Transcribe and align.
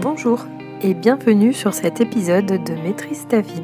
Bonjour 0.00 0.46
et 0.82 0.94
bienvenue 0.94 1.52
sur 1.52 1.74
cet 1.74 2.00
épisode 2.00 2.46
de 2.46 2.74
Maîtrise 2.82 3.26
ta 3.28 3.40
vie, 3.40 3.62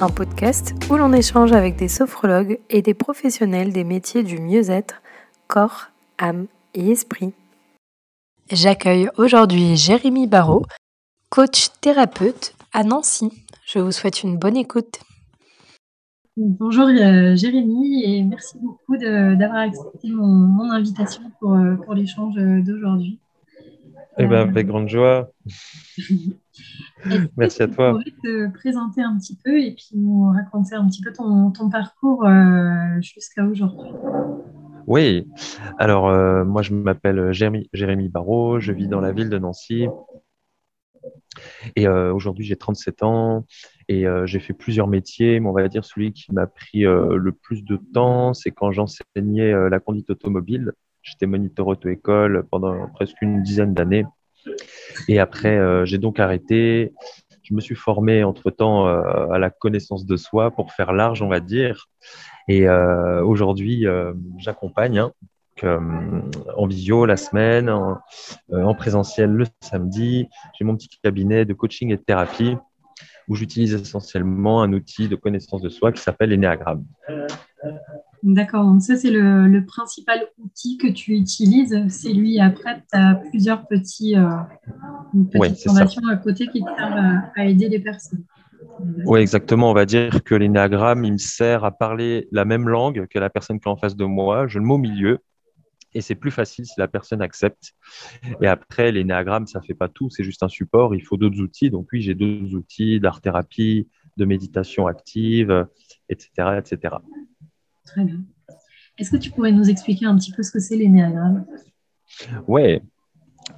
un 0.00 0.08
podcast 0.08 0.74
où 0.90 0.96
l'on 0.96 1.12
échange 1.12 1.52
avec 1.52 1.76
des 1.76 1.88
sophrologues 1.88 2.58
et 2.68 2.82
des 2.82 2.94
professionnels 2.94 3.72
des 3.72 3.84
métiers 3.84 4.22
du 4.22 4.38
mieux-être, 4.38 5.00
corps, 5.48 5.86
âme 6.18 6.46
et 6.74 6.90
esprit. 6.90 7.32
J'accueille 8.50 9.08
aujourd'hui 9.16 9.76
Jérémy 9.76 10.26
Barrault, 10.26 10.66
coach 11.30 11.68
thérapeute 11.80 12.54
à 12.72 12.84
Nancy. 12.84 13.30
Je 13.66 13.78
vous 13.78 13.92
souhaite 13.92 14.22
une 14.22 14.36
bonne 14.36 14.56
écoute. 14.56 15.00
Bonjour 16.36 16.88
euh, 16.88 17.36
Jérémy 17.36 18.02
et 18.02 18.24
merci 18.24 18.58
beaucoup 18.60 18.96
d'avoir 18.96 19.58
accepté 19.58 20.10
mon, 20.10 20.68
invitation 20.70 21.22
pour, 21.38 21.54
euh, 21.54 21.76
pour 21.76 21.94
l'échange 21.94 22.34
d'aujourd'hui. 22.34 23.20
Eh 24.18 24.26
bien, 24.26 24.40
avec 24.40 24.66
grande 24.66 24.88
joie. 24.88 25.30
Merci 27.36 27.62
à 27.62 27.68
toi. 27.68 27.98
Tu 28.04 28.12
pourrais 28.12 28.48
te 28.48 28.52
présenter 28.52 29.02
un 29.02 29.16
petit 29.18 29.36
peu 29.44 29.60
et 29.60 29.72
puis 29.72 29.90
nous 29.94 30.30
raconter 30.30 30.74
un 30.74 30.86
petit 30.88 31.02
peu 31.02 31.12
ton, 31.12 31.50
ton 31.50 31.68
parcours 31.68 32.24
euh, 32.24 33.00
jusqu'à 33.00 33.44
aujourd'hui? 33.44 33.90
Oui, 34.86 35.28
alors 35.78 36.08
euh, 36.08 36.44
moi 36.44 36.62
je 36.62 36.74
m'appelle 36.74 37.32
Jérémy, 37.32 37.68
Jérémy 37.72 38.08
Barrault, 38.08 38.60
je 38.60 38.72
vis 38.72 38.86
dans 38.86 39.00
la 39.00 39.12
ville 39.12 39.30
de 39.30 39.38
Nancy. 39.38 39.86
Et 41.76 41.86
euh, 41.86 42.12
aujourd'hui 42.12 42.44
j'ai 42.44 42.56
37 42.56 43.02
ans 43.02 43.46
et 43.88 44.06
j'ai 44.24 44.40
fait 44.40 44.54
plusieurs 44.54 44.86
métiers, 44.86 45.40
mais 45.40 45.48
on 45.48 45.52
va 45.52 45.68
dire 45.68 45.84
celui 45.84 46.12
qui 46.12 46.32
m'a 46.32 46.46
pris 46.46 46.80
le 46.84 47.32
plus 47.32 47.62
de 47.64 47.78
temps, 47.92 48.32
c'est 48.32 48.50
quand 48.50 48.72
j'enseignais 48.72 49.68
la 49.68 49.78
conduite 49.78 50.08
automobile. 50.08 50.72
J'étais 51.02 51.26
moniteur 51.26 51.66
auto-école 51.66 52.46
pendant 52.50 52.88
presque 52.88 53.20
une 53.20 53.42
dizaine 53.42 53.74
d'années. 53.74 54.06
Et 55.08 55.18
après, 55.18 55.56
euh, 55.56 55.84
j'ai 55.84 55.98
donc 55.98 56.20
arrêté. 56.20 56.92
Je 57.42 57.54
me 57.54 57.60
suis 57.60 57.74
formé 57.74 58.24
entre-temps 58.24 58.88
euh, 58.88 59.28
à 59.28 59.38
la 59.38 59.50
connaissance 59.50 60.06
de 60.06 60.16
soi 60.16 60.50
pour 60.50 60.72
faire 60.72 60.92
large, 60.92 61.22
on 61.22 61.28
va 61.28 61.40
dire. 61.40 61.88
Et 62.48 62.68
euh, 62.68 63.22
aujourd'hui, 63.22 63.86
j'accompagne 64.38 64.98
hein, 64.98 65.12
en 65.62 66.66
visio 66.66 67.06
la 67.06 67.16
semaine, 67.16 67.70
en, 67.70 67.98
en 68.50 68.74
présentiel 68.74 69.30
le 69.30 69.46
samedi. 69.60 70.28
J'ai 70.58 70.64
mon 70.64 70.76
petit 70.76 70.88
cabinet 71.02 71.44
de 71.44 71.54
coaching 71.54 71.92
et 71.92 71.96
de 71.96 72.02
thérapie 72.02 72.56
où 73.28 73.34
j'utilise 73.34 73.74
essentiellement 73.74 74.62
un 74.62 74.72
outil 74.72 75.08
de 75.08 75.16
connaissance 75.16 75.62
de 75.62 75.68
soi 75.68 75.92
qui 75.92 76.00
s'appelle 76.00 76.30
l'énéagramme. 76.30 76.84
D'accord, 78.22 78.64
donc 78.64 78.80
ça 78.80 78.96
c'est 78.96 79.10
le, 79.10 79.64
principal 79.66 80.26
outil 80.38 80.78
que 80.78 80.86
tu 80.86 81.12
utilises. 81.12 81.76
C'est 81.88 82.12
lui, 82.12 82.40
après 82.40 82.76
tu 82.90 82.98
as 82.98 83.16
plusieurs 83.30 83.66
petits, 83.66 84.16
euh, 84.16 84.28
petites 85.30 85.62
formations 85.62 86.06
à 86.08 86.16
côté 86.16 86.46
qui 86.48 86.60
te 86.62 86.68
servent 86.76 87.22
à, 87.36 87.44
aider 87.44 87.68
les 87.68 87.80
personnes. 87.80 88.24
Oui, 89.04 89.20
exactement. 89.20 89.70
On 89.70 89.74
va 89.74 89.84
dire 89.84 90.24
que 90.24 90.34
l'énéagramme, 90.34 91.04
il 91.04 91.12
me 91.12 91.18
sert 91.18 91.64
à 91.64 91.70
parler 91.70 92.28
la 92.32 92.46
même 92.46 92.66
langue 92.66 93.06
que 93.08 93.18
la 93.18 93.28
personne 93.28 93.60
qui 93.60 93.68
est 93.68 93.70
en 93.72 93.76
face 93.76 93.94
de 93.94 94.06
moi. 94.06 94.46
Je 94.46 94.58
le 94.58 94.64
mets 94.64 94.72
au 94.72 94.78
milieu 94.78 95.18
et 95.94 96.00
c'est 96.00 96.14
plus 96.14 96.30
facile 96.30 96.66
si 96.66 96.74
la 96.78 96.88
personne 96.88 97.22
accepte. 97.22 97.74
Et 98.40 98.46
après, 98.46 98.92
l'énéagramme, 98.92 99.46
ça 99.46 99.60
fait 99.60 99.74
pas 99.74 99.88
tout, 99.88 100.10
c'est 100.10 100.24
juste 100.24 100.42
un 100.42 100.48
support. 100.48 100.94
Il 100.94 101.02
faut 101.02 101.16
d'autres 101.16 101.40
outils. 101.40 101.70
Donc 101.70 101.88
oui, 101.92 102.02
j'ai 102.02 102.14
d'autres 102.14 102.54
outils 102.54 103.00
d'art-thérapie, 103.00 103.88
de 104.16 104.24
méditation 104.24 104.86
active, 104.86 105.66
etc., 106.08 106.58
etc. 106.58 106.96
Très 107.84 108.04
bien. 108.04 108.24
Est-ce 108.98 109.10
que 109.10 109.16
tu 109.16 109.30
pourrais 109.30 109.52
nous 109.52 109.68
expliquer 109.70 110.06
un 110.06 110.16
petit 110.16 110.32
peu 110.32 110.42
ce 110.42 110.50
que 110.50 110.60
c'est 110.60 110.76
l'énéagramme? 110.76 111.46
Oui. 112.46 112.80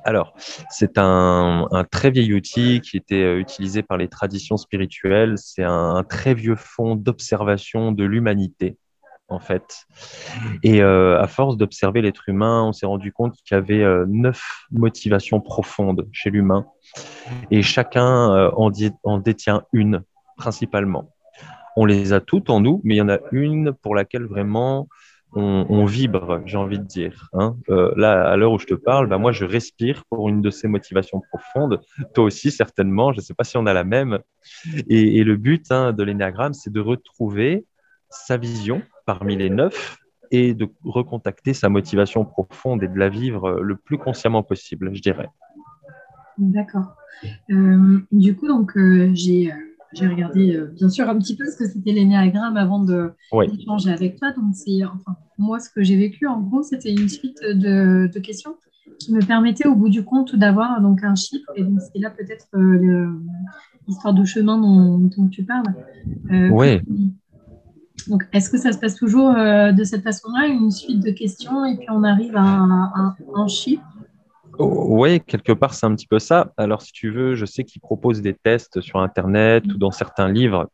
Alors, 0.04 0.34
c'est 0.70 0.98
un, 0.98 1.68
très 1.90 2.10
vieil 2.10 2.32
outil 2.34 2.80
qui 2.80 2.96
était 2.96 3.22
euh, 3.22 3.38
utilisé 3.38 3.82
par 3.82 3.98
les 3.98 4.08
traditions 4.08 4.56
spirituelles. 4.56 5.34
C'est 5.36 5.62
un, 5.62 6.04
très 6.08 6.34
vieux 6.34 6.56
fond 6.56 6.96
d'observation 6.96 7.92
de 7.92 8.04
l'humanité, 8.04 8.78
en 9.28 9.40
fait. 9.40 9.86
Et 10.62 10.82
euh, 10.82 11.20
à 11.20 11.26
force 11.26 11.56
d'observer 11.56 12.02
l'être 12.02 12.28
humain, 12.28 12.64
on 12.64 12.72
s'est 12.72 12.86
rendu 12.86 13.12
compte 13.12 13.34
qu'il 13.44 13.54
y 13.54 13.58
avait 13.58 13.82
euh, 13.82 14.04
neuf 14.08 14.66
motivations 14.70 15.40
profondes 15.40 16.08
chez 16.12 16.30
l'humain. 16.30 16.66
Et 17.50 17.62
chacun 17.62 18.50
en, 18.56 18.70
en 19.04 19.18
détient 19.18 19.62
une, 19.72 20.02
principalement 20.36 21.10
on 21.76 21.84
les 21.84 22.12
a 22.12 22.20
toutes 22.20 22.50
en 22.50 22.60
nous, 22.60 22.80
mais 22.84 22.94
il 22.94 22.98
y 22.98 23.02
en 23.02 23.08
a 23.10 23.18
une 23.32 23.72
pour 23.72 23.94
laquelle 23.94 24.24
vraiment 24.24 24.88
on, 25.38 25.84
vibre, 25.84 26.40
j'ai 26.46 26.56
envie 26.56 26.78
de 26.78 26.84
dire. 26.84 27.28
Hein. 27.34 27.56
Euh, 27.68 27.92
là, 27.94 28.26
à 28.26 28.36
l'heure 28.36 28.52
où 28.52 28.58
je 28.58 28.64
te 28.64 28.72
parle, 28.72 29.06
bah, 29.06 29.18
moi, 29.18 29.32
je 29.32 29.44
respire 29.44 30.04
pour 30.08 30.30
une 30.30 30.40
de 30.40 30.48
ces 30.48 30.66
motivations 30.66 31.20
profondes. 31.20 31.82
Toi 32.14 32.24
aussi, 32.24 32.50
certainement. 32.50 33.12
Je 33.12 33.18
ne 33.18 33.22
sais 33.22 33.34
pas 33.34 33.44
si 33.44 33.58
on 33.58 33.66
a 33.66 33.74
la 33.74 33.84
même. 33.84 34.18
Et, 34.88 35.22
le 35.24 35.36
but 35.36 35.70
hein, 35.70 35.92
de 35.92 36.02
l'énéagramme, 36.02 36.54
c'est 36.54 36.72
de 36.72 36.80
retrouver 36.80 37.66
sa 38.08 38.38
vision 38.38 38.80
parmi 39.06 39.36
les 39.36 39.50
neuf 39.50 39.98
et 40.30 40.54
de 40.54 40.68
recontacter 40.84 41.54
sa 41.54 41.68
motivation 41.68 42.24
profonde 42.24 42.82
et 42.82 42.88
de 42.88 42.98
la 42.98 43.08
vivre 43.08 43.60
le 43.60 43.76
plus 43.76 43.96
consciemment 43.96 44.42
possible, 44.42 44.94
je 44.94 45.00
dirais. 45.00 45.28
D'accord. 46.36 46.96
Euh, 47.50 48.00
du 48.12 48.36
coup, 48.36 48.48
donc, 48.48 48.76
euh, 48.76 49.10
j'ai 49.14 49.52
j'ai 49.96 50.06
regardé 50.06 50.54
euh, 50.54 50.66
bien 50.66 50.88
sûr 50.88 51.08
un 51.08 51.18
petit 51.18 51.36
peu 51.36 51.46
ce 51.46 51.56
que 51.56 51.66
c'était 51.66 51.92
l'énéagramme 51.92 52.56
avant 52.56 52.80
de 52.80 53.12
d'échanger 53.32 53.90
avec 53.90 54.18
toi. 54.18 54.32
Donc 54.32 54.54
c'est 54.54 54.84
enfin 54.84 55.16
moi 55.38 55.58
ce 55.58 55.70
que 55.70 55.82
j'ai 55.82 55.96
vécu 55.96 56.26
en 56.26 56.40
gros 56.40 56.62
c'était 56.62 56.92
une 56.92 57.08
suite 57.08 57.38
de, 57.42 58.10
de, 58.12 58.18
questions 58.20 58.56
qui 58.98 59.12
me 59.12 59.20
permettaient 59.20 59.66
au 59.66 59.74
bout 59.74 59.88
du 59.88 60.04
compte 60.04 60.36
d'avoir 60.36 60.80
donc 60.80 61.02
un 61.02 61.14
chiffre 61.14 61.50
et 61.54 61.62
donc 61.62 61.80
c'est 61.80 61.98
là 61.98 62.10
peut-être 62.10 62.46
euh, 62.54 63.08
l'histoire 63.86 64.14
de 64.14 64.24
chemin 64.24 64.58
dont, 64.58 65.28
tu 65.28 65.44
parles. 65.44 65.74
Euh, 66.30 66.48
oui. 66.50 66.80
Donc 68.08 68.24
est-ce 68.32 68.50
que 68.50 68.58
ça 68.58 68.72
se 68.72 68.78
passe 68.78 68.94
toujours 68.94 69.32
de 69.32 69.84
cette 69.84 70.02
façon-là, 70.02 70.46
une 70.46 70.70
suite 70.70 71.02
de 71.04 71.10
questions 71.10 71.64
et 71.64 71.76
puis 71.76 71.86
on 71.90 72.02
arrive 72.04 72.36
à 72.36 72.42
un 72.42 73.48
chiffre? 73.48 73.82
Oui, 74.58 75.20
quelque 75.20 75.52
part, 75.52 75.74
c'est 75.74 75.84
un 75.84 75.94
petit 75.94 76.06
peu 76.06 76.18
ça. 76.18 76.52
Alors, 76.56 76.80
si 76.80 76.90
tu 76.90 77.10
veux, 77.10 77.34
je 77.34 77.44
sais 77.44 77.62
qu'ils 77.64 77.82
proposent 77.82 78.22
des 78.22 78.32
tests 78.32 78.80
sur 78.80 79.00
Internet 79.00 79.66
ou 79.66 79.76
dans 79.76 79.90
certains 79.90 80.28
livres. 80.28 80.70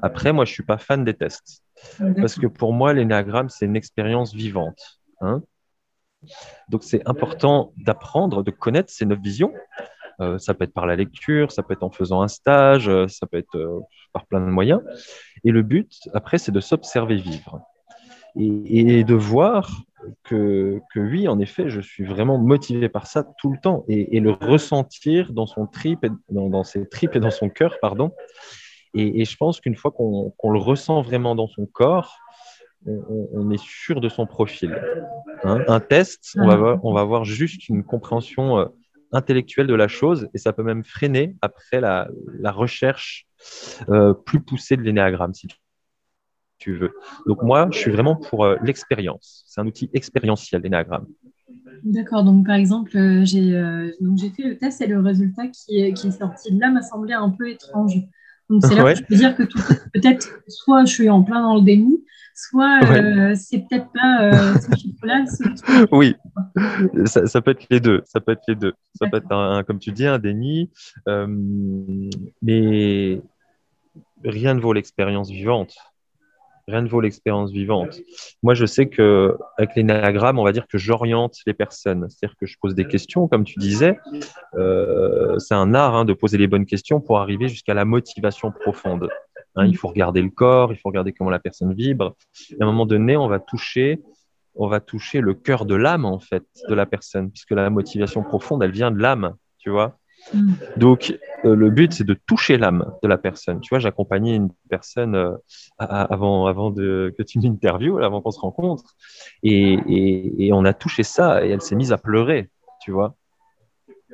Après, 0.00 0.32
moi, 0.32 0.46
je 0.46 0.52
ne 0.52 0.54
suis 0.54 0.62
pas 0.62 0.78
fan 0.78 1.04
des 1.04 1.12
tests. 1.12 1.62
Parce 2.16 2.36
que 2.36 2.46
pour 2.46 2.72
moi, 2.72 2.94
l'énagramme, 2.94 3.50
c'est 3.50 3.66
une 3.66 3.76
expérience 3.76 4.32
vivante. 4.32 5.00
Hein. 5.20 5.42
Donc, 6.70 6.84
c'est 6.84 7.06
important 7.06 7.72
d'apprendre, 7.76 8.42
de 8.42 8.50
connaître 8.50 8.90
ces 8.90 9.04
neuf 9.04 9.20
visions. 9.20 9.52
Euh, 10.20 10.38
ça 10.38 10.54
peut 10.54 10.64
être 10.64 10.72
par 10.72 10.86
la 10.86 10.96
lecture, 10.96 11.52
ça 11.52 11.62
peut 11.62 11.74
être 11.74 11.84
en 11.84 11.90
faisant 11.90 12.22
un 12.22 12.28
stage, 12.28 12.88
euh, 12.88 13.06
ça 13.06 13.26
peut 13.26 13.38
être 13.38 13.54
euh, 13.56 13.80
par 14.12 14.26
plein 14.26 14.40
de 14.40 14.46
moyens. 14.46 14.82
Et 15.44 15.52
le 15.52 15.62
but, 15.62 15.92
après, 16.12 16.38
c'est 16.38 16.50
de 16.50 16.60
s'observer 16.60 17.16
vivre 17.16 17.60
et, 18.36 19.04
de 19.04 19.14
voir 19.14 19.82
que, 20.22 20.80
oui, 20.94 21.26
en 21.28 21.40
effet, 21.40 21.70
je 21.70 21.80
suis 21.80 22.04
vraiment 22.04 22.38
motivé 22.38 22.88
par 22.88 23.06
ça 23.06 23.24
tout 23.38 23.50
le 23.50 23.58
temps 23.58 23.84
et, 23.88 24.20
le 24.20 24.30
ressentir 24.30 25.32
dans 25.32 25.46
son 25.46 25.66
trip, 25.66 26.06
dans, 26.30 26.64
ses 26.64 26.88
tripes 26.88 27.16
et 27.16 27.20
dans 27.20 27.30
son 27.30 27.48
cœur, 27.48 27.76
pardon. 27.80 28.12
Et, 28.94 29.24
je 29.24 29.36
pense 29.36 29.60
qu'une 29.60 29.74
fois 29.74 29.90
qu'on 29.90 30.50
le 30.50 30.58
ressent 30.58 31.02
vraiment 31.02 31.34
dans 31.34 31.48
son 31.48 31.66
corps, 31.66 32.18
on, 32.86 33.50
est 33.50 33.60
sûr 33.60 34.00
de 34.00 34.08
son 34.08 34.26
profil. 34.26 34.80
Hein. 35.42 35.64
Un 35.66 35.80
test, 35.80 36.34
on 36.36 36.46
va, 36.46 36.56
voir, 36.56 36.84
on 36.84 36.92
va 36.92 37.00
avoir 37.00 37.24
juste 37.24 37.68
une 37.68 37.82
compréhension 37.82 38.70
intellectuelle 39.12 39.66
de 39.66 39.74
la 39.74 39.88
chose 39.88 40.28
et 40.34 40.38
ça 40.38 40.52
peut 40.52 40.62
même 40.62 40.84
freiner 40.84 41.36
après 41.42 41.80
la, 41.80 42.08
recherche 42.50 43.26
euh, 43.88 44.14
plus 44.14 44.40
poussée 44.40 44.76
de 44.76 44.82
l'énéagramme, 44.82 45.34
si 45.34 45.48
tu 46.58 46.76
veux. 46.76 46.92
Donc 47.26 47.42
moi, 47.42 47.68
je 47.72 47.78
suis 47.78 47.90
vraiment 47.90 48.16
pour 48.16 48.44
euh, 48.44 48.56
l'expérience. 48.62 49.44
C'est 49.46 49.60
un 49.60 49.66
outil 49.66 49.90
expérientiel, 49.92 50.62
l'énagramme. 50.62 51.06
D'accord, 51.84 52.24
donc 52.24 52.46
par 52.46 52.56
exemple, 52.56 52.96
euh, 52.96 53.24
j'ai 53.24 54.30
fait 54.30 54.42
le 54.42 54.58
test 54.58 54.80
et 54.80 54.86
le 54.86 55.00
résultat 55.00 55.46
qui 55.48 55.80
est, 55.80 55.92
qui 55.92 56.08
est 56.08 56.18
sorti 56.18 56.52
de 56.52 56.60
là 56.60 56.70
m'a 56.70 56.82
semblé 56.82 57.14
un 57.14 57.30
peu 57.30 57.48
étrange. 57.48 57.94
Donc 58.50 58.64
c'est 58.64 58.74
là 58.74 58.92
que 58.92 58.98
je 58.98 59.04
peux 59.04 59.14
dire 59.14 59.36
que 59.36 59.42
peut-être 59.92 60.40
soit 60.48 60.84
je 60.84 60.92
suis 60.92 61.10
en 61.10 61.22
plein 61.22 61.42
dans 61.42 61.54
le 61.56 61.62
déni, 61.62 62.04
soit 62.38 62.80
c'est 63.34 63.64
peut-être 63.68 63.88
pas 63.92 64.58
ce 64.60 64.76
chiffre-là. 64.78 65.24
Oui, 65.92 66.14
ça, 67.06 67.26
ça, 67.26 67.40
peut 67.40 67.50
être 67.52 67.66
les 67.70 67.80
deux. 67.80 68.02
Ça 68.04 68.20
peut 68.20 68.32
être 68.32 68.44
les 68.48 68.54
deux. 68.54 68.74
Ça 68.94 69.08
peut 69.08 69.18
être 69.18 69.32
un, 69.32 69.62
comme 69.64 69.78
tu 69.78 69.92
dis, 69.92 70.06
un 70.06 70.18
déni, 70.18 70.70
mais 72.42 73.20
rien 74.24 74.54
ne 74.54 74.60
vaut 74.60 74.72
l'expérience 74.72 75.30
vivante 75.30 75.76
rien 76.68 76.82
ne 76.82 76.88
vaut 76.88 77.00
l'expérience 77.00 77.50
vivante. 77.50 78.00
Moi, 78.42 78.54
je 78.54 78.66
sais 78.66 78.88
que 78.88 79.36
avec 79.56 79.74
l'énagramme, 79.74 80.38
on 80.38 80.44
va 80.44 80.52
dire 80.52 80.66
que 80.68 80.78
j'oriente 80.78 81.36
les 81.46 81.54
personnes. 81.54 82.08
C'est-à-dire 82.10 82.36
que 82.38 82.46
je 82.46 82.56
pose 82.60 82.74
des 82.74 82.86
questions, 82.86 83.26
comme 83.26 83.44
tu 83.44 83.58
disais. 83.58 83.98
Euh, 84.54 85.38
c'est 85.38 85.54
un 85.54 85.74
art 85.74 85.94
hein, 85.94 86.04
de 86.04 86.12
poser 86.12 86.36
les 86.36 86.46
bonnes 86.46 86.66
questions 86.66 87.00
pour 87.00 87.18
arriver 87.18 87.48
jusqu'à 87.48 87.74
la 87.74 87.84
motivation 87.84 88.52
profonde. 88.52 89.08
Hein, 89.58 89.66
il 89.66 89.76
faut 89.76 89.88
regarder 89.88 90.22
le 90.22 90.30
corps, 90.30 90.72
il 90.72 90.76
faut 90.76 90.88
regarder 90.88 91.12
comment 91.12 91.30
la 91.30 91.40
personne 91.40 91.74
vibre. 91.74 92.14
Et 92.50 92.56
à 92.60 92.64
un 92.64 92.66
moment 92.66 92.86
donné, 92.86 93.16
on 93.16 93.26
va 93.26 93.40
toucher, 93.40 94.00
on 94.54 94.68
va 94.68 94.78
toucher 94.78 95.20
le 95.20 95.34
cœur 95.34 95.64
de 95.64 95.74
l'âme 95.74 96.04
en 96.04 96.20
fait 96.20 96.44
de 96.68 96.74
la 96.74 96.86
personne, 96.86 97.30
puisque 97.30 97.50
la 97.50 97.68
motivation 97.68 98.22
profonde, 98.22 98.62
elle 98.62 98.70
vient 98.70 98.92
de 98.92 98.98
l'âme, 98.98 99.34
tu 99.58 99.70
vois. 99.70 99.98
Mm. 100.32 100.52
Donc, 100.76 101.18
euh, 101.44 101.56
le 101.56 101.70
but, 101.70 101.92
c'est 101.92 102.04
de 102.04 102.14
toucher 102.14 102.56
l'âme 102.56 102.92
de 103.02 103.08
la 103.08 103.18
personne. 103.18 103.60
Tu 103.60 103.70
vois, 103.70 103.80
j'accompagnais 103.80 104.36
une 104.36 104.50
personne 104.68 105.16
euh, 105.16 105.36
avant, 105.78 106.46
avant 106.46 106.70
de, 106.70 107.12
que 107.18 107.24
tu 107.24 107.40
m'interviewes, 107.40 107.98
avant 107.98 108.20
qu'on 108.20 108.30
se 108.30 108.40
rencontre, 108.40 108.94
et, 109.42 109.78
et, 110.46 110.52
on 110.52 110.64
a 110.64 110.72
touché 110.72 111.02
ça, 111.02 111.44
et 111.44 111.50
elle 111.50 111.62
s'est 111.62 111.76
mise 111.76 111.92
à 111.92 111.98
pleurer, 111.98 112.48
tu 112.80 112.92
vois. 112.92 113.16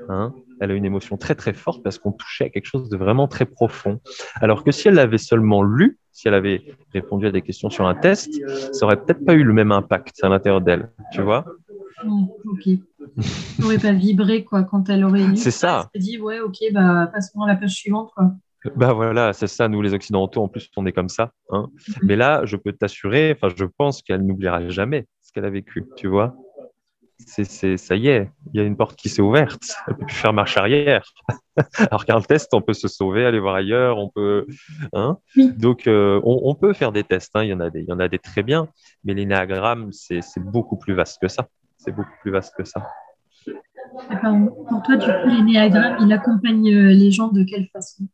Hein 0.08 0.34
elle 0.60 0.70
a 0.70 0.74
une 0.74 0.84
émotion 0.84 1.16
très 1.16 1.34
très 1.34 1.52
forte 1.52 1.82
parce 1.82 1.98
qu'on 1.98 2.12
touchait 2.12 2.44
à 2.44 2.48
quelque 2.48 2.66
chose 2.66 2.88
de 2.88 2.96
vraiment 2.96 3.28
très 3.28 3.44
profond. 3.44 4.00
Alors 4.40 4.64
que 4.64 4.70
si 4.72 4.88
elle 4.88 4.94
l'avait 4.94 5.18
seulement 5.18 5.62
lu, 5.62 5.98
si 6.12 6.28
elle 6.28 6.34
avait 6.34 6.62
répondu 6.92 7.26
à 7.26 7.32
des 7.32 7.42
questions 7.42 7.70
sur 7.70 7.86
un 7.86 7.94
test, 7.94 8.30
ça 8.72 8.86
aurait 8.86 8.96
peut-être 8.96 9.24
pas 9.24 9.34
eu 9.34 9.42
le 9.42 9.52
même 9.52 9.72
impact 9.72 10.22
à 10.22 10.28
l'intérieur 10.28 10.60
d'elle, 10.60 10.90
tu 11.12 11.22
vois? 11.22 11.44
Oh, 12.06 12.36
Ok. 12.52 12.68
n'aurait 13.58 13.78
pas 13.78 13.92
vibré 13.92 14.44
quoi 14.44 14.64
quand 14.64 14.88
elle 14.88 15.04
aurait 15.04 15.26
lu. 15.26 15.36
C'est 15.36 15.50
ça. 15.50 15.88
Elle 15.94 16.00
s'est 16.00 16.10
dit 16.10 16.18
ouais 16.18 16.40
ok 16.40 16.56
bah 16.72 17.08
passons 17.12 17.42
à 17.42 17.48
la 17.48 17.56
page 17.56 17.74
suivante 17.74 18.10
quoi. 18.14 18.32
Bah 18.76 18.94
voilà, 18.94 19.34
c'est 19.34 19.46
ça, 19.46 19.68
nous 19.68 19.82
les 19.82 19.92
Occidentaux, 19.92 20.42
en 20.42 20.48
plus, 20.48 20.70
on 20.78 20.86
est 20.86 20.92
comme 20.92 21.10
ça. 21.10 21.32
Hein. 21.50 21.68
Mm-hmm. 21.76 21.98
Mais 22.02 22.16
là, 22.16 22.46
je 22.46 22.56
peux 22.56 22.72
t'assurer, 22.72 23.36
enfin, 23.36 23.54
je 23.54 23.66
pense 23.66 24.00
qu'elle 24.00 24.22
n'oubliera 24.24 24.66
jamais 24.70 25.06
ce 25.20 25.32
qu'elle 25.32 25.44
a 25.44 25.50
vécu, 25.50 25.84
tu 25.96 26.06
vois? 26.06 26.34
C'est, 27.26 27.76
ça 27.76 27.96
y 27.96 28.08
est, 28.08 28.30
il 28.52 28.60
y 28.60 28.62
a 28.62 28.66
une 28.66 28.76
porte 28.76 28.96
qui 28.96 29.08
s'est 29.08 29.22
ouverte. 29.22 29.62
Elle 29.86 29.96
peut 29.96 30.06
plus 30.06 30.16
faire 30.16 30.32
marche 30.32 30.56
arrière. 30.56 31.04
Alors 31.90 32.04
qu'un 32.04 32.20
test, 32.20 32.52
on 32.52 32.60
peut 32.60 32.72
se 32.74 32.88
sauver, 32.88 33.24
aller 33.24 33.38
voir 33.38 33.54
ailleurs, 33.54 33.98
on 33.98 34.08
peut. 34.08 34.46
Hein 34.92 35.18
Donc, 35.36 35.86
euh, 35.86 36.20
on, 36.24 36.54
peut 36.54 36.72
faire 36.72 36.92
des 36.92 37.04
tests. 37.04 37.34
Hein. 37.34 37.44
Il 37.44 37.50
y 37.50 37.54
en 37.54 37.60
a 37.60 37.70
des, 37.70 37.80
il 37.80 37.88
y 37.88 37.92
en 37.92 38.00
a 38.00 38.08
des 38.08 38.18
très 38.18 38.42
bien, 38.42 38.68
mais 39.04 39.14
l'énéagramme, 39.14 39.90
c'est, 39.92 40.20
beaucoup 40.38 40.76
plus 40.76 40.94
vaste 40.94 41.20
que 41.20 41.28
ça. 41.28 41.48
C'est 41.78 41.92
beaucoup 41.92 42.16
plus 42.22 42.30
vaste 42.30 42.54
que 42.56 42.64
ça. 42.64 42.86
Pour 43.94 44.82
toi, 44.82 44.96
du 44.96 45.06
coup, 45.06 45.28
l'énéagramme, 45.28 45.96
il 46.00 46.12
accompagne 46.12 46.68
euh, 46.74 46.92
les 46.92 47.10
gens 47.10 47.28
de 47.28 47.44
quelle 47.44 47.68
façon? 47.72 48.04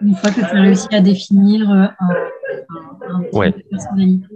Une 0.00 0.14
fois 0.14 0.30
que 0.30 0.40
tu 0.40 0.56
as 0.56 0.60
réussi 0.60 0.94
à 0.94 1.00
définir 1.00 1.70
euh, 1.70 1.86
un, 1.98 3.22
type 3.22 3.56
de 3.56 3.68
personnalité? 3.68 4.26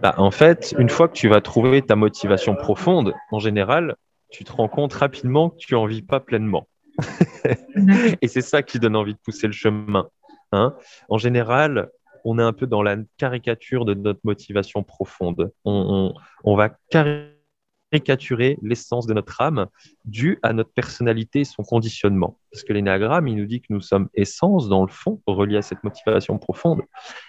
Bah, 0.00 0.14
en 0.18 0.30
fait, 0.30 0.74
une 0.78 0.88
fois 0.88 1.08
que 1.08 1.14
tu 1.14 1.28
vas 1.28 1.40
trouver 1.40 1.82
ta 1.82 1.96
motivation 1.96 2.54
profonde, 2.54 3.14
en 3.32 3.38
général, 3.38 3.96
tu 4.30 4.44
te 4.44 4.52
rends 4.52 4.68
compte 4.68 4.92
rapidement 4.92 5.50
que 5.50 5.56
tu 5.58 5.74
n'en 5.74 5.86
vis 5.86 6.02
pas 6.02 6.20
pleinement. 6.20 6.68
et 8.22 8.28
c'est 8.28 8.42
ça 8.42 8.62
qui 8.62 8.78
donne 8.78 8.96
envie 8.96 9.14
de 9.14 9.18
pousser 9.18 9.46
le 9.46 9.52
chemin. 9.52 10.08
Hein. 10.52 10.74
en 11.10 11.18
général, 11.18 11.90
on 12.24 12.38
est 12.38 12.42
un 12.42 12.54
peu 12.54 12.66
dans 12.66 12.82
la 12.82 12.96
caricature 13.18 13.84
de 13.84 13.92
notre 13.94 14.20
motivation 14.24 14.82
profonde. 14.82 15.52
On, 15.64 16.14
va 16.44 16.70
caricaturer 16.90 18.58
l'essence 18.62 19.06
de 19.06 19.14
notre 19.14 19.40
âme 19.40 19.66
due 20.04 20.38
à 20.42 20.52
notre 20.52 20.72
personnalité 20.72 21.40
et 21.40 21.44
son 21.44 21.62
conditionnement. 21.62 22.38
Parce 22.50 22.64
que 22.64 22.72
l'énagramme, 22.72 23.28
il 23.28 23.36
nous 23.36 23.46
dit 23.46 23.60
que 23.60 23.66
nous 23.70 23.80
sommes 23.80 24.08
essence, 24.14 24.68
dans 24.68 24.82
le 24.82 24.90
fond, 24.90 25.20
reliés 25.26 25.58
à 25.58 25.62
cette 25.62 25.84
motivation 25.84 26.38
profonde. 26.38 26.82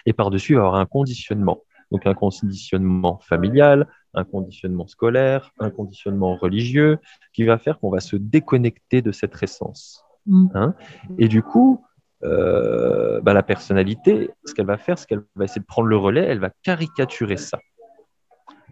Et 0.06 0.12
par-dessus, 0.12 0.52
il 0.52 0.56
va 0.56 0.62
y 0.62 0.66
avoir 0.66 0.80
un 0.80 0.86
conditionnement. 0.86 1.62
Donc 1.90 2.06
un 2.06 2.14
conditionnement 2.14 3.18
familial, 3.18 3.88
un 4.14 4.24
conditionnement 4.24 4.86
scolaire, 4.86 5.52
un 5.58 5.70
conditionnement 5.70 6.36
religieux, 6.36 6.98
qui 7.32 7.44
va 7.44 7.58
faire 7.58 7.78
qu'on 7.78 7.90
va 7.90 8.00
se 8.00 8.16
déconnecter 8.16 9.02
de 9.02 9.12
cette 9.12 9.42
essence. 9.42 10.04
Mm. 10.26 10.46
Hein. 10.54 10.74
Et 11.18 11.28
du 11.28 11.42
coup, 11.42 11.84
euh, 12.22 13.20
bah, 13.22 13.32
la 13.32 13.42
personnalité, 13.42 14.30
ce 14.44 14.54
qu'elle 14.54 14.66
va 14.66 14.78
faire, 14.78 14.98
c'est 14.98 15.06
qu'elle 15.06 15.22
va 15.34 15.44
essayer 15.44 15.60
de 15.60 15.66
prendre 15.66 15.88
le 15.88 15.96
relais, 15.96 16.24
elle 16.24 16.40
va 16.40 16.50
caricaturer 16.62 17.36
ça. 17.36 17.58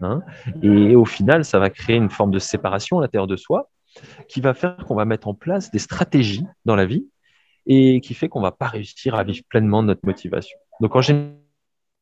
Hein. 0.00 0.23
Et 0.62 0.94
au 0.94 1.05
final, 1.05 1.44
ça 1.44 1.59
va 1.59 1.70
créer 1.70 1.97
une 1.97 2.11
forme 2.11 2.31
de 2.31 2.38
séparation 2.38 2.99
à 2.99 3.03
l'intérieur 3.03 3.26
de 3.26 3.37
soi, 3.37 3.70
qui 4.29 4.41
va 4.41 4.55
faire 4.55 4.76
qu'on 4.76 4.94
va 4.94 5.05
mettre 5.05 5.29
en 5.29 5.35
place 5.35 5.70
des 5.70 5.79
stratégies 5.79 6.47
dans 6.65 6.76
la 6.76 6.87
vie 6.87 7.09
et 7.67 8.00
qui 8.00 8.15
fait 8.15 8.29
qu'on 8.29 8.41
ne 8.41 8.44
va 8.44 8.53
pas 8.53 8.67
réussir 8.67 9.15
à 9.15 9.25
vivre 9.25 9.43
pleinement 9.49 9.82
notre 9.82 10.05
motivation. 10.05 10.56
Donc 10.81 10.94
en 10.94 11.00
général, 11.00 11.35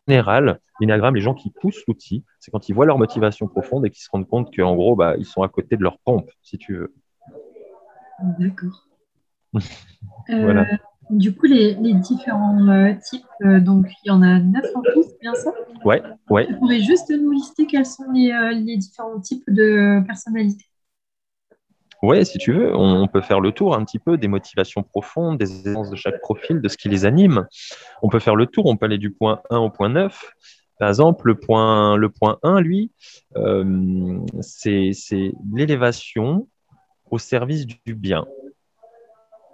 général, 0.07 0.61
l'énagramme, 0.81 1.15
les 1.15 1.21
gens 1.21 1.35
qui 1.35 1.51
poussent 1.51 1.83
l'outil, 1.87 2.25
c'est 2.39 2.51
quand 2.51 2.69
ils 2.69 2.75
voient 2.75 2.87
leur 2.87 2.99
motivation 2.99 3.49
profonde 3.49 3.87
et 3.87 3.91
qu'ils 3.91 4.03
se 4.03 4.11
rendent 4.11 4.29
compte 4.29 4.55
qu'en 4.55 4.75
gros, 4.75 4.97
bah, 4.97 5.15
ils 5.19 5.25
sont 5.25 5.43
à 5.43 5.49
côté 5.49 5.77
de 5.77 5.83
leur 5.83 5.99
pompe, 5.99 6.31
si 6.43 6.59
tu 6.59 6.77
veux. 6.77 6.95
D'accord. 8.39 8.89
voilà. 10.29 10.63
Euh, 10.63 10.77
du 11.11 11.35
coup, 11.35 11.47
les, 11.47 11.75
différents 11.75 12.69
euh, 12.69 12.95
types, 12.95 13.25
euh, 13.43 13.61
donc 13.61 13.87
il 14.05 14.09
y 14.09 14.11
en 14.11 14.23
a 14.23 14.39
neuf 14.39 14.67
en 14.75 14.83
tout, 14.83 15.03
c'est 15.03 15.21
bien 15.21 15.35
ça? 15.35 15.53
Ouais, 15.85 16.03
ouais. 16.31 16.47
Vous 16.51 16.59
pourriez 16.59 16.83
juste 16.83 17.11
nous 17.11 17.31
lister 17.31 17.67
quels 17.67 17.87
sont 17.87 18.11
les 18.13 18.77
différents 18.77 19.21
types 19.21 19.45
de 19.49 20.03
personnalités? 20.07 20.67
Oui, 22.07 22.25
si 22.25 22.39
tu 22.39 22.53
veux, 22.53 22.75
on, 22.75 23.09
peut 23.09 23.21
faire 23.21 23.41
le 23.41 23.51
tour 23.51 23.75
un 23.75 23.85
petit 23.85 23.99
peu 23.99 24.17
des 24.17 24.29
motivations 24.29 24.85
profondes, 24.85 25.39
des 25.39 25.69
essences 25.69 25.91
de 25.91 25.97
chaque 25.97 26.21
profil, 26.21 26.61
de 26.61 26.69
ce 26.69 26.77
qui 26.77 26.89
les 26.89 27.05
anime. 27.05 27.47
On 28.01 28.09
peut 28.09 28.21
faire 28.21 28.37
le 28.37 28.47
tour, 28.47 28.67
on 28.67 28.77
peut 28.77 28.87
aller 28.87 28.99
du 28.99 29.11
point 29.11 29.43
1 29.51 29.59
au 29.59 29.71
point 29.71 29.89
9. 29.89 30.33
Par 30.79 30.89
exemple, 30.89 31.27
le 31.27 31.35
point, 31.35 31.97
le 31.97 32.09
point 32.09 32.39
1, 32.45 32.61
lui, 32.61 32.93
euh, 33.37 34.21
c'est 34.41 34.93
l'élévation 35.53 36.47
au 37.11 37.19
service 37.19 37.67
du 37.67 37.95
bien. 37.95 38.25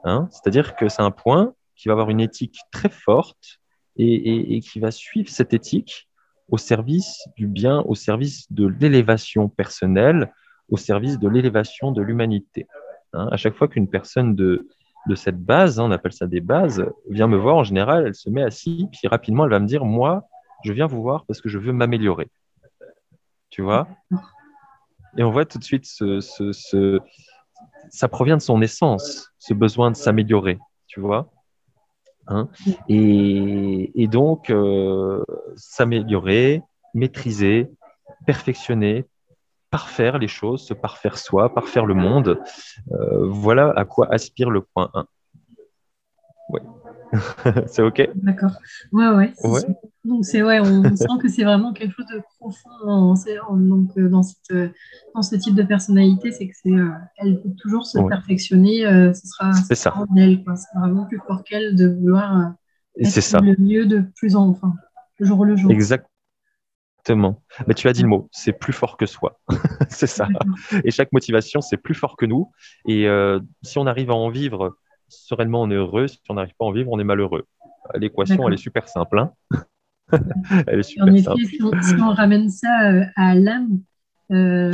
Hein? 0.05 0.29
C'est-à-dire 0.31 0.77
que 0.77 0.89
c'est 0.89 1.03
un 1.03 1.11
point 1.11 1.55
qui 1.75 1.89
va 1.89 1.93
avoir 1.93 2.11
une 2.11 2.21
éthique 2.21 2.59
très 2.71 2.91
forte 2.91 3.61
et 3.97 4.61
qui 4.61 4.81
va 4.81 4.91
suivre 4.91 5.29
cette 5.29 5.55
éthique 5.55 6.09
au 6.49 6.59
service 6.59 7.27
du 7.37 7.47
bien, 7.47 7.81
au 7.81 7.95
service 7.95 8.51
de 8.53 8.67
l'élévation 8.67 9.49
personnelle, 9.49 10.31
au 10.73 10.77
service 10.77 11.19
de 11.19 11.29
l'élévation 11.29 11.93
de 11.93 12.03
l'humanité. 12.03 12.67
Hein, 13.13 13.29
à 13.31 13.37
chaque 13.37 13.55
fois 13.55 13.69
qu'une 13.69 13.89
personne 13.89 14.35
de, 14.35 14.67
de 15.07 15.15
cette 15.15 15.39
base, 15.39 15.79
hein, 15.79 15.85
on 15.85 15.91
appelle 15.91 16.13
ça 16.13 16.27
des 16.27 16.41
bases, 16.41 16.85
vient 17.09 17.29
me 17.29 17.37
voir, 17.37 17.57
en 17.57 17.65
général, 17.65 18.07
elle 18.07 18.15
se 18.15 18.31
met 18.31 18.43
assise, 18.43 18.87
puis 18.91 19.07
rapidement, 19.07 19.45
elle 19.45 19.51
va 19.51 19.61
me 19.61 19.67
dire, 19.67 19.85
moi, 19.85 20.25
je 20.65 20.73
viens 20.73 20.87
vous 20.87 21.03
voir 21.03 21.25
parce 21.27 21.41
que 21.41 21.49
je 21.49 21.59
veux 21.59 21.73
m'améliorer. 21.73 22.31
Tu 23.51 23.63
vois? 23.63 23.87
Et 25.19 25.23
on 25.23 25.31
voit 25.31 25.45
tout 25.45 25.59
de 25.59 25.65
suite, 25.65 25.85
ce, 25.85 26.21
ce, 26.21 27.01
ça 27.91 28.09
provient 28.09 28.39
de 28.39 28.43
son 28.43 28.63
essence, 28.63 29.31
ce 29.39 29.53
besoin 29.53 29.91
de 29.91 29.97
s'améliorer, 29.97 30.59
tu 30.87 31.01
vois? 31.01 31.31
Hein? 32.29 32.49
Et, 32.89 33.93
et, 34.01 34.09
donc, 34.09 34.49
euh, 34.49 35.23
s'améliorer, 35.57 36.63
maîtriser, 36.95 37.69
perfectionner, 38.27 39.05
parfaire 39.73 40.19
les 40.19 40.29
choses, 40.29 40.67
se 40.67 40.75
parfaire 40.75 41.19
soi, 41.19 41.53
parfaire 41.53 41.87
le 41.87 41.95
monde. 41.95 42.39
Euh, 42.93 43.27
voilà 43.27 43.73
à 43.75 43.85
quoi 43.85 44.07
aspire 44.13 44.51
le 44.51 44.61
point 44.61 44.91
1. 44.95 45.07
Oui. 46.51 46.61
c'est 47.67 47.83
OK? 47.83 48.11
D'accord. 48.15 48.53
Ouais, 48.93 49.09
ouais. 49.09 49.33
Donc, 50.05 50.25
c'est 50.25 50.43
ouais, 50.43 50.61
on 50.61 50.95
sent 50.95 51.07
que 51.21 51.29
c'est 51.29 51.45
vraiment 51.45 51.73
quelque 51.73 51.95
chose 51.95 52.07
de 52.15 52.23
profond 52.39 53.15
donc, 53.57 53.91
euh, 53.97 54.09
dans, 54.09 54.23
cette, 54.23 54.51
euh, 54.51 54.69
dans 55.15 55.23
ce 55.23 55.37
type 55.37 55.55
de 55.55 55.63
personnalité, 55.63 56.33
c'est 56.33 56.49
que 56.49 56.55
c'est 56.55 56.73
elle 57.17 57.41
peut 57.41 57.53
toujours 57.59 57.87
se 57.87 57.99
perfectionner, 58.09 58.83
ce 59.15 59.27
sera, 59.27 59.53
c'est 59.53 59.75
ça. 59.75 59.95
elle, 60.17 60.45
C'est 60.55 60.79
vraiment 60.79 61.07
plus 61.07 61.21
fort 61.27 61.45
qu'elle 61.45 61.77
de 61.77 61.89
vouloir 61.89 62.53
être 62.99 63.09
ça. 63.09 63.41
le 63.41 63.57
mieux 63.59 63.87
de 63.87 64.05
plus 64.17 64.37
en 64.37 64.49
enfin, 64.49 64.75
jour 65.19 65.47
le 65.47 65.57
jour. 65.57 65.71
Exact. 65.71 66.07
Exactement. 67.05 67.43
Mais 67.67 67.75
tu 67.75 67.89
as 67.89 67.93
dit 67.93 68.03
le 68.03 68.09
mot, 68.09 68.29
c'est 68.31 68.53
plus 68.53 68.73
fort 68.73 68.97
que 68.97 69.07
soi. 69.07 69.41
c'est 69.89 70.07
ça. 70.07 70.29
Et 70.85 70.91
chaque 70.93 71.13
motivation, 71.13 71.61
c'est 71.61 71.77
plus 71.77 71.95
fort 71.95 72.17
que 72.17 72.27
nous. 72.27 72.53
Et 72.87 73.09
euh, 73.09 73.41
si 73.63 73.79
on 73.79 73.87
arrive 73.87 74.11
à 74.11 74.15
en 74.15 74.31
vivre 74.31 74.77
sereinement, 75.09 75.63
on 75.63 75.71
est 75.71 75.75
heureux. 75.75 76.07
Si 76.07 76.21
on 76.29 76.35
n'arrive 76.35 76.55
pas 76.57 76.65
à 76.65 76.69
en 76.69 76.73
vivre, 76.73 76.91
on 76.93 77.01
est 77.01 77.05
malheureux. 77.05 77.47
L'équation, 77.97 78.47
elle 78.47 78.55
est 78.55 78.59
super 78.59 78.89
simple. 78.89 79.19
Hein. 79.19 79.33
elle 80.69 80.79
est 80.79 80.85
super 80.85 81.19
simple. 81.19 81.43
Si 81.45 81.61
on, 82.01 82.13
ramène 82.13 82.49
ça 82.49 82.93
euh, 82.93 83.05
à 83.17 83.35
l'âme, 83.35 83.81
euh, 84.31 84.71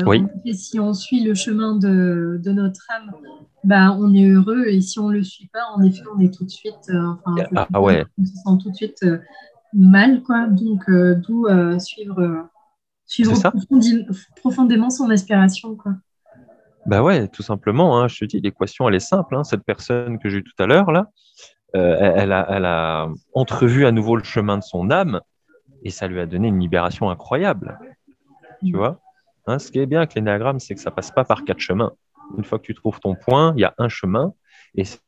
si 0.53 0.79
on 0.79 0.93
suit 0.93 1.25
le 1.25 1.35
chemin 1.35 1.77
de, 1.77 2.41
notre 2.45 2.87
âme, 2.91 3.11
bah, 3.65 3.97
on 3.99 4.13
est 4.15 4.29
heureux. 4.29 4.67
Et 4.67 4.83
si 4.83 4.99
on 4.99 5.09
ne 5.09 5.15
le 5.15 5.23
suit 5.23 5.49
pas, 5.51 5.65
en 5.75 5.83
effet, 5.83 6.03
on 6.15 6.21
est 6.21 6.33
tout 6.33 6.45
de 6.45 6.51
suite. 6.51 6.93
enfin, 6.93 7.67
ah, 7.73 7.81
ouais. 7.81 8.05
On 8.19 8.25
se 8.27 8.33
sent 8.33 8.59
tout 8.63 8.71
de 8.71 8.77
suite 8.77 9.03
mal, 9.73 10.23
quoi. 10.23 10.47
Donc, 10.47 10.89
euh, 10.89 11.15
d'où 11.15 11.47
euh, 11.47 11.79
suivre, 11.79 12.21
euh, 12.21 12.43
suivre 13.07 13.35
profondément 14.37 14.91
son 14.91 15.11
aspiration, 15.11 15.77
quoi. 15.77 15.93
Bah 16.87 17.03
ouais, 17.03 17.29
tout 17.29 17.43
simplement. 17.43 18.01
Hein, 18.01 18.09
je 18.09 18.21
te 18.21 18.25
dis, 18.25 18.41
l'équation, 18.41 18.89
elle 18.89 18.95
est 18.95 19.01
simple. 19.01 19.37
Hein. 19.37 19.45
Cette 19.45 19.65
personne 19.65 20.19
que 20.19 20.29
j'ai 20.29 20.39
eu 20.39 20.45
tout 20.45 20.63
à 20.63 20.67
l'heure, 20.67 20.91
là, 20.91 21.11
elle, 21.75 22.33
a, 22.33 22.47
elle, 22.49 22.65
a, 22.65 23.09
entrevu 23.35 23.85
à 23.85 23.93
nouveau 23.93 24.17
le 24.17 24.25
chemin 24.25 24.57
de 24.57 24.63
son 24.63 24.91
âme 24.91 25.21
et 25.83 25.91
ça 25.91 26.09
lui 26.09 26.19
a 26.19 26.25
donné 26.25 26.49
une 26.49 26.61
libération 26.61 27.11
incroyable. 27.11 27.79
Tu 28.61 28.73
mm. 28.73 28.77
vois 28.77 29.01
hein, 29.47 29.59
Ce 29.59 29.71
qui 29.71 29.79
est 29.81 29.87
bien 29.87 29.99
avec 29.99 30.15
l'énagramme, 30.15 30.61
c'est 30.61 30.75
que 30.75 30.81
ça 30.81 30.91
passe 30.91 31.11
pas 31.11 31.25
par 31.25 31.45
quatre 31.45 31.61
chemins. 31.61 31.93
Une 32.39 32.45
fois 32.45 32.59
que 32.59 32.65
tu 32.65 32.75
trouves 32.75 33.01
ton 33.01 33.15
point, 33.15 33.53
il 33.57 33.61
y 33.61 33.65
a 33.65 33.75
un 33.77 33.89
chemin 33.89 34.33
et 34.75 34.85
c'est 34.85 35.01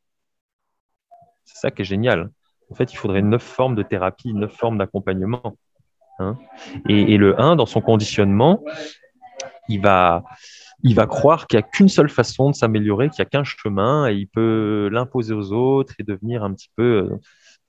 ça 1.44 1.70
qui 1.70 1.82
est 1.82 1.86
génial. 1.86 2.30
En 2.70 2.74
fait, 2.74 2.92
il 2.92 2.96
faudrait 2.96 3.22
neuf 3.22 3.42
formes 3.42 3.74
de 3.74 3.82
thérapie, 3.82 4.32
neuf 4.32 4.52
formes 4.52 4.78
d'accompagnement. 4.78 5.56
Hein. 6.18 6.36
et, 6.86 7.16
le 7.16 7.40
1, 7.40 7.56
dans 7.56 7.64
son 7.64 7.80
conditionnement, 7.80 8.62
il 9.68 9.80
va, 9.80 10.22
il 10.82 10.94
va 10.94 11.06
croire 11.06 11.46
qu'il 11.46 11.58
n'y 11.58 11.64
a 11.64 11.66
qu'une 11.66 11.88
seule 11.88 12.10
façon 12.10 12.50
de 12.50 12.54
s'améliorer, 12.54 13.08
qu'il 13.08 13.22
n'y 13.22 13.26
a 13.26 13.30
qu'un 13.30 13.44
chemin, 13.44 14.08
et 14.08 14.14
il 14.14 14.26
peut 14.26 14.88
l'imposer 14.92 15.32
aux 15.32 15.52
autres 15.52 15.94
et 15.98 16.02
devenir 16.02 16.44
un 16.44 16.52
petit 16.52 16.70
peu 16.76 16.82
euh, 16.82 17.20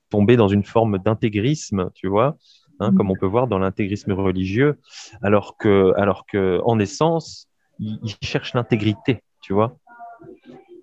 tomber 0.09 0.35
dans 0.35 0.47
une 0.47 0.63
forme 0.63 0.99
d'intégrisme, 0.99 1.89
tu 1.93 2.07
vois, 2.07 2.37
hein, 2.79 2.93
comme 2.95 3.09
on 3.09 3.15
peut 3.15 3.25
voir 3.25 3.47
dans 3.47 3.59
l'intégrisme 3.59 4.11
religieux, 4.11 4.79
alors 5.21 5.57
que, 5.57 5.93
alors 5.97 6.25
que 6.25 6.59
en 6.65 6.79
essence, 6.79 7.47
il, 7.79 7.99
cherche 8.21 8.53
l'intégrité, 8.53 9.23
tu 9.41 9.53
vois. 9.53 9.77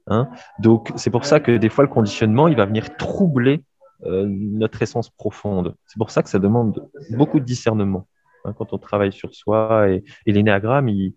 Hein. 0.06 0.28
Donc, 0.58 0.90
c'est 0.96 1.10
pour 1.10 1.24
ça 1.24 1.38
que 1.38 1.56
des 1.56 1.68
fois, 1.68 1.84
le 1.84 1.90
conditionnement, 1.90 2.48
il 2.48 2.56
va 2.56 2.64
venir 2.64 2.96
troubler 2.96 3.62
euh, 4.04 4.26
notre 4.28 4.82
essence 4.82 5.10
profonde. 5.10 5.74
C'est 5.86 5.98
pour 5.98 6.10
ça 6.10 6.22
que 6.22 6.30
ça 6.30 6.38
demande 6.38 6.88
beaucoup 7.10 7.40
de 7.40 7.44
discernement 7.44 8.06
hein, 8.44 8.52
quand 8.52 8.72
on 8.72 8.78
travaille 8.78 9.12
sur 9.12 9.34
soi. 9.34 9.88
Et, 9.90 10.04
l'énéagramme, 10.26 10.88
il, 10.88 11.14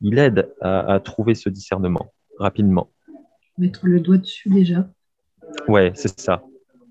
il, 0.00 0.18
aide 0.18 0.52
à, 0.60 0.98
trouver 1.00 1.34
ce 1.34 1.48
discernement 1.48 2.12
rapidement. 2.38 2.90
Mettre 3.58 3.86
le 3.86 4.00
doigt 4.00 4.18
dessus 4.18 4.48
déjà. 4.48 4.88
Ouais, 5.68 5.92
c'est 5.94 6.20
ça. 6.20 6.42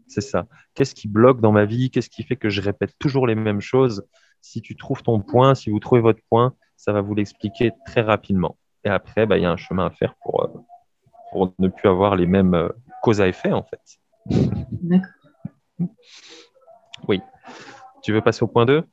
C'est 0.08 0.22
ça. 0.22 0.46
Qu'est-ce 0.76 0.94
qui 0.94 1.08
bloque 1.08 1.42
dans 1.42 1.52
ma 1.52 1.66
vie? 1.66 1.90
Qu'est-ce 1.90 2.10
qui 2.10 2.24
fait 2.24 2.36
que 2.36 2.50
je 2.50 2.62
répète 2.62 2.94
toujours 3.00 3.26
les 3.26 3.36
mêmes 3.36 3.62
choses? 3.62 4.06
Si 4.42 4.62
tu 4.62 4.76
trouves 4.76 5.02
ton 5.02 5.22
point, 5.22 5.56
si 5.56 5.70
vous 5.70 5.80
trouvez 5.80 6.02
votre 6.02 6.22
point, 6.30 6.54
ça 6.76 6.92
va 6.92 7.02
vous 7.02 7.16
l'expliquer 7.16 7.72
très 7.86 8.02
rapidement. 8.02 8.58
Et 8.84 8.90
après, 8.90 9.26
bah, 9.26 9.38
il 9.38 9.44
y 9.44 9.46
a 9.46 9.52
un 9.52 9.58
chemin 9.58 9.86
à 9.88 9.92
faire 9.92 10.16
pour, 10.22 10.44
euh, 10.44 10.48
pour 11.32 11.54
ne 11.60 11.68
plus 11.68 11.88
avoir 11.88 12.16
les 12.16 12.26
mêmes 12.26 12.54
euh, 12.54 12.70
causes 13.02 13.22
à 13.22 13.28
effet, 13.28 13.52
en 13.52 13.64
fait. 13.64 13.82
D'accord. 14.82 15.21
Oui. 17.08 17.22
Tu 18.04 18.14
veux 18.14 18.22
passer 18.22 18.44
au 18.44 18.48
point 18.48 18.66
2 18.66 18.84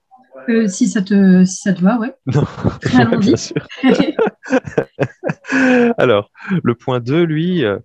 euh, 0.48 0.66
si, 0.66 0.88
ça 0.88 1.02
te, 1.02 1.44
si 1.44 1.56
ça 1.56 1.74
te 1.74 1.82
va. 1.82 1.98
Non, 2.26 2.44
bien 3.18 3.36
sûr. 3.36 3.66
Alors, 5.98 6.30
le 6.62 6.74
point 6.74 7.00
2, 7.00 7.24
lui, 7.24 7.64
euh, 7.64 7.78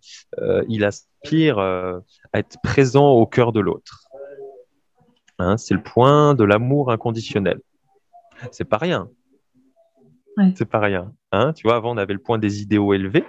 il 0.69 0.85
aspire 0.85 1.59
à 1.59 2.01
être 2.33 2.57
présent 2.63 3.09
au 3.09 3.25
cœur 3.25 3.51
de 3.51 3.59
l'autre. 3.59 4.07
Hein, 5.39 5.57
c'est 5.57 5.73
le 5.73 5.83
point 5.83 6.35
de 6.35 6.43
l'amour 6.43 6.91
inconditionnel. 6.91 7.59
C'est 8.51 8.65
pas 8.65 8.77
rien. 8.77 9.09
C'est 10.55 10.69
pas 10.69 10.79
rien. 10.79 11.13
Hein. 11.31 11.53
tu 11.53 11.67
vois, 11.67 11.75
avant, 11.75 11.93
on 11.93 11.97
avait 11.97 12.13
le 12.13 12.21
point 12.21 12.37
des 12.37 12.61
idéaux 12.61 12.93
élevés. 12.93 13.25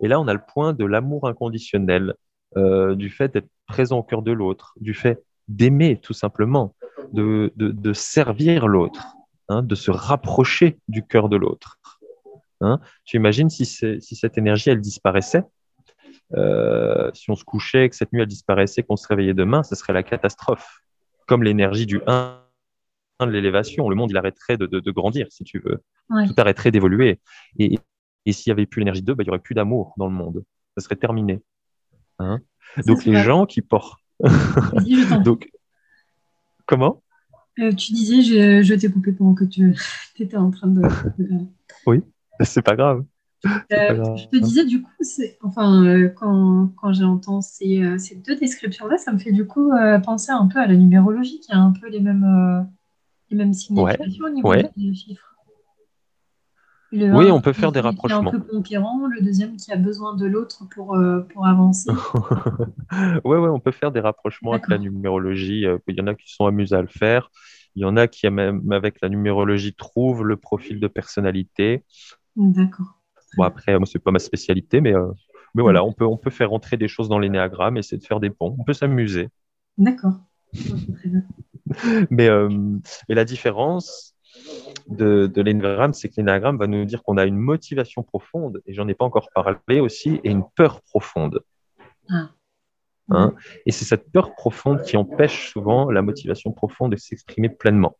Et 0.00 0.08
là, 0.08 0.20
on 0.20 0.28
a 0.28 0.32
le 0.32 0.40
point 0.46 0.72
de 0.72 0.84
l'amour 0.84 1.26
inconditionnel, 1.26 2.14
euh, 2.56 2.94
du 2.94 3.10
fait 3.10 3.32
d'être 3.32 3.48
présent 3.66 3.98
au 3.98 4.02
cœur 4.02 4.22
de 4.22 4.32
l'autre, 4.32 4.74
du 4.80 4.94
fait 4.94 5.22
d'aimer 5.48 5.98
tout 6.00 6.12
simplement, 6.12 6.74
de, 7.12 7.52
de, 7.56 7.92
servir 7.92 8.68
l'autre, 8.68 9.14
hein, 9.48 9.62
de 9.62 9.74
se 9.74 9.90
rapprocher 9.90 10.78
du 10.88 11.04
cœur 11.04 11.28
de 11.28 11.36
l'autre. 11.36 11.78
Hein. 12.60 12.80
Tu 13.04 13.16
imagines 13.16 13.50
si, 13.50 13.64
si, 13.64 14.00
cette 14.00 14.38
énergie, 14.38 14.70
elle 14.70 14.80
disparaissait, 14.80 15.44
euh, 16.36 17.10
si 17.14 17.30
on 17.30 17.34
se 17.34 17.44
couchait, 17.44 17.88
que 17.88 17.96
cette 17.96 18.12
nuit, 18.12 18.22
elle 18.22 18.28
disparaissait, 18.28 18.82
qu'on 18.82 18.96
se 18.96 19.08
réveillait 19.08 19.34
demain, 19.34 19.62
ce 19.62 19.74
serait 19.74 19.92
la 19.92 20.02
catastrophe. 20.02 20.82
Comme 21.26 21.42
l'énergie 21.42 21.86
du 21.86 22.00
1 22.06 22.38
de 23.20 23.26
l'élévation, 23.26 23.88
le 23.88 23.96
monde, 23.96 24.10
il 24.10 24.16
arrêterait 24.16 24.56
de, 24.56 24.66
de, 24.66 24.90
grandir, 24.90 25.26
si 25.30 25.44
tu 25.44 25.60
veux. 25.60 25.82
Tout 26.26 26.34
arrêterait 26.36 26.70
d'évoluer. 26.70 27.20
Et, 27.58 27.78
et 28.26 28.32
s'il 28.32 28.50
n'y 28.50 28.54
avait 28.54 28.66
plus 28.66 28.80
l'énergie 28.80 29.02
2, 29.02 29.14
bah, 29.14 29.22
il 29.22 29.26
n'y 29.26 29.30
aurait 29.30 29.38
plus 29.38 29.54
d'amour 29.54 29.94
dans 29.96 30.06
le 30.06 30.14
monde. 30.14 30.44
Ça 30.76 30.84
serait 30.84 30.96
terminé. 30.96 31.42
Hein 32.20 32.40
Donc 32.86 33.04
les 33.04 33.16
gens 33.22 33.46
qui 33.46 33.62
portent. 33.62 33.98
Donc, 35.24 35.50
comment? 36.66 37.02
Euh, 37.58 37.72
Tu 37.72 37.92
disais, 37.92 38.62
je 38.62 38.74
t'ai 38.74 38.90
coupé 38.90 39.12
pendant 39.12 39.34
que 39.34 39.44
tu 39.44 39.74
étais 40.18 40.36
en 40.36 40.50
train 40.50 40.68
de. 40.68 40.82
oui, 41.86 42.02
c'est 42.40 42.62
pas 42.62 42.76
grave. 42.76 43.04
Euh, 43.46 44.16
je 44.16 44.26
te 44.26 44.36
disais 44.36 44.66
du 44.66 44.82
coup, 44.82 44.92
enfin, 45.42 45.82
euh, 45.82 46.10
quand, 46.10 46.70
quand 46.76 46.92
j'entends 46.92 47.40
ces, 47.40 47.98
ces, 47.98 48.16
deux 48.16 48.36
descriptions-là, 48.36 48.98
ça 48.98 49.12
me 49.12 49.18
fait 49.18 49.32
du 49.32 49.46
coup 49.46 49.72
penser 50.04 50.30
un 50.30 50.46
peu 50.46 50.58
à 50.58 50.66
la 50.66 50.76
numérologie, 50.76 51.40
qui 51.40 51.50
a 51.52 51.58
un 51.58 51.72
peu 51.72 51.88
les 51.88 52.00
mêmes, 52.00 52.68
les 53.30 53.36
mêmes 53.38 53.54
significations 53.54 54.26
au 54.26 54.30
niveau 54.30 54.54
des 54.76 54.94
chiffres 54.94 55.29
oui, 56.92 57.30
on 57.30 57.40
peut 57.40 57.52
faire 57.52 57.72
des 57.72 57.80
rapprochements. 57.80 58.28
un 58.28 58.30
peu 58.32 58.40
conquérant, 58.40 59.06
le 59.06 59.20
deuxième 59.20 59.56
qui 59.56 59.72
a 59.72 59.76
besoin 59.76 60.16
de 60.16 60.26
l'autre 60.26 60.64
pour, 60.74 60.94
euh, 60.96 61.20
pour 61.32 61.46
avancer. 61.46 61.90
oui, 63.24 63.36
ouais, 63.36 63.48
on 63.48 63.60
peut 63.60 63.70
faire 63.70 63.92
des 63.92 64.00
rapprochements 64.00 64.52
avec 64.52 64.68
la 64.68 64.78
numérologie. 64.78 65.66
Euh, 65.66 65.78
il 65.86 65.96
y 65.96 66.00
en 66.00 66.06
a 66.08 66.14
qui 66.14 66.32
sont 66.32 66.46
amusés 66.46 66.74
à 66.74 66.82
le 66.82 66.88
faire. 66.88 67.30
Il 67.76 67.82
y 67.82 67.84
en 67.84 67.96
a 67.96 68.08
qui, 68.08 68.28
même 68.28 68.72
avec 68.72 68.96
la 69.00 69.08
numérologie, 69.08 69.74
trouvent 69.74 70.24
le 70.24 70.36
profil 70.36 70.80
de 70.80 70.88
personnalité. 70.88 71.84
D'accord. 72.34 72.98
Bon, 73.36 73.44
après, 73.44 73.78
moi, 73.78 73.86
ce 73.86 73.96
n'est 73.96 74.02
pas 74.02 74.10
ma 74.10 74.18
spécialité, 74.18 74.80
mais, 74.80 74.94
euh, 74.94 75.12
mais 75.54 75.62
voilà, 75.62 75.84
on 75.84 75.92
peut, 75.92 76.04
on 76.06 76.16
peut 76.16 76.30
faire 76.30 76.52
entrer 76.52 76.76
des 76.76 76.88
choses 76.88 77.08
dans 77.08 77.20
l'énéagramme, 77.20 77.76
essayer 77.76 77.98
de 77.98 78.04
faire 78.04 78.18
des 78.18 78.30
ponts. 78.30 78.56
On 78.58 78.64
peut 78.64 78.72
s'amuser. 78.72 79.28
D'accord. 79.78 80.18
mais, 82.10 82.28
mais 83.08 83.14
la 83.14 83.24
différence, 83.24 84.09
de, 84.88 85.26
de 85.26 85.42
l'énagramme, 85.42 85.92
c'est 85.92 86.08
que 86.08 86.14
l'énagramme 86.16 86.58
va 86.58 86.66
nous 86.66 86.84
dire 86.84 87.02
qu'on 87.02 87.16
a 87.16 87.24
une 87.24 87.36
motivation 87.36 88.02
profonde, 88.02 88.60
et 88.66 88.74
j'en 88.74 88.88
ai 88.88 88.94
pas 88.94 89.04
encore 89.04 89.28
parlé 89.34 89.80
aussi, 89.80 90.20
et 90.24 90.30
une 90.30 90.44
peur 90.56 90.80
profonde. 90.82 91.40
Ah. 92.08 92.30
Hein? 93.12 93.34
et 93.66 93.72
c'est 93.72 93.84
cette 93.84 94.12
peur 94.12 94.36
profonde 94.36 94.82
qui 94.82 94.96
empêche 94.96 95.50
souvent 95.50 95.90
la 95.90 96.00
motivation 96.00 96.52
profonde 96.52 96.92
de 96.92 96.96
s'exprimer 96.96 97.48
pleinement. 97.48 97.96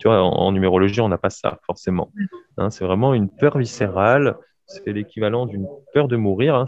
Tu 0.00 0.08
vois, 0.08 0.20
en, 0.20 0.50
numérologie, 0.50 1.00
on 1.00 1.08
n'a 1.08 1.18
pas 1.18 1.30
ça 1.30 1.60
forcément. 1.64 2.12
Hein, 2.56 2.70
c'est 2.70 2.84
vraiment 2.84 3.14
une 3.14 3.28
peur 3.28 3.58
viscérale, 3.58 4.36
c'est 4.66 4.92
l'équivalent 4.92 5.46
d'une 5.46 5.68
peur 5.92 6.08
de 6.08 6.16
mourir. 6.16 6.56
Hein, 6.56 6.64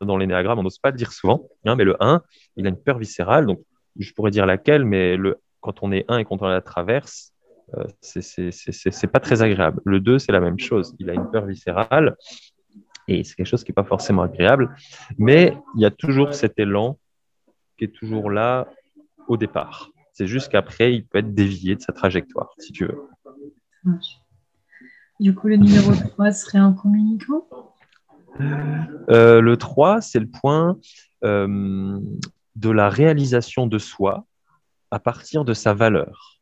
dans 0.00 0.16
l'énéagramme, 0.16 0.58
on 0.58 0.62
n'ose 0.62 0.78
pas 0.78 0.90
le 0.90 0.96
dire 0.96 1.12
souvent, 1.12 1.48
mais 1.64 1.84
le 1.84 1.96
1, 2.02 2.22
il 2.56 2.66
a 2.66 2.70
une 2.70 2.80
peur 2.80 2.98
viscérale, 2.98 3.46
donc 3.46 3.60
je 3.98 4.12
pourrais 4.12 4.30
dire 4.30 4.46
laquelle, 4.46 4.84
mais 4.84 5.16
le, 5.16 5.40
quand 5.60 5.82
on 5.82 5.92
est 5.92 6.04
1 6.08 6.18
et 6.18 6.24
quand 6.24 6.40
on 6.42 6.46
la 6.46 6.60
traverse, 6.60 7.31
euh, 7.76 7.84
c'est 8.00 9.06
pas 9.12 9.20
très 9.20 9.42
agréable. 9.42 9.80
Le 9.84 10.00
2, 10.00 10.18
c'est 10.18 10.32
la 10.32 10.40
même 10.40 10.58
chose. 10.58 10.94
Il 10.98 11.10
a 11.10 11.14
une 11.14 11.30
peur 11.30 11.46
viscérale 11.46 12.16
et 13.08 13.24
c'est 13.24 13.34
quelque 13.34 13.46
chose 13.46 13.64
qui 13.64 13.70
n'est 13.70 13.74
pas 13.74 13.84
forcément 13.84 14.22
agréable, 14.22 14.74
mais 15.18 15.56
il 15.74 15.80
y 15.80 15.84
a 15.84 15.90
toujours 15.90 16.34
cet 16.34 16.58
élan 16.58 16.98
qui 17.76 17.84
est 17.84 17.94
toujours 17.94 18.30
là 18.30 18.68
au 19.28 19.36
départ. 19.36 19.90
C'est 20.12 20.26
juste 20.26 20.50
qu'après, 20.50 20.94
il 20.94 21.06
peut 21.06 21.18
être 21.18 21.34
dévié 21.34 21.74
de 21.74 21.80
sa 21.80 21.92
trajectoire, 21.92 22.54
si 22.58 22.72
tu 22.72 22.86
veux. 22.86 23.08
Du 25.18 25.34
coup, 25.34 25.48
le 25.48 25.56
numéro 25.56 25.92
3 26.10 26.32
serait 26.32 26.58
un 26.58 26.72
communicant? 26.72 27.46
Euh, 29.10 29.40
Le 29.40 29.56
3, 29.56 30.00
c'est 30.00 30.20
le 30.20 30.28
point 30.28 30.78
euh, 31.24 31.98
de 32.56 32.70
la 32.70 32.88
réalisation 32.88 33.66
de 33.66 33.78
soi 33.78 34.26
à 34.90 34.98
partir 34.98 35.44
de 35.44 35.54
sa 35.54 35.72
valeur. 35.72 36.41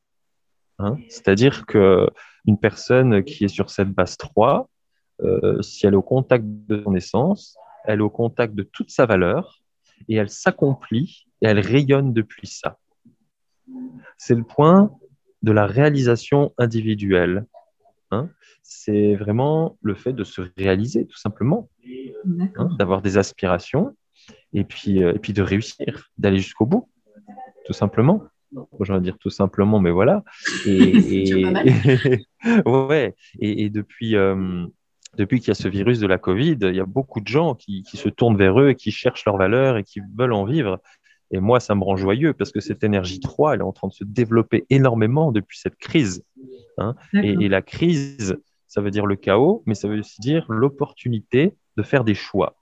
Hein. 0.80 0.98
C'est-à-dire 1.08 1.66
qu'une 1.66 2.58
personne 2.60 3.22
qui 3.22 3.44
est 3.44 3.48
sur 3.48 3.70
cette 3.70 3.90
base 3.90 4.16
3, 4.16 4.68
euh, 5.22 5.60
si 5.60 5.86
elle 5.86 5.92
est 5.92 5.96
au 5.96 6.02
contact 6.02 6.44
de 6.46 6.82
son 6.82 6.94
essence, 6.94 7.56
elle 7.84 7.98
est 7.98 8.02
au 8.02 8.10
contact 8.10 8.54
de 8.54 8.62
toute 8.62 8.90
sa 8.90 9.06
valeur 9.06 9.60
et 10.08 10.16
elle 10.16 10.30
s'accomplit 10.30 11.26
et 11.42 11.46
elle 11.46 11.60
rayonne 11.60 12.12
depuis 12.12 12.46
ça. 12.46 12.78
C'est 14.16 14.34
le 14.34 14.44
point 14.44 14.90
de 15.42 15.52
la 15.52 15.66
réalisation 15.66 16.52
individuelle. 16.58 17.46
Hein. 18.10 18.30
C'est 18.62 19.14
vraiment 19.14 19.76
le 19.82 19.94
fait 19.94 20.12
de 20.12 20.24
se 20.24 20.42
réaliser, 20.56 21.06
tout 21.06 21.18
simplement, 21.18 21.68
hein, 22.56 22.68
d'avoir 22.78 23.02
des 23.02 23.18
aspirations 23.18 23.94
et 24.52 24.64
puis, 24.64 25.02
euh, 25.02 25.14
et 25.14 25.18
puis 25.18 25.32
de 25.32 25.42
réussir, 25.42 26.10
d'aller 26.18 26.38
jusqu'au 26.38 26.66
bout, 26.66 26.88
tout 27.66 27.72
simplement 27.72 28.22
je 28.80 28.92
vais 28.92 29.00
dire 29.00 29.18
tout 29.18 29.30
simplement, 29.30 29.78
mais 29.78 29.90
voilà. 29.90 30.24
Et, 30.66 31.44
ouais, 32.66 33.14
et, 33.38 33.70
depuis, 33.70 34.16
euh, 34.16 34.66
depuis 35.16 35.40
qu'il 35.40 35.48
y 35.48 35.50
a 35.52 35.54
ce 35.54 35.68
virus 35.68 36.00
de 36.00 36.06
la 36.06 36.18
Covid, 36.18 36.58
il 36.62 36.74
y 36.74 36.80
a 36.80 36.86
beaucoup 36.86 37.20
de 37.20 37.28
gens 37.28 37.54
qui, 37.54 37.84
se 37.92 38.08
tournent 38.08 38.36
vers 38.36 38.60
eux 38.60 38.70
et 38.70 38.74
qui 38.74 38.90
cherchent 38.90 39.24
leur 39.24 39.36
valeur 39.36 39.76
et 39.76 39.84
qui 39.84 40.00
veulent 40.16 40.32
en 40.32 40.44
vivre. 40.44 40.80
Et 41.32 41.38
moi, 41.38 41.60
ça 41.60 41.74
me 41.74 41.84
rend 41.84 41.96
joyeux 41.96 42.32
parce 42.32 42.50
que 42.50 42.60
cette 42.60 42.82
énergie 42.82 43.20
3, 43.20 43.54
elle 43.54 43.60
est 43.60 43.64
en 43.64 43.72
train 43.72 43.88
de 43.88 43.92
se 43.92 44.04
développer 44.04 44.66
énormément 44.68 45.30
depuis 45.30 45.58
cette 45.58 45.76
crise. 45.76 46.24
Hein. 46.78 46.96
Et, 47.14 47.48
la 47.48 47.62
crise, 47.62 48.36
ça 48.66 48.80
veut 48.80 48.90
dire 48.90 49.06
le 49.06 49.16
chaos, 49.16 49.62
mais 49.66 49.74
ça 49.74 49.86
veut 49.86 49.98
aussi 49.98 50.20
dire 50.20 50.44
l'opportunité 50.48 51.54
de 51.76 51.82
faire 51.84 52.02
des 52.02 52.14
choix, 52.14 52.56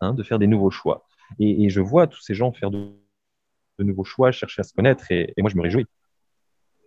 hein, 0.00 0.14
de 0.14 0.22
faire 0.22 0.38
des 0.38 0.46
nouveaux 0.46 0.70
choix. 0.70 1.04
Et, 1.40 1.64
et, 1.64 1.68
je 1.68 1.80
vois 1.80 2.06
tous 2.06 2.20
ces 2.20 2.34
gens 2.34 2.52
faire 2.52 2.70
de 2.70 2.92
de 3.78 3.84
nouveaux 3.84 4.04
choix, 4.04 4.32
chercher 4.32 4.60
à 4.60 4.62
se 4.64 4.72
connaître. 4.72 5.10
Et, 5.10 5.32
moi, 5.38 5.50
je 5.50 5.56
me 5.56 5.62
réjouis. 5.62 5.86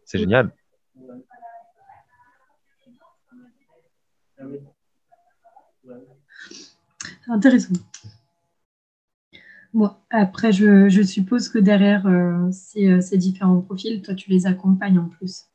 C'est 0.05 0.19
génial. 0.19 0.53
Intéressant. 7.27 7.73
Bon, 9.73 9.91
après, 10.09 10.51
je, 10.51 11.03
suppose 11.03 11.49
que 11.49 11.59
derrière 11.59 12.07
ces, 12.51 13.01
ces 13.01 13.17
différents 13.17 13.61
profils, 13.61 14.01
toi, 14.01 14.15
tu 14.15 14.29
les 14.29 14.47
accompagnes 14.47 14.99
en 14.99 15.09
plus. 15.09 15.45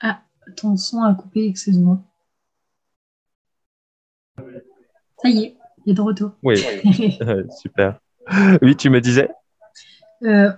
Ah, 0.00 0.22
ton 0.56 0.76
son 0.76 1.02
a 1.02 1.14
coupé, 1.14 1.46
excuse-moi. 1.46 2.00
Ça 5.22 5.28
y 5.30 5.44
est, 5.44 5.56
est 5.90 5.94
de 5.94 6.00
retour. 6.00 6.32
Oui, 6.42 6.56
super. 7.60 7.98
Oui, 8.62 8.76
tu 8.76 8.90
me 8.90 9.00
disais 9.00 9.28
euh, 10.22 10.50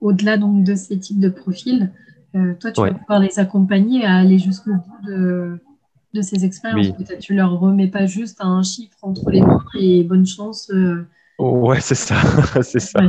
Au-delà 0.00 0.36
donc 0.36 0.64
de 0.64 0.74
ces 0.74 0.98
types 0.98 1.20
de 1.20 1.28
profils, 1.28 1.90
euh, 2.36 2.54
toi, 2.54 2.70
tu 2.70 2.80
vas 2.80 2.92
pouvoir 2.92 3.20
les 3.20 3.38
accompagner 3.38 4.04
à 4.04 4.16
aller 4.16 4.38
jusqu'au 4.38 4.72
bout 4.72 5.06
de, 5.06 6.22
ces 6.22 6.44
expériences. 6.44 6.96
Peut-être 6.96 7.20
tu 7.20 7.34
leur 7.34 7.58
remets 7.58 7.88
pas 7.88 8.06
juste 8.06 8.38
un 8.40 8.62
chiffre 8.62 8.96
entre 9.02 9.30
les 9.30 9.40
mains 9.40 9.64
et 9.78 10.04
bonne 10.04 10.26
chance. 10.26 10.70
Euh, 10.70 11.06
Ouais, 11.40 11.80
c'est 11.80 11.94
ça, 11.94 12.16
c'est 12.62 12.80
ça. 12.80 13.00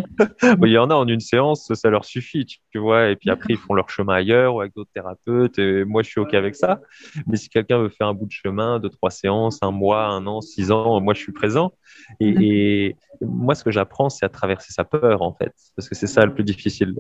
Il 0.64 0.70
y 0.70 0.78
en 0.78 0.90
a 0.90 0.96
en 0.96 1.06
une 1.06 1.20
séance, 1.20 1.70
ça 1.74 1.90
leur 1.90 2.06
suffit, 2.06 2.46
tu 2.46 2.78
vois. 2.78 3.10
Et 3.10 3.18
puis 3.18 3.30
après, 3.30 3.48
ils 3.50 3.58
font 3.58 3.74
leur 3.74 3.90
chemin 3.90 4.14
ailleurs 4.14 4.56
ou 4.56 4.62
avec 4.62 4.74
d'autres 4.74 4.90
thérapeutes. 4.94 5.60
Et 5.60 5.84
moi, 5.84 6.02
je 6.02 6.12
suis 6.12 6.22
OK 6.22 6.34
avec 6.34 6.56
ça. 6.56 6.80
Mais 7.28 7.36
si 7.36 7.50
quelqu'un 7.50 7.80
veut 7.80 7.90
faire 7.90 8.08
un 8.08 8.14
bout 8.14 8.28
de 8.28 8.32
chemin, 8.32 8.80
deux, 8.80 8.90
trois 8.90 9.10
séances, 9.10 9.60
un 9.62 9.72
mois, 9.72 10.06
un 10.06 10.26
an, 10.28 10.40
six 10.40 10.72
ans, 10.72 11.02
moi, 11.02 11.14
je 11.14 11.20
suis 11.20 11.34
présent. 11.34 11.74
Et, 12.22 12.96
moi, 13.20 13.54
ce 13.54 13.66
que 13.66 13.72
j'apprends, 13.72 14.10
c'est 14.10 14.26
à 14.26 14.30
traverser 14.30 14.72
sa 14.72 14.86
peur, 14.86 15.22
en 15.24 15.34
fait. 15.34 15.54
Parce 15.76 15.90
que 15.90 15.96
c'est 15.96 16.08
ça 16.08 16.26
le 16.26 16.34
plus 16.34 16.46
difficile. 16.46 16.96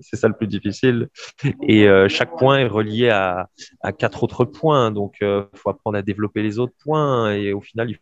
C'est 0.00 0.16
ça 0.16 0.28
le 0.28 0.34
plus 0.34 0.48
difficile. 0.48 1.08
Et 1.62 1.88
euh, 1.88 2.10
chaque 2.10 2.36
point 2.36 2.58
est 2.58 2.68
relié 2.68 3.08
à, 3.08 3.48
quatre 3.98 4.22
autres 4.22 4.44
points. 4.44 4.90
Donc, 4.90 5.16
il 5.22 5.26
euh, 5.26 5.44
faut 5.54 5.70
apprendre 5.70 5.96
à 5.96 6.02
développer 6.02 6.42
les 6.42 6.58
autres 6.58 6.74
points. 6.84 7.32
Et 7.32 7.54
au 7.54 7.62
final, 7.62 7.88
il 7.88 7.98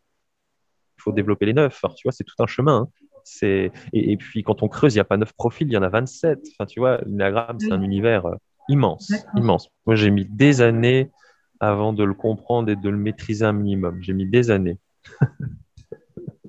faut 1.07 1.13
développer 1.13 1.47
les 1.47 1.55
neuf. 1.55 1.81
tu 1.97 2.03
vois, 2.05 2.13
c'est 2.13 2.25
tout 2.25 2.35
un 2.41 2.47
chemin. 2.47 2.83
Hein. 2.83 2.89
C'est 3.25 3.73
et, 3.93 4.17
puis 4.17 4.43
quand 4.43 4.63
on 4.63 4.69
creuse, 4.69 4.95
il 4.95 4.99
n'y 4.99 5.01
a 5.01 5.05
pas 5.05 5.17
neuf 5.17 5.33
profils, 5.33 5.67
il 5.67 5.73
y 5.73 5.77
en 5.77 5.83
a 5.83 5.89
27. 5.89 6.41
Enfin, 6.53 6.67
tu 6.67 6.81
vois, 6.81 7.01
l'énagramme, 7.07 7.59
c'est 7.59 7.73
un 7.73 7.83
univers 7.83 8.27
euh, 8.27 8.37
immense, 8.69 9.13
immense. 9.37 9.69
Moi, 9.87 9.97
j'ai 9.97 10.11
mis 10.11 10.27
des 10.27 10.61
années 10.61 11.11
avant 11.59 11.93
de 11.93 12.05
le 12.05 12.15
comprendre 12.15 12.71
et 12.71 12.77
de 12.77 12.89
le 12.89 12.97
maîtriser 12.97 13.45
un 13.45 13.53
minimum. 13.53 13.99
J'ai 14.03 14.13
mis 14.13 14.27
des 14.27 14.51
années. 14.51 14.79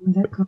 D'accord. 0.06 0.46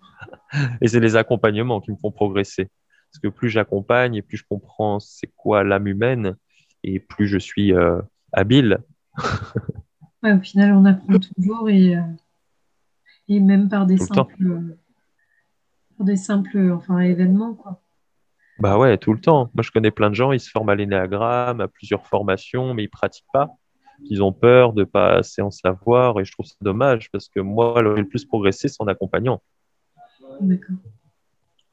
Et 0.81 0.87
c'est 0.87 0.99
les 0.99 1.15
accompagnements 1.15 1.81
qui 1.81 1.91
me 1.91 1.97
font 1.97 2.11
progresser. 2.11 2.69
Parce 3.11 3.19
que 3.21 3.27
plus 3.27 3.49
j'accompagne 3.49 4.15
et 4.15 4.21
plus 4.21 4.37
je 4.37 4.43
comprends 4.47 4.99
c'est 4.99 5.31
quoi 5.35 5.63
l'âme 5.63 5.87
humaine 5.87 6.35
et 6.83 6.99
plus 6.99 7.27
je 7.27 7.37
suis 7.37 7.73
euh, 7.73 7.99
habile. 8.33 8.79
ouais, 10.23 10.33
au 10.33 10.41
final, 10.41 10.73
on 10.73 10.85
apprend 10.85 11.17
toujours 11.19 11.69
et, 11.69 11.95
euh, 11.95 12.01
et 13.29 13.39
même 13.39 13.69
par 13.69 13.85
des 13.85 13.97
simples, 13.97 14.75
des 15.99 16.17
simples 16.17 16.71
enfin, 16.71 16.99
événements. 16.99 17.53
Quoi. 17.53 17.81
Bah 18.59 18.77
ouais, 18.77 18.97
tout 18.97 19.13
le 19.13 19.21
temps. 19.21 19.49
Moi, 19.53 19.63
je 19.63 19.71
connais 19.71 19.91
plein 19.91 20.09
de 20.09 20.15
gens, 20.15 20.31
ils 20.31 20.39
se 20.39 20.49
forment 20.49 20.69
à 20.69 20.75
l'énéagramme, 20.75 21.61
à 21.61 21.67
plusieurs 21.67 22.05
formations, 22.05 22.73
mais 22.73 22.83
ils 22.83 22.89
pratiquent 22.89 23.31
pas. 23.31 23.55
Ils 24.03 24.23
ont 24.23 24.33
peur 24.33 24.73
de 24.73 24.83
pas 24.83 25.17
assez 25.17 25.41
en 25.41 25.51
savoir 25.51 26.19
et 26.19 26.25
je 26.25 26.31
trouve 26.31 26.45
ça 26.45 26.55
dommage 26.61 27.11
parce 27.11 27.29
que 27.29 27.39
moi, 27.39 27.81
le 27.81 28.07
plus 28.07 28.25
progressé, 28.25 28.67
c'est 28.67 28.81
en 28.81 28.87
accompagnant. 28.87 29.41
D'accord. 30.41 30.77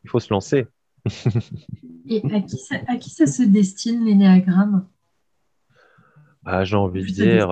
Il 0.04 0.10
faut 0.10 0.20
se 0.20 0.32
lancer. 0.32 0.66
et 2.08 2.22
à 2.34 2.40
qui, 2.40 2.56
ça, 2.56 2.76
à 2.88 2.96
qui 2.96 3.10
ça 3.10 3.26
se 3.26 3.42
destine 3.44 4.04
l'énéagramme 4.04 4.88
bah, 6.42 6.64
J'ai 6.64 6.76
envie 6.76 7.02
de 7.02 7.10
dire, 7.10 7.50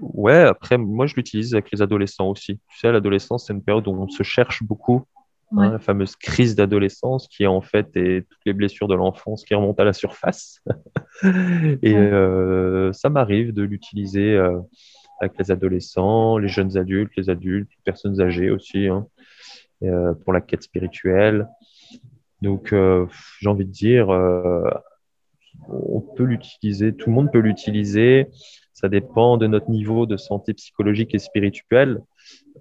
Ouais, 0.00 0.40
après, 0.40 0.78
moi, 0.78 1.06
je 1.06 1.14
l'utilise 1.14 1.54
avec 1.54 1.70
les 1.72 1.82
adolescents 1.82 2.28
aussi. 2.28 2.58
Tu 2.68 2.78
sais, 2.78 2.92
l'adolescence, 2.92 3.46
c'est 3.46 3.52
une 3.52 3.62
période 3.62 3.86
où 3.88 3.92
on 3.92 4.08
se 4.08 4.22
cherche 4.22 4.62
beaucoup. 4.62 5.04
Hein, 5.56 5.70
la 5.72 5.78
fameuse 5.78 6.16
crise 6.16 6.56
d'adolescence 6.56 7.28
qui, 7.28 7.46
en 7.46 7.60
fait, 7.60 7.88
est 7.94 8.28
toutes 8.28 8.40
les 8.46 8.52
blessures 8.52 8.88
de 8.88 8.96
l'enfance 8.96 9.44
qui 9.44 9.54
remontent 9.54 9.80
à 9.80 9.86
la 9.86 9.92
surface. 9.92 10.60
et 11.22 11.94
euh, 11.94 12.92
ça 12.92 13.10
m'arrive 13.10 13.52
de 13.52 13.62
l'utiliser 13.62 14.34
euh, 14.34 14.58
avec 15.20 15.38
les 15.38 15.52
adolescents, 15.52 16.38
les 16.38 16.48
jeunes 16.48 16.76
adultes, 16.76 17.12
les 17.16 17.30
adultes, 17.30 17.70
les 17.70 17.82
personnes 17.84 18.20
âgées 18.20 18.50
aussi, 18.50 18.88
hein, 18.88 19.06
euh, 19.84 20.14
pour 20.14 20.32
la 20.32 20.40
quête 20.40 20.64
spirituelle. 20.64 21.46
Donc, 22.42 22.74
j'ai 23.40 23.48
envie 23.48 23.64
de 23.64 23.70
dire, 23.70 24.08
on 25.68 26.00
peut 26.00 26.24
l'utiliser, 26.24 26.94
tout 26.94 27.10
le 27.10 27.14
monde 27.14 27.32
peut 27.32 27.40
l'utiliser. 27.40 28.28
Ça 28.72 28.88
dépend 28.88 29.36
de 29.36 29.46
notre 29.46 29.70
niveau 29.70 30.06
de 30.06 30.16
santé 30.16 30.54
psychologique 30.54 31.14
et 31.14 31.18
spirituelle. 31.18 32.02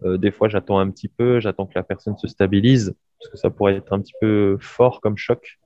Euh, 0.03 0.17
des 0.17 0.31
fois, 0.31 0.47
j'attends 0.47 0.79
un 0.79 0.89
petit 0.89 1.08
peu, 1.08 1.39
j'attends 1.39 1.65
que 1.65 1.73
la 1.75 1.84
personne 1.84 2.17
se 2.17 2.27
stabilise, 2.27 2.95
parce 3.19 3.31
que 3.31 3.38
ça 3.38 3.49
pourrait 3.49 3.75
être 3.75 3.93
un 3.93 3.99
petit 3.99 4.13
peu 4.21 4.58
fort 4.60 5.01
comme 5.01 5.17
choc. 5.17 5.60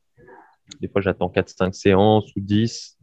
Des 0.82 0.88
fois, 0.88 1.02
j'attends 1.02 1.30
4-5 1.30 1.74
séances 1.74 2.36
ou 2.36 2.42
10, 2.42 2.98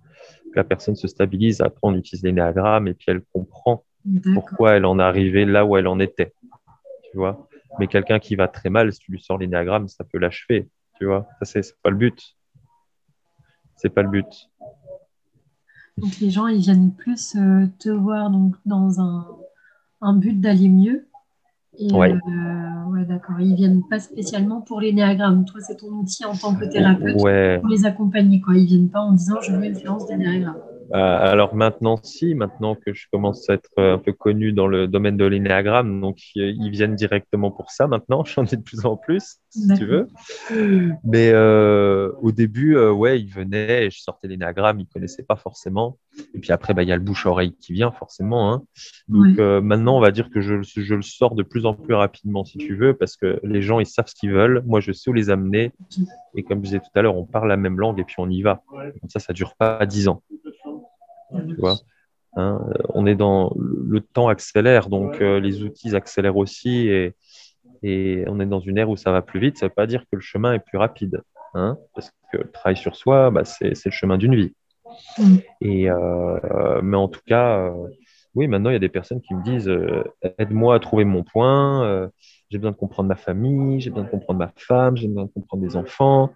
que 0.52 0.56
la 0.56 0.64
personne 0.64 0.96
se 0.96 1.08
stabilise. 1.08 1.60
Après, 1.60 1.80
on 1.82 1.94
utilise 1.94 2.24
l'énéagramme 2.24 2.88
et 2.88 2.94
puis 2.94 3.06
elle 3.08 3.22
comprend 3.32 3.84
pourquoi 4.34 4.74
elle 4.74 4.84
en 4.84 4.98
est 4.98 5.02
arrivée 5.02 5.44
là 5.44 5.64
où 5.64 5.76
elle 5.76 5.88
en 5.88 5.98
était. 5.98 6.32
Tu 7.10 7.16
vois 7.16 7.48
Mais 7.78 7.86
quelqu'un 7.86 8.18
qui 8.18 8.36
va 8.36 8.48
très 8.48 8.70
mal, 8.70 8.92
si 8.92 9.00
tu 9.00 9.10
lui 9.10 9.20
sors 9.20 9.38
l'énéagramme, 9.38 9.88
ça 9.88 10.04
peut 10.04 10.18
l'achever. 10.18 10.68
Tu 10.98 11.06
vois 11.06 11.26
Ça, 11.42 11.62
c'est 11.62 11.76
pas 11.82 11.90
le 11.90 11.96
but. 11.96 12.36
C'est 13.76 13.90
pas 13.90 14.02
le 14.02 14.08
but. 14.08 14.50
Donc 15.98 16.18
les 16.20 16.30
gens, 16.30 16.46
ils 16.46 16.60
viennent 16.60 16.92
plus 16.92 17.36
euh, 17.36 17.66
te 17.78 17.88
voir 17.88 18.30
donc, 18.30 18.54
dans 18.66 19.00
un, 19.00 20.14
but 20.14 20.40
d'aller 20.40 20.68
mieux. 20.68 21.06
Et, 21.78 21.92
ouais. 21.92 22.12
Euh, 22.12 22.90
ouais 22.90 23.04
d'accord. 23.04 23.40
Ils 23.40 23.54
viennent 23.54 23.82
pas 23.88 23.98
spécialement 23.98 24.60
pour 24.60 24.80
l'énéagramme. 24.80 25.44
Toi, 25.44 25.60
c'est 25.60 25.76
ton 25.76 25.88
outil 25.88 26.24
en 26.24 26.34
tant 26.34 26.54
que 26.54 26.64
thérapeute 26.64 27.16
pour 27.16 27.68
les 27.68 27.86
accompagner. 27.86 28.40
Quoi. 28.40 28.56
Ils 28.56 28.66
viennent 28.66 28.90
pas 28.90 29.00
en 29.00 29.12
disant 29.12 29.40
je 29.40 29.52
veux 29.52 29.64
une 29.64 29.74
séance 29.74 30.06
d'énéagramme. 30.06 30.56
Euh, 30.92 31.32
alors 31.32 31.54
maintenant, 31.54 31.96
si, 32.02 32.34
maintenant 32.34 32.74
que 32.74 32.92
je 32.92 33.06
commence 33.12 33.48
à 33.50 33.54
être 33.54 33.70
un 33.76 33.98
peu 33.98 34.12
connu 34.12 34.52
dans 34.52 34.66
le 34.66 34.86
domaine 34.86 35.16
de 35.16 35.24
l'énéagramme, 35.24 36.00
donc 36.00 36.18
ils 36.34 36.70
viennent 36.70 36.94
directement 36.94 37.50
pour 37.50 37.70
ça 37.70 37.86
maintenant, 37.86 38.24
j'en 38.24 38.44
ai 38.44 38.56
de 38.56 38.62
plus 38.62 38.84
en 38.86 38.96
plus, 38.96 39.36
si 39.50 39.68
tu 39.76 39.86
veux. 39.86 40.08
Mais 41.04 41.30
euh, 41.32 42.12
au 42.20 42.32
début, 42.32 42.76
euh, 42.76 42.92
ouais, 42.92 43.20
ils 43.20 43.32
venaient 43.32 43.86
et 43.86 43.90
je 43.90 44.00
sortais 44.00 44.28
l'énéagramme, 44.28 44.80
ils 44.80 44.84
ne 44.84 44.92
connaissaient 44.92 45.24
pas 45.24 45.36
forcément. 45.36 45.98
Et 46.34 46.38
puis 46.38 46.52
après, 46.52 46.72
bah, 46.72 46.82
il 46.82 46.88
y 46.88 46.92
a 46.92 46.96
le 46.96 47.02
bouche-oreille 47.02 47.54
qui 47.56 47.72
vient 47.72 47.90
forcément. 47.90 48.52
Hein. 48.52 48.62
Donc 49.08 49.38
maintenant, 49.38 49.96
on 49.96 50.00
va 50.00 50.10
dire 50.10 50.30
que 50.30 50.40
je, 50.40 50.62
je, 50.62 50.94
le 50.94 51.02
sors 51.02 51.34
de 51.34 51.42
plus 51.42 51.66
en 51.66 51.74
plus 51.74 51.94
rapidement, 51.94 52.44
si 52.44 52.58
tu 52.58 52.74
veux, 52.76 52.94
parce 52.94 53.16
que 53.16 53.40
les 53.42 53.62
gens, 53.62 53.80
ils 53.80 53.86
savent 53.86 54.06
ce 54.08 54.14
qu'ils 54.14 54.32
veulent. 54.32 54.62
Moi, 54.66 54.80
je 54.80 54.92
sais 54.92 55.10
où 55.10 55.12
les 55.12 55.30
amener. 55.30 55.72
Et 56.34 56.42
comme 56.42 56.58
je 56.58 56.64
disais 56.64 56.78
tout 56.78 56.90
à 56.94 57.02
l'heure, 57.02 57.16
on 57.16 57.24
parle 57.24 57.48
la 57.48 57.56
même 57.56 57.78
langue 57.78 57.98
et 57.98 58.04
puis 58.04 58.16
on 58.18 58.28
y 58.28 58.42
va. 58.42 58.62
Comme 58.70 59.10
ça, 59.10 59.18
ça 59.18 59.32
ne 59.32 59.36
dure 59.36 59.54
pas 59.56 59.84
dix 59.86 60.08
ans. 60.08 60.22
Tu 61.30 61.54
vois 61.58 61.76
hein, 62.36 62.60
on 62.90 63.06
est 63.06 63.14
dans 63.14 63.54
le 63.58 64.00
temps 64.00 64.28
accélère, 64.28 64.88
donc 64.88 65.20
euh, 65.20 65.40
les 65.40 65.62
outils 65.62 65.94
accélèrent 65.94 66.36
aussi 66.36 66.88
et, 66.88 67.14
et, 67.82 68.24
on 68.28 68.40
est 68.40 68.46
dans 68.46 68.60
une 68.60 68.78
ère 68.78 68.90
où 68.90 68.96
ça 68.96 69.12
va 69.12 69.22
plus 69.22 69.40
vite. 69.40 69.58
Ça 69.58 69.66
ne 69.66 69.70
veut 69.70 69.74
pas 69.74 69.86
dire 69.86 70.02
que 70.02 70.16
le 70.16 70.20
chemin 70.20 70.52
est 70.52 70.60
plus 70.60 70.78
rapide, 70.78 71.22
hein, 71.54 71.78
parce 71.94 72.10
que 72.32 72.38
le 72.38 72.50
travail 72.50 72.76
sur 72.76 72.96
soi, 72.96 73.30
bah, 73.30 73.44
c'est 73.44 73.84
le 73.84 73.90
chemin 73.90 74.18
d'une 74.18 74.34
vie. 74.34 74.54
Mm. 75.18 75.36
Et, 75.60 75.90
euh, 75.90 76.80
mais 76.82 76.96
en 76.96 77.08
tout 77.08 77.20
cas, 77.26 77.58
euh, 77.58 77.88
oui, 78.34 78.48
maintenant 78.48 78.70
il 78.70 78.74
y 78.74 78.76
a 78.76 78.80
des 78.80 78.88
personnes 78.88 79.20
qui 79.20 79.34
me 79.34 79.42
disent 79.42 79.72
aide-moi 80.38 80.74
à 80.74 80.78
trouver 80.78 81.04
mon 81.04 81.22
point. 81.22 82.10
J'ai 82.50 82.58
besoin 82.58 82.70
de 82.72 82.76
comprendre 82.76 83.08
ma 83.08 83.16
famille, 83.16 83.80
j'ai 83.80 83.90
besoin 83.90 84.04
de 84.04 84.10
comprendre 84.10 84.38
ma 84.38 84.52
femme, 84.56 84.96
j'ai 84.96 85.08
besoin 85.08 85.24
de 85.24 85.30
comprendre 85.30 85.64
mes 85.64 85.76
enfants. 85.76 86.32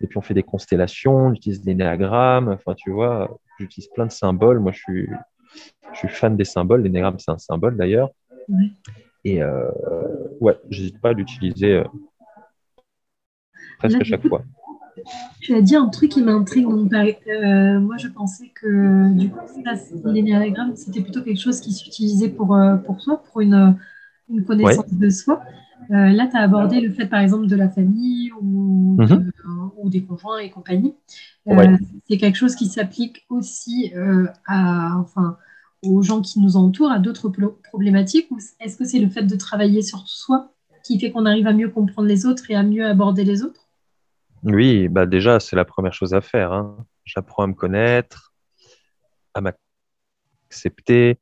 Et 0.00 0.06
puis 0.06 0.16
on 0.16 0.20
fait 0.20 0.34
des 0.34 0.42
constellations, 0.42 1.26
on 1.26 1.32
utilise 1.32 1.62
des 1.62 1.74
néagrammes. 1.74 2.48
Enfin, 2.48 2.74
tu 2.74 2.90
vois, 2.90 3.38
j'utilise 3.58 3.88
plein 3.88 4.06
de 4.06 4.12
symboles. 4.12 4.60
Moi, 4.60 4.72
je 4.72 4.78
suis, 4.78 5.08
je 5.92 5.98
suis 5.98 6.08
fan 6.08 6.36
des 6.36 6.44
symboles. 6.44 6.82
L'énéagramme, 6.82 7.18
c'est 7.18 7.32
un 7.32 7.38
symbole 7.38 7.76
d'ailleurs. 7.76 8.10
Et 9.24 9.42
euh, 9.42 9.68
ouais, 10.40 10.56
j'hésite 10.70 11.00
pas 11.00 11.10
à 11.10 11.12
l'utiliser 11.12 11.72
euh, 11.72 11.84
presque 13.78 14.00
à 14.00 14.04
chaque 14.04 14.26
fois. 14.28 14.42
Tu 15.40 15.54
as 15.54 15.60
dit 15.60 15.76
un 15.76 15.88
truc 15.88 16.10
qui 16.12 16.22
m'intrigue. 16.22 16.66
Euh, 16.66 17.80
moi, 17.80 17.96
je 17.96 18.08
pensais 18.08 18.50
que 18.54 19.12
du 19.12 19.30
coup, 19.30 19.38
l'énéagramme, 20.04 20.76
c'était 20.76 21.00
plutôt 21.00 21.22
quelque 21.22 21.40
chose 21.40 21.60
qui 21.60 21.72
s'utilisait 21.72 22.30
pour, 22.30 22.56
pour 22.84 23.00
soi, 23.00 23.22
pour 23.24 23.40
une, 23.40 23.76
une 24.28 24.44
connaissance 24.44 24.92
de 24.92 25.10
soi. 25.10 25.42
Euh, 25.90 26.10
là, 26.10 26.26
tu 26.26 26.36
as 26.36 26.40
abordé 26.40 26.80
le 26.80 26.92
fait, 26.92 27.06
par 27.06 27.20
exemple, 27.20 27.46
de 27.46 27.56
la 27.56 27.68
famille 27.68 28.30
ou, 28.40 28.96
mhm. 28.98 29.32
ou 29.76 29.88
des 29.88 30.02
conjoints 30.02 30.38
et 30.38 30.50
compagnie. 30.50 30.94
Euh, 31.48 31.76
c'est 32.08 32.18
quelque 32.18 32.36
chose 32.36 32.54
qui 32.54 32.66
s'applique 32.66 33.24
aussi 33.30 33.92
euh, 33.96 34.26
à, 34.46 34.98
enfin, 34.98 35.38
aux 35.82 36.02
gens 36.02 36.20
qui 36.20 36.40
nous 36.40 36.56
entourent, 36.56 36.90
à 36.90 36.98
d'autres 36.98 37.32
problématiques 37.62 38.28
est-ce 38.60 38.76
que 38.76 38.84
c'est 38.84 38.98
le 38.98 39.08
fait 39.08 39.22
de 39.22 39.36
travailler 39.36 39.80
sur 39.80 40.06
soi 40.08 40.52
qui 40.84 40.98
fait 41.00 41.10
qu'on 41.10 41.26
arrive 41.26 41.46
à 41.46 41.52
mieux 41.52 41.70
comprendre 41.70 42.08
les 42.08 42.26
autres 42.26 42.50
et 42.50 42.54
à 42.54 42.62
mieux 42.62 42.84
aborder 42.84 43.24
les 43.24 43.42
autres? 43.42 43.68
Oui, 44.42 44.88
bah 44.88 45.06
déjà, 45.06 45.40
c'est 45.40 45.56
la 45.56 45.64
première 45.64 45.94
chose 45.94 46.14
à 46.14 46.20
faire. 46.20 46.52
Hein. 46.52 46.76
J'apprends 47.04 47.44
à 47.44 47.46
me 47.46 47.54
connaître, 47.54 48.34
à 49.34 49.40
m'accepter, 49.40 51.18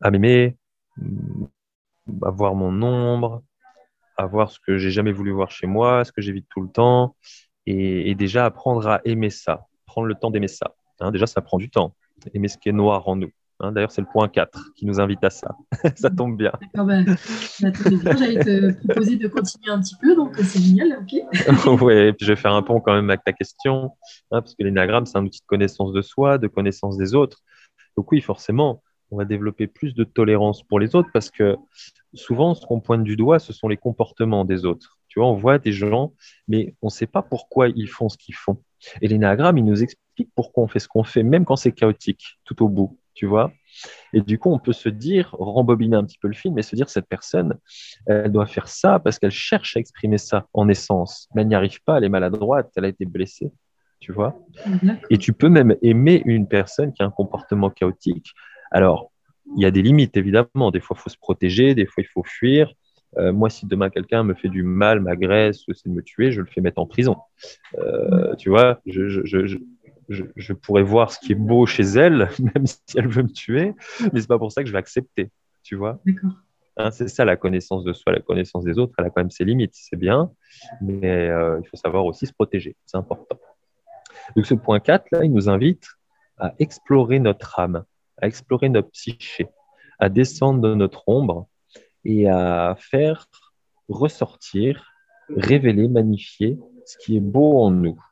à 0.00 0.10
m'aimer, 0.10 0.56
à 2.22 2.30
voir 2.30 2.54
mon 2.54 2.82
ombre, 2.82 3.42
à 4.16 4.26
voir 4.26 4.50
ce 4.50 4.58
que 4.60 4.78
j'ai 4.78 4.90
jamais 4.90 5.12
voulu 5.12 5.32
voir 5.32 5.50
chez 5.50 5.66
moi, 5.66 6.04
ce 6.04 6.12
que 6.12 6.22
j'évite 6.22 6.46
tout 6.50 6.60
le 6.60 6.68
temps, 6.68 7.16
et, 7.66 8.14
déjà 8.14 8.46
apprendre 8.46 8.86
à 8.86 9.00
aimer 9.04 9.30
ça, 9.30 9.66
prendre 9.86 10.06
le 10.06 10.14
temps 10.14 10.30
d'aimer 10.30 10.48
ça. 10.48 10.74
Hein, 11.00 11.10
déjà, 11.10 11.26
ça 11.26 11.40
prend 11.40 11.58
du 11.58 11.70
temps, 11.70 11.94
aimer 12.34 12.48
ce 12.48 12.58
qui 12.58 12.68
est 12.68 12.72
noir 12.72 13.08
en 13.08 13.16
nous. 13.16 13.30
Hein, 13.60 13.72
d'ailleurs, 13.72 13.92
c'est 13.92 14.00
le 14.00 14.08
point 14.12 14.28
4 14.28 14.72
qui 14.74 14.84
nous 14.84 15.00
invite 15.00 15.22
à 15.22 15.30
ça. 15.30 15.56
ça 15.96 16.10
tombe 16.10 16.36
bien. 16.36 16.52
D'accord, 16.60 16.86
bah, 16.86 17.02
bah 17.04 18.14
J'allais 18.18 18.38
te 18.38 18.72
proposer 18.84 19.16
de 19.16 19.28
continuer 19.28 19.70
un 19.70 19.80
petit 19.80 19.94
peu, 20.00 20.14
donc 20.16 20.36
c'est 20.36 20.60
génial. 20.60 20.98
ok. 21.00 21.80
oui, 21.82 21.94
et 21.94 22.12
puis 22.12 22.26
je 22.26 22.32
vais 22.32 22.40
faire 22.40 22.52
un 22.52 22.62
pont 22.62 22.80
quand 22.80 22.94
même 22.94 23.08
avec 23.10 23.24
ta 23.24 23.32
question, 23.32 23.92
hein, 24.30 24.40
parce 24.42 24.54
que 24.54 24.64
l'énagramme, 24.64 25.06
c'est 25.06 25.18
un 25.18 25.24
outil 25.24 25.40
de 25.40 25.46
connaissance 25.46 25.92
de 25.92 26.02
soi, 26.02 26.38
de 26.38 26.48
connaissance 26.48 26.96
des 26.96 27.14
autres. 27.14 27.38
Donc 27.96 28.10
oui, 28.10 28.20
forcément, 28.20 28.82
on 29.14 29.18
va 29.18 29.24
développer 29.24 29.68
plus 29.68 29.94
de 29.94 30.02
tolérance 30.02 30.62
pour 30.64 30.80
les 30.80 30.96
autres 30.96 31.08
parce 31.12 31.30
que 31.30 31.56
souvent, 32.14 32.54
ce 32.54 32.66
qu'on 32.66 32.80
pointe 32.80 33.04
du 33.04 33.16
doigt, 33.16 33.38
ce 33.38 33.52
sont 33.52 33.68
les 33.68 33.76
comportements 33.76 34.44
des 34.44 34.64
autres. 34.64 34.98
Tu 35.08 35.20
vois, 35.20 35.28
on 35.28 35.36
voit 35.36 35.58
des 35.58 35.72
gens, 35.72 36.12
mais 36.48 36.74
on 36.82 36.88
ne 36.88 36.90
sait 36.90 37.06
pas 37.06 37.22
pourquoi 37.22 37.68
ils 37.68 37.88
font 37.88 38.08
ce 38.08 38.18
qu'ils 38.18 38.34
font. 38.34 38.60
Et 39.00 39.06
l'énagramme, 39.06 39.56
il 39.56 39.64
nous 39.64 39.84
explique 39.84 40.30
pourquoi 40.34 40.64
on 40.64 40.68
fait 40.68 40.80
ce 40.80 40.88
qu'on 40.88 41.04
fait, 41.04 41.22
même 41.22 41.44
quand 41.44 41.54
c'est 41.54 41.70
chaotique, 41.70 42.38
tout 42.44 42.60
au 42.64 42.68
bout, 42.68 42.98
tu 43.14 43.26
vois. 43.26 43.52
Et 44.12 44.20
du 44.20 44.40
coup, 44.40 44.52
on 44.52 44.58
peut 44.58 44.72
se 44.72 44.88
dire, 44.88 45.30
rembobiner 45.38 45.96
un 45.96 46.04
petit 46.04 46.18
peu 46.18 46.26
le 46.26 46.34
film 46.34 46.58
et 46.58 46.62
se 46.62 46.74
dire, 46.74 46.88
cette 46.88 47.06
personne, 47.06 47.56
elle 48.06 48.32
doit 48.32 48.46
faire 48.46 48.66
ça 48.66 48.98
parce 48.98 49.20
qu'elle 49.20 49.30
cherche 49.30 49.76
à 49.76 49.80
exprimer 49.80 50.18
ça 50.18 50.48
en 50.52 50.68
essence. 50.68 51.28
Mais 51.34 51.42
elle 51.42 51.48
n'y 51.48 51.54
arrive 51.54 51.80
pas, 51.84 51.98
elle 51.98 52.04
est 52.04 52.08
maladroite, 52.08 52.72
elle 52.74 52.84
a 52.84 52.88
été 52.88 53.04
blessée, 53.04 53.52
tu 54.00 54.10
vois. 54.12 54.36
Et 55.10 55.18
tu 55.18 55.32
peux 55.32 55.48
même 55.48 55.76
aimer 55.82 56.22
une 56.24 56.48
personne 56.48 56.92
qui 56.92 57.04
a 57.04 57.06
un 57.06 57.10
comportement 57.10 57.70
chaotique 57.70 58.34
alors, 58.74 59.12
il 59.56 59.62
y 59.62 59.66
a 59.66 59.70
des 59.70 59.82
limites, 59.82 60.16
évidemment. 60.16 60.72
Des 60.72 60.80
fois, 60.80 60.96
il 60.98 61.02
faut 61.02 61.08
se 61.08 61.16
protéger, 61.16 61.76
des 61.76 61.86
fois, 61.86 62.02
il 62.02 62.08
faut 62.12 62.24
fuir. 62.24 62.74
Euh, 63.16 63.32
moi, 63.32 63.48
si 63.48 63.66
demain 63.66 63.88
quelqu'un 63.88 64.24
me 64.24 64.34
fait 64.34 64.48
du 64.48 64.64
mal, 64.64 64.98
m'agresse, 64.98 65.62
essaie 65.68 65.88
de 65.88 65.94
me 65.94 66.02
tuer, 66.02 66.32
je 66.32 66.40
le 66.40 66.48
fais 66.48 66.60
mettre 66.60 66.80
en 66.80 66.86
prison. 66.86 67.16
Euh, 67.78 68.34
tu 68.34 68.48
vois, 68.48 68.80
je, 68.84 70.52
pourrais 70.54 70.82
voir 70.82 71.12
ce 71.12 71.20
qui 71.20 71.30
est 71.32 71.36
beau 71.36 71.66
chez 71.66 71.84
elle, 71.84 72.28
même 72.40 72.66
si 72.66 72.80
elle 72.96 73.06
veut 73.06 73.22
me 73.22 73.32
tuer, 73.32 73.74
mais 74.12 74.20
c'est 74.20 74.26
pas 74.26 74.38
pour 74.38 74.50
ça 74.50 74.62
que 74.62 74.66
je 74.66 74.72
vais 74.72 74.78
accepter. 74.78 75.30
Tu 75.62 75.76
vois 75.76 76.00
hein, 76.76 76.90
C'est 76.90 77.06
ça 77.06 77.24
la 77.24 77.36
connaissance 77.36 77.84
de 77.84 77.92
soi, 77.92 78.12
la 78.12 78.20
connaissance 78.20 78.64
des 78.64 78.76
autres, 78.80 78.94
elle 78.98 79.04
a 79.04 79.10
quand 79.10 79.20
même 79.20 79.30
ses 79.30 79.44
limites, 79.44 79.74
c'est 79.74 79.96
bien, 79.96 80.32
mais 80.80 81.28
euh, 81.30 81.60
il 81.62 81.68
faut 81.68 81.76
savoir 81.76 82.04
aussi 82.06 82.26
se 82.26 82.32
protéger, 82.32 82.74
c'est 82.86 82.96
important. 82.96 83.38
Donc 84.34 84.46
ce 84.46 84.54
point 84.54 84.80
4, 84.80 85.12
là, 85.12 85.24
il 85.24 85.32
nous 85.32 85.48
invite 85.48 85.86
à 86.38 86.52
explorer 86.58 87.20
notre 87.20 87.60
âme 87.60 87.84
à 88.20 88.26
explorer 88.26 88.68
notre 88.68 88.90
psyché, 88.90 89.48
à 89.98 90.08
descendre 90.08 90.60
de 90.60 90.74
notre 90.74 91.08
ombre 91.08 91.46
et 92.04 92.28
à 92.28 92.76
faire 92.78 93.26
ressortir, 93.88 94.92
révéler, 95.28 95.88
magnifier 95.88 96.58
ce 96.86 96.96
qui 96.98 97.16
est 97.16 97.20
beau 97.20 97.58
en 97.60 97.70
nous. 97.70 98.02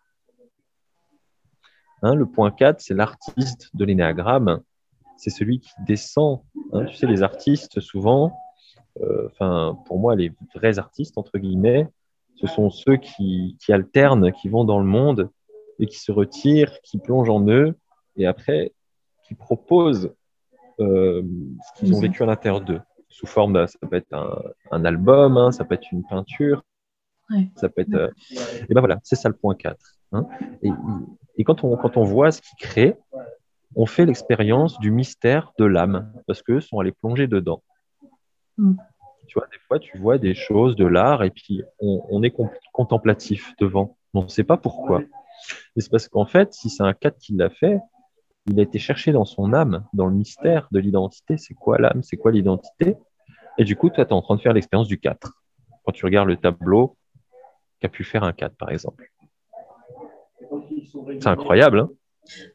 Hein, 2.03 2.15
le 2.15 2.27
point 2.27 2.51
4, 2.51 2.81
c'est 2.81 2.95
l'artiste 2.95 3.71
de 3.75 3.85
l'énéagramme. 3.85 4.63
C'est 5.17 5.31
celui 5.31 5.61
qui 5.61 5.71
descend. 5.87 6.41
Hein. 6.73 6.87
tu 6.87 6.97
sais, 6.97 7.07
les 7.07 7.23
artistes, 7.23 7.81
souvent, 7.81 8.37
euh, 9.01 9.29
pour 9.87 9.99
moi, 9.99 10.17
les 10.17 10.33
vrais 10.55 10.79
artistes, 10.79 11.17
entre 11.17 11.39
guillemets, 11.39 11.89
ce 12.37 12.47
sont 12.49 12.71
ceux 12.71 12.97
qui, 12.97 13.57
qui 13.61 13.73
alternent, 13.73 14.33
qui 14.33 14.49
vont 14.49 14.65
dans 14.65 14.81
le 14.81 14.87
monde 14.87 15.31
et 15.79 15.87
qui 15.87 15.99
se 15.99 16.11
retirent, 16.11 16.81
qui 16.83 16.99
plongent 16.99 17.31
en 17.31 17.47
eux, 17.49 17.77
et 18.17 18.27
après, 18.27 18.73
proposent 19.37 20.13
euh, 20.81 21.23
ce 21.61 21.81
qu'ils 21.81 21.95
ont 21.95 22.01
vécu 22.01 22.23
à 22.23 22.27
l'intérieur 22.27 22.61
d'eux, 22.61 22.81
sous 23.09 23.27
forme, 23.27 23.67
ça 23.67 23.79
peut 23.89 23.97
être 23.97 24.15
un, 24.71 24.85
album, 24.85 25.37
hein, 25.37 25.53
ça 25.53 25.65
peut 25.65 25.75
être 25.75 25.91
une 25.93 26.05
peinture, 26.05 26.63
ça 27.57 27.69
peut 27.69 27.83
être... 27.83 27.95
Euh, 27.95 28.11
et 28.69 28.75
ben 28.75 28.81
voilà, 28.81 28.99
c'est 29.03 29.17
ça 29.17 29.29
le 29.29 29.37
point 29.37 29.55
4. 29.55 29.77
Hein. 30.13 30.27
Et, 31.37 31.45
quand, 31.45 31.65
on, 31.65 31.77
quand 31.77 31.97
on 31.97 32.05
voit 32.05 32.31
ce 32.31 32.41
qu'ils 32.41 32.59
créent, 32.59 32.97
on 33.75 33.87
fait 33.87 34.07
l'expérience 34.07 34.79
du 34.81 34.91
mystère 34.91 35.53
de 35.59 35.65
l'âme, 35.65 36.13
parce 36.27 36.43
qu'eux 36.43 36.61
sont 36.61 36.79
allés 36.79 36.93
plonger 36.93 37.27
dedans. 37.27 37.63
Mm. 38.59 38.75
Tu 39.27 39.39
vois, 39.39 39.49
des 39.51 39.59
fois, 39.59 39.79
tu 39.79 39.99
vois 39.99 40.19
des 40.19 40.35
choses 40.35 40.77
de 40.77 40.85
l'art, 40.85 41.23
et 41.23 41.31
puis 41.31 41.63
on, 41.81 42.23
est 42.23 42.35
contemplatif 42.73 43.55
devant. 43.59 43.97
On 44.13 44.25
ne 44.25 44.29
sait 44.29 44.45
pas 44.45 44.59
pourquoi. 44.59 45.01
Mais 45.01 45.83
c'est 45.83 45.91
parce 45.91 46.09
qu'en 46.09 46.27
fait, 46.27 46.53
si 46.53 46.69
c'est 46.69 46.83
un 46.83 46.93
4 46.93 47.17
qui 47.19 47.35
l'a 47.35 47.49
fait, 47.49 47.79
il 48.47 48.59
a 48.59 48.63
été 48.63 48.79
cherché 48.79 49.13
dans 49.13 49.25
son 49.25 49.53
âme, 49.53 49.85
dans 49.93 50.07
le 50.07 50.15
mystère 50.15 50.69
de 50.73 50.81
l'identité. 50.81 51.39
C'est 51.39 51.55
quoi 51.55 51.79
l'âme? 51.79 52.03
C'est 52.03 52.17
quoi 52.17 52.33
l'identité? 52.33 52.97
Et 53.59 53.65
du 53.65 53.77
coup, 53.77 53.91
toi, 53.91 54.05
tu 54.05 54.11
es 54.11 54.15
en 54.15 54.23
train 54.23 54.37
de 54.37 54.41
faire 54.41 54.53
l'expérience 54.53 54.89
du 54.89 54.99
4. 54.99 55.33
Quand 55.85 55.93
tu 55.93 56.05
regardes 56.05 56.29
le 56.29 56.37
tableau 56.37 56.97
qu'a 57.81 57.89
pu 57.89 58.05
faire 58.05 58.25
un 58.25 58.33
4, 58.33 58.57
par 58.57 58.71
exemple. 58.71 59.11
C'est 61.21 61.27
incroyable, 61.27 61.81
hein 61.81 61.91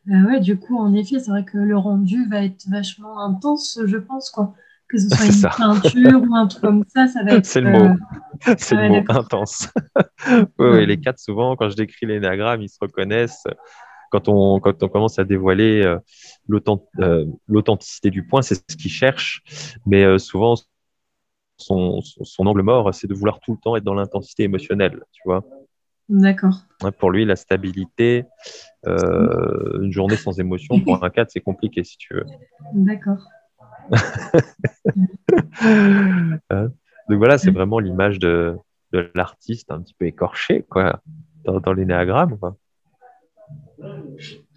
euh, 0.10 0.28
ouais, 0.28 0.40
du 0.40 0.58
coup, 0.58 0.78
en 0.78 0.94
effet, 0.94 1.20
c'est 1.20 1.30
vrai 1.30 1.44
que 1.44 1.58
le 1.58 1.78
rendu 1.78 2.28
va 2.30 2.44
être 2.44 2.66
vachement 2.70 3.20
intense, 3.20 3.80
je 3.86 3.98
pense, 3.98 4.30
quoi. 4.30 4.54
Que 4.88 4.98
ce 4.98 5.10
soit 5.10 5.26
une 5.26 5.58
peinture 5.58 6.22
ou 6.22 6.36
un 6.36 6.48
truc 6.48 6.62
comme 6.62 6.84
ça, 6.88 7.08
ça 7.08 7.24
va 7.24 7.32
être. 7.36 7.46
C'est 7.46 7.62
le 7.62 7.72
mot. 7.72 7.86
Euh, 7.86 8.56
c'est 8.58 8.76
le 8.76 8.90
mot 8.90 9.04
intense. 9.10 9.70
oui, 10.60 10.86
les 10.86 11.00
quatre, 11.00 11.20
souvent, 11.20 11.56
quand 11.56 11.70
je 11.70 11.76
décris 11.76 12.06
l'énagramme, 12.06 12.62
ils 12.62 12.70
se 12.70 12.78
reconnaissent 12.80 13.44
quand 14.12 14.28
on, 14.30 14.60
quand 14.60 14.84
on 14.84 14.88
commence 14.88 15.20
à 15.20 15.24
dévoiler 15.24 15.84
euh, 15.84 16.00
euh, 17.00 17.26
l'authenticité 17.48 18.10
du 18.10 18.26
point, 18.26 18.42
c'est 18.42 18.56
ce 18.70 18.78
qu'il 18.78 18.92
cherche. 18.92 19.42
Mais 19.86 20.04
euh, 20.04 20.18
souvent, 20.18 20.56
son, 21.58 22.02
son, 22.02 22.46
angle 22.46 22.62
mort, 22.62 22.94
c'est 22.94 23.08
de 23.08 23.14
vouloir 23.14 23.40
tout 23.40 23.54
le 23.54 23.58
temps 23.58 23.76
être 23.76 23.84
dans 23.84 23.94
l'intensité 23.94 24.44
émotionnelle, 24.44 25.04
tu 25.12 25.22
vois. 25.26 25.44
D'accord. 26.10 26.62
pour 27.00 27.12
lui, 27.12 27.26
la 27.26 27.36
stabilité, 27.36 28.24
une 28.86 29.92
journée 29.92 30.16
sans 30.16 30.40
émotion, 30.40 30.80
pour 30.80 31.04
un 31.04 31.10
4, 31.10 31.32
c'est 31.32 31.42
compliqué, 31.42 31.84
si 31.84 31.98
tu 31.98 32.14
veux. 32.14 32.26
D'accord. 32.74 33.24
Hein? 36.50 36.72
Donc 37.10 37.18
voilà, 37.18 37.38
c'est 37.38 37.52
vraiment 37.52 37.80
l'image 37.80 38.20
de, 38.20 38.56
de 38.94 39.12
l'artiste 39.16 39.72
un 39.72 39.82
petit 39.82 39.96
peu 39.98 40.06
écorché, 40.06 40.64
quoi, 40.70 41.02
dans, 41.44 41.60
dans 41.60 41.74
l'énéagramme, 41.74 42.38
quoi. 42.38 42.56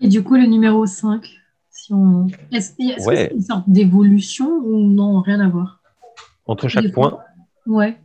Et 0.01 0.09
du 0.09 0.23
coup, 0.23 0.37
le 0.37 0.47
numéro 0.47 0.87
5, 0.87 1.27
si 1.71 1.93
on... 1.93 2.27
est-ce 2.53 2.75
qu'il 2.75 2.89
y 2.89 2.93
a 2.93 3.33
une 3.33 3.43
sorte 3.43 3.69
d'évolution 3.69 4.49
ou 4.49 4.87
non, 4.87 5.21
rien 5.21 5.41
à 5.41 5.49
voir? 5.49 5.83
Entre 6.47 6.69
chaque 6.69 6.93
point? 6.93 7.19
Ouais. 7.67 7.99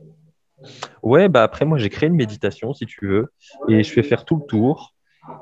Ouais, 1.04 1.30
bah 1.30 1.43
après, 1.43 1.65
moi, 1.65 1.78
j'ai 1.78 1.89
créé 1.89 2.08
une 2.08 2.15
méditation, 2.15 2.73
si 2.73 2.86
tu 2.86 3.08
veux, 3.08 3.32
et 3.67 3.84
je 3.84 3.91
fais 3.91 4.04
faire 4.04 4.25
tout 4.25 4.38
le 4.38 4.45
tour, 4.45 4.93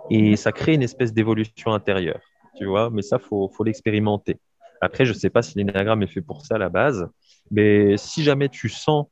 et 0.10 0.36
ça 0.36 0.52
crée 0.52 0.74
une 0.74 0.84
espèce 0.84 1.14
d'évolution 1.14 1.74
intérieure, 1.74 2.22
tu 2.58 2.66
vois, 2.66 2.90
mais 2.90 3.02
ça, 3.02 3.18
il 3.22 3.26
faut, 3.26 3.50
faut 3.50 3.64
l'expérimenter. 3.64 4.40
Après, 4.82 5.06
je 5.06 5.14
ne 5.14 5.18
sais 5.18 5.30
pas 5.30 5.42
si 5.42 5.58
l'énagramme 5.58 6.04
est 6.04 6.08
fait 6.08 6.22
pour 6.22 6.46
ça 6.46 6.56
à 6.56 6.58
la 6.58 6.70
base, 6.70 7.08
mais 7.52 7.96
si 7.98 8.24
jamais 8.24 8.50
tu 8.50 8.70
sens 8.70 9.08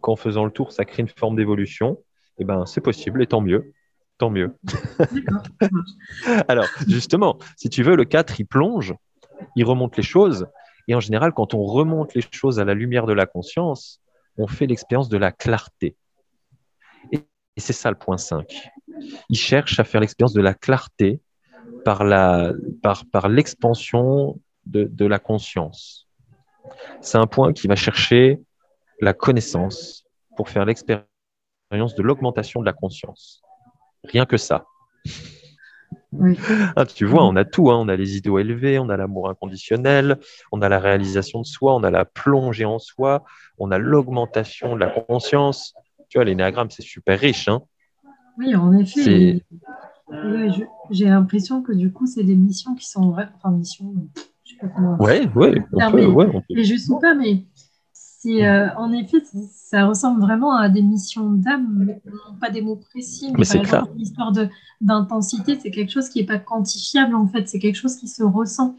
qu'en 0.00 0.16
faisant 0.16 0.44
le 0.44 0.50
tour, 0.50 0.72
ça 0.72 0.84
crée 0.84 1.02
une 1.02 1.08
forme 1.08 1.36
d'évolution, 1.36 1.98
eh 2.38 2.44
ben, 2.44 2.64
c'est 2.66 2.80
possible, 2.80 3.22
et 3.22 3.26
tant 3.26 3.40
mieux 3.40 3.72
tant 4.18 4.30
mieux. 4.30 4.56
Alors, 6.48 6.66
justement, 6.86 7.38
si 7.56 7.68
tu 7.68 7.82
veux, 7.82 7.96
le 7.96 8.04
4, 8.04 8.40
il 8.40 8.44
plonge, 8.44 8.94
il 9.56 9.64
remonte 9.64 9.96
les 9.96 10.02
choses. 10.02 10.46
Et 10.88 10.94
en 10.94 11.00
général, 11.00 11.32
quand 11.32 11.54
on 11.54 11.62
remonte 11.62 12.14
les 12.14 12.24
choses 12.30 12.60
à 12.60 12.64
la 12.64 12.74
lumière 12.74 13.06
de 13.06 13.12
la 13.12 13.26
conscience, 13.26 14.00
on 14.36 14.46
fait 14.46 14.66
l'expérience 14.66 15.08
de 15.08 15.16
la 15.16 15.32
clarté. 15.32 15.96
Et, 17.12 17.20
c'est 17.56 17.72
ça 17.72 17.90
le 17.90 17.96
point 17.96 18.16
5. 18.16 18.70
Il 19.28 19.36
cherche 19.36 19.78
à 19.78 19.84
faire 19.84 20.00
l'expérience 20.00 20.32
de 20.32 20.40
la 20.40 20.54
clarté 20.54 21.20
par, 21.84 22.04
la, 22.04 22.52
par, 22.82 23.04
par 23.06 23.28
l'expansion 23.28 24.40
de, 24.64 24.84
de 24.84 25.06
la 25.06 25.18
conscience. 25.18 26.08
C'est 27.00 27.18
un 27.18 27.26
point 27.26 27.52
qui 27.52 27.66
va 27.66 27.76
chercher 27.76 28.40
la 29.00 29.12
connaissance 29.12 30.04
pour 30.36 30.48
faire 30.48 30.64
l'expérience 30.64 31.06
de 31.72 32.02
l'augmentation 32.02 32.60
de 32.60 32.66
la 32.66 32.72
conscience. 32.72 33.42
Rien 34.04 34.26
que 34.26 34.36
ça. 34.36 34.66
Ah, 36.76 36.84
tu 36.84 37.06
vois, 37.06 37.24
on 37.24 37.36
a 37.36 37.44
tout. 37.44 37.70
Hein. 37.70 37.78
On 37.78 37.88
a 37.88 37.96
les 37.96 38.16
idéaux 38.16 38.38
élevés, 38.38 38.78
on 38.78 38.88
a 38.88 38.96
l'amour 38.96 39.30
inconditionnel, 39.30 40.18
on 40.50 40.60
a 40.60 40.68
la 40.68 40.78
réalisation 40.78 41.40
de 41.40 41.46
soi, 41.46 41.74
on 41.74 41.82
a 41.82 41.90
la 41.90 42.04
plongée 42.04 42.64
en 42.64 42.78
soi, 42.78 43.24
on 43.58 43.70
a 43.70 43.78
l'augmentation 43.78 44.74
de 44.74 44.80
la 44.80 44.90
conscience. 44.90 45.74
Tu 46.08 46.18
vois, 46.18 46.24
l'énéagramme, 46.24 46.70
c'est 46.70 46.82
super 46.82 47.18
riche. 47.18 47.48
Hein. 47.48 47.62
oui, 48.38 48.54
en 48.54 48.76
effet. 48.76 49.42
J'ai 50.90 51.06
l'impression 51.06 51.62
que 51.62 51.72
du 51.72 51.92
coup, 51.92 52.06
c'est 52.06 52.24
des 52.24 52.36
missions 52.36 52.74
qui 52.74 52.86
sont 52.86 53.10
vraies. 53.10 53.28
Enfin, 53.36 53.50
missions. 53.50 53.94
Je 54.44 54.52
sais 54.52 54.58
pas 54.60 54.68
comment. 54.68 54.96
Ouais, 54.98 55.26
ouais, 55.34 55.62
on 55.72 55.90
peut, 55.90 56.06
ouais, 56.06 56.26
on 56.34 56.40
peut. 56.40 56.62
je 56.62 56.76
sais 56.76 56.92
pas, 57.00 57.14
mais 57.14 57.44
euh, 58.26 58.68
en 58.76 58.92
effet, 58.92 59.18
ça 59.50 59.86
ressemble 59.86 60.20
vraiment 60.20 60.54
à 60.54 60.68
des 60.68 60.82
missions 60.82 61.30
d'âme, 61.30 61.94
pas 62.40 62.50
des 62.50 62.62
mots 62.62 62.76
précis, 62.76 63.32
mais, 63.36 63.44
par 63.68 63.88
l'histoire 63.96 64.32
d'intensité, 64.80 65.58
c'est 65.60 65.70
quelque 65.70 65.90
chose 65.90 66.08
qui 66.08 66.20
n'est 66.20 66.26
pas 66.26 66.38
quantifiable 66.38 67.14
en 67.14 67.26
fait, 67.26 67.48
c'est 67.48 67.58
quelque 67.58 67.76
chose 67.76 67.96
qui 67.96 68.08
se 68.08 68.22
ressent. 68.22 68.76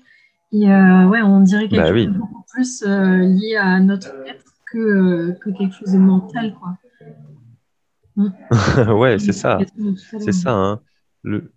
Et 0.51 0.67
ouais, 0.67 1.21
on 1.23 1.41
dirait 1.41 1.67
quelque 1.67 1.81
bah 1.81 1.93
chose 1.93 2.05
de 2.05 2.19
beaucoup 2.19 2.43
plus 2.53 2.83
lié 2.85 3.55
à 3.55 3.79
notre 3.79 4.13
être 4.27 4.53
que, 4.71 5.31
que 5.39 5.49
quelque 5.49 5.73
chose 5.73 5.91
de 5.91 5.97
mental, 5.97 6.53
quoi. 6.53 6.77
ouais, 8.93 9.17
c'est 9.19 9.33
ça. 9.33 9.59
C'est 10.19 10.31
ça. 10.31 10.51
Hein. 10.51 10.81
Le, 11.23 11.51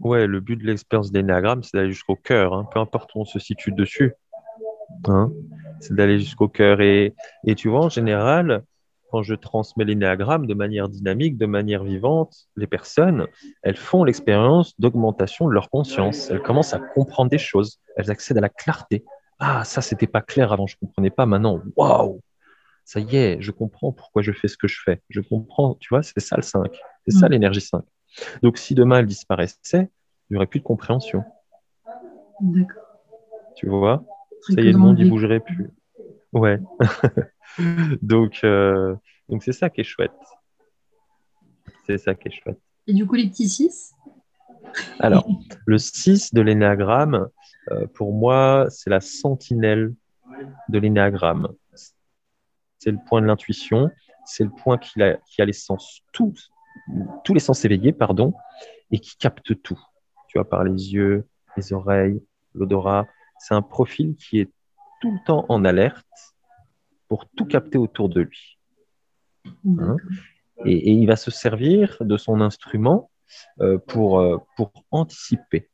ouais, 0.00 0.26
le 0.26 0.40
but 0.40 0.56
de 0.56 0.64
l'expérience 0.64 1.10
d'énéagramme, 1.10 1.62
c'est 1.62 1.76
d'aller 1.76 1.92
jusqu'au 1.92 2.16
cœur, 2.16 2.54
hein. 2.54 2.66
peu 2.72 2.78
importe 2.78 3.14
où 3.14 3.20
on 3.20 3.24
se 3.24 3.38
situe 3.38 3.72
dessus. 3.72 4.12
Hein. 5.06 5.32
C'est 5.80 5.94
d'aller 5.94 6.18
jusqu'au 6.18 6.48
cœur. 6.48 6.80
Et, 6.80 7.14
et 7.44 7.54
tu 7.54 7.68
vois, 7.68 7.80
en 7.80 7.88
général, 7.88 8.62
quand 9.10 9.22
je 9.22 9.34
transmets 9.34 9.84
l'énéagramme 9.84 10.46
de 10.46 10.54
manière 10.54 10.88
dynamique, 10.88 11.36
de 11.36 11.46
manière 11.46 11.82
vivante, 11.82 12.48
les 12.56 12.66
personnes, 12.66 13.26
elles 13.62 13.76
font 13.76 14.04
l'expérience 14.04 14.78
d'augmentation 14.78 15.48
de 15.48 15.52
leur 15.52 15.68
conscience. 15.68 16.30
Elles 16.30 16.42
commencent 16.42 16.74
à 16.74 16.78
comprendre 16.78 17.30
des 17.30 17.38
choses. 17.38 17.80
Elles 17.96 18.10
accèdent 18.10 18.38
à 18.38 18.42
la 18.42 18.48
clarté. 18.48 19.04
Ah, 19.38 19.64
ça, 19.64 19.80
c'était 19.80 20.06
pas 20.06 20.20
clair 20.20 20.52
avant, 20.52 20.66
je 20.66 20.76
comprenais 20.76 21.10
pas. 21.10 21.26
Maintenant, 21.26 21.60
waouh, 21.76 22.20
ça 22.84 23.00
y 23.00 23.16
est, 23.16 23.40
je 23.40 23.50
comprends 23.50 23.92
pourquoi 23.92 24.22
je 24.22 24.32
fais 24.32 24.48
ce 24.48 24.56
que 24.56 24.68
je 24.68 24.80
fais. 24.84 25.00
Je 25.08 25.20
comprends, 25.20 25.74
tu 25.80 25.88
vois, 25.90 26.02
c'est 26.02 26.20
ça 26.20 26.36
le 26.36 26.42
5. 26.42 26.76
C'est 27.06 27.18
ça 27.18 27.28
mm. 27.28 27.32
l'énergie 27.32 27.60
5. 27.60 27.82
Donc 28.42 28.58
si 28.58 28.74
demain 28.74 28.98
elle 28.98 29.06
disparaissait, 29.06 29.58
il 29.72 30.32
n'y 30.32 30.36
aurait 30.36 30.46
plus 30.46 30.60
de 30.60 30.64
compréhension. 30.64 31.24
D'accord. 32.40 32.82
Tu 33.56 33.68
vois? 33.68 34.04
Ça 34.42 34.60
y 34.60 34.68
est, 34.68 34.72
le 34.72 34.78
monde, 34.78 34.98
n'y 34.98 35.08
bougerait 35.08 35.40
plus. 35.40 35.70
Ouais. 36.32 36.58
donc, 38.02 38.40
euh, 38.44 38.94
donc 39.28 39.42
c'est 39.42 39.52
ça 39.52 39.70
qui 39.70 39.80
est 39.80 39.84
chouette. 39.84 40.12
C'est 41.86 41.98
ça 41.98 42.14
qui 42.14 42.28
est 42.28 42.30
chouette. 42.30 42.60
Et 42.86 42.94
du 42.94 43.06
coup, 43.06 43.14
les 43.14 43.28
petits 43.28 43.48
6 43.48 43.94
Alors, 44.98 45.28
le 45.66 45.78
6 45.78 46.34
de 46.34 46.40
l'énéagramme, 46.40 47.28
euh, 47.70 47.86
pour 47.94 48.12
moi, 48.12 48.66
c'est 48.70 48.90
la 48.90 49.00
sentinelle 49.00 49.94
de 50.68 50.78
l'énéagramme 50.78 51.48
c'est 52.80 52.90
le 52.90 52.98
point 53.06 53.20
de 53.20 53.26
l'intuition, 53.26 53.90
c'est 54.24 54.42
le 54.42 54.50
point 54.50 54.78
qui 54.78 55.00
a, 55.02 55.18
qui 55.26 55.40
a 55.40 55.44
les 55.44 55.52
sens, 55.52 56.02
tous, 56.12 56.50
tous 57.24 57.34
les 57.34 57.40
sens 57.40 57.64
éveillés, 57.64 57.92
pardon, 57.92 58.32
et 58.90 58.98
qui 58.98 59.16
capte 59.16 59.62
tout. 59.62 59.78
Tu 60.28 60.38
vois, 60.38 60.48
par 60.48 60.64
les 60.64 60.92
yeux, 60.92 61.28
les 61.56 61.72
oreilles, 61.72 62.22
l'odorat. 62.54 63.06
C'est 63.40 63.54
un 63.54 63.62
profil 63.62 64.14
qui 64.16 64.38
est 64.38 64.50
tout 65.00 65.10
le 65.10 65.18
temps 65.26 65.46
en 65.48 65.64
alerte 65.64 66.06
pour 67.08 67.26
tout 67.26 67.46
capter 67.46 67.78
autour 67.78 68.08
de 68.08 68.20
lui. 68.20 68.58
Hein 69.78 69.96
et, 70.64 70.92
il 70.92 71.06
va 71.06 71.16
se 71.16 71.30
servir 71.30 71.96
de 72.00 72.16
son 72.16 72.40
instrument 72.40 73.10
euh, 73.60 73.78
pour, 73.78 74.20
euh, 74.20 74.38
pour 74.56 74.72
anticiper, 74.90 75.68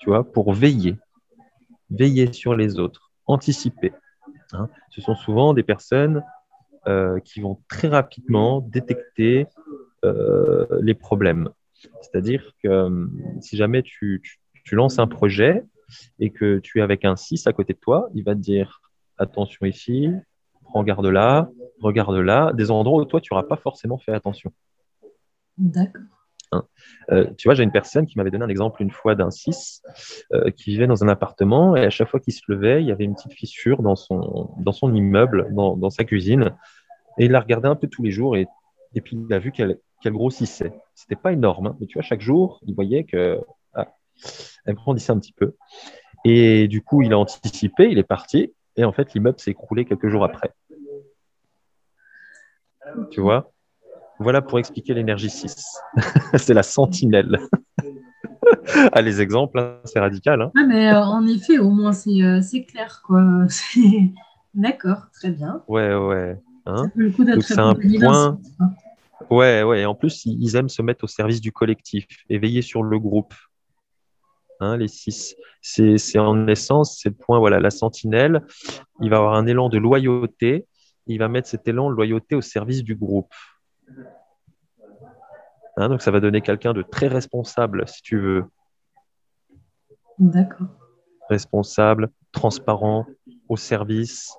tu 0.00 0.08
vois, 0.08 0.24
pour 0.30 0.52
veiller, 0.52 0.96
veiller 1.90 2.32
sur 2.32 2.54
les 2.54 2.78
autres, 2.78 3.12
anticiper. 3.26 3.92
Hein. 4.52 4.68
Ce 4.90 5.00
sont 5.00 5.14
souvent 5.14 5.54
des 5.54 5.62
personnes 5.62 6.24
euh, 6.86 7.18
qui 7.20 7.40
vont 7.40 7.60
très 7.68 7.88
rapidement 7.88 8.60
détecter 8.60 9.46
les 10.82 10.92
problèmes. 10.92 11.48
C'est-à-dire 12.02 12.52
que 12.62 13.08
si 13.40 13.56
jamais 13.56 13.82
tu, 13.82 14.20
lances 14.70 14.98
un 14.98 15.06
projet 15.06 15.64
et 16.18 16.30
que 16.30 16.58
tu 16.58 16.78
es 16.78 16.82
avec 16.82 17.04
un 17.04 17.16
6 17.16 17.46
à 17.46 17.52
côté 17.52 17.72
de 17.72 17.78
toi, 17.78 18.08
il 18.14 18.24
va 18.24 18.34
te 18.34 18.40
dire 18.40 18.80
attention 19.18 19.66
ici, 19.66 20.10
prends 20.62 20.82
garde 20.82 21.06
là, 21.06 21.48
regarde 21.80 22.16
là, 22.16 22.52
des 22.52 22.70
endroits 22.70 23.02
où 23.02 23.04
toi 23.04 23.20
tu 23.20 23.32
n'auras 23.32 23.46
pas 23.46 23.56
forcément 23.56 23.98
fait 23.98 24.12
attention. 24.12 24.52
D'accord. 25.58 26.02
Hein. 26.52 26.64
Euh, 27.10 27.30
tu 27.36 27.48
vois, 27.48 27.54
j'ai 27.54 27.64
une 27.64 27.72
personne 27.72 28.06
qui 28.06 28.16
m'avait 28.16 28.30
donné 28.30 28.44
un 28.44 28.48
exemple 28.48 28.82
une 28.82 28.90
fois 28.90 29.14
d'un 29.14 29.30
6 29.30 29.82
euh, 30.32 30.50
qui 30.50 30.70
vivait 30.70 30.86
dans 30.86 31.02
un 31.02 31.08
appartement 31.08 31.74
et 31.76 31.84
à 31.84 31.90
chaque 31.90 32.08
fois 32.08 32.20
qu'il 32.20 32.32
se 32.32 32.42
levait, 32.48 32.82
il 32.82 32.88
y 32.88 32.92
avait 32.92 33.04
une 33.04 33.14
petite 33.14 33.32
fissure 33.32 33.82
dans 33.82 33.96
son, 33.96 34.54
dans 34.58 34.72
son 34.72 34.94
immeuble, 34.94 35.48
dans, 35.52 35.90
sa 35.90 36.04
cuisine. 36.04 36.54
Et 37.18 37.26
il 37.26 37.32
la 37.32 37.40
regardait 37.40 37.68
un 37.68 37.76
peu 37.76 37.88
tous 37.88 38.02
les 38.02 38.10
jours 38.10 38.36
et, 38.36 38.46
et 38.94 39.00
puis 39.00 39.16
il 39.16 39.32
a 39.32 39.38
vu 39.38 39.52
qu'elle 39.52 39.78
qu'elle 40.04 40.12
grossissait. 40.12 40.72
C'était 40.94 41.16
pas 41.16 41.32
énorme, 41.32 41.68
hein, 41.68 41.76
mais 41.80 41.86
tu 41.86 41.94
vois, 41.94 42.02
chaque 42.02 42.20
jour, 42.20 42.60
il 42.66 42.74
voyait 42.74 43.04
que 43.04 43.40
ah, 43.72 43.88
elle 44.66 44.74
grandissait 44.74 45.12
un 45.12 45.18
petit 45.18 45.32
peu. 45.32 45.54
Et 46.24 46.68
du 46.68 46.82
coup, 46.82 47.02
il 47.02 47.12
a 47.12 47.18
anticipé, 47.18 47.90
il 47.90 47.98
est 47.98 48.04
parti 48.04 48.52
et 48.76 48.84
en 48.84 48.92
fait, 48.92 49.14
l'immeuble 49.14 49.38
s'est 49.38 49.52
écroulé 49.52 49.84
quelques 49.84 50.08
jours 50.08 50.24
après. 50.24 50.52
Tu 53.10 53.20
vois? 53.20 53.52
Voilà 54.18 54.42
pour 54.42 54.58
expliquer 54.58 54.94
l'énergie 54.94 55.30
6. 55.30 55.78
c'est 56.34 56.54
la 56.54 56.62
sentinelle. 56.62 57.38
ah, 58.92 59.02
les 59.02 59.20
exemples, 59.20 59.58
hein, 59.58 59.80
c'est 59.84 59.98
radical. 59.98 60.42
Hein. 60.42 60.52
Ah, 60.56 60.64
mais 60.66 60.92
euh, 60.92 61.02
en 61.02 61.26
effet, 61.26 61.58
au 61.58 61.70
moins, 61.70 61.92
c'est 61.92 62.22
euh, 62.22 62.40
clair. 62.68 63.02
quoi. 63.04 63.22
D'accord, 64.54 65.06
très 65.12 65.30
bien. 65.30 65.62
Ouais, 65.66 65.94
ouais. 65.94 66.40
Hein. 66.66 66.90
c'est 67.40 67.58
un 67.58 67.74
point. 67.74 68.38
Ouais, 69.30 69.62
ouais. 69.62 69.80
Et 69.82 69.86
en 69.86 69.94
plus, 69.94 70.26
ils 70.26 70.56
aiment 70.56 70.68
se 70.68 70.82
mettre 70.82 71.04
au 71.04 71.08
service 71.08 71.40
du 71.40 71.52
collectif 71.52 72.06
et 72.30 72.38
veiller 72.38 72.62
sur 72.62 72.82
le 72.82 72.98
groupe. 72.98 73.34
Hein, 74.64 74.76
les 74.78 74.88
6. 74.88 75.36
C'est 75.60 76.18
en 76.18 76.46
essence, 76.48 76.98
c'est 77.00 77.10
le 77.10 77.14
point, 77.14 77.38
voilà, 77.38 77.60
la 77.60 77.70
sentinelle. 77.70 78.44
Il 79.00 79.10
va 79.10 79.18
avoir 79.18 79.34
un 79.34 79.46
élan 79.46 79.68
de 79.68 79.78
loyauté. 79.78 80.66
Il 81.06 81.18
va 81.18 81.28
mettre 81.28 81.48
cet 81.48 81.68
élan 81.68 81.90
de 81.90 81.94
loyauté 81.94 82.34
au 82.34 82.40
service 82.40 82.82
du 82.82 82.94
groupe. 82.94 83.32
Hein, 85.76 85.88
donc 85.88 86.02
ça 86.02 86.10
va 86.10 86.20
donner 86.20 86.40
quelqu'un 86.40 86.72
de 86.72 86.82
très 86.82 87.08
responsable, 87.08 87.86
si 87.88 88.00
tu 88.02 88.18
veux. 88.18 88.44
D'accord. 90.18 90.68
Responsable, 91.28 92.10
transparent, 92.32 93.06
au 93.48 93.56
service. 93.56 94.32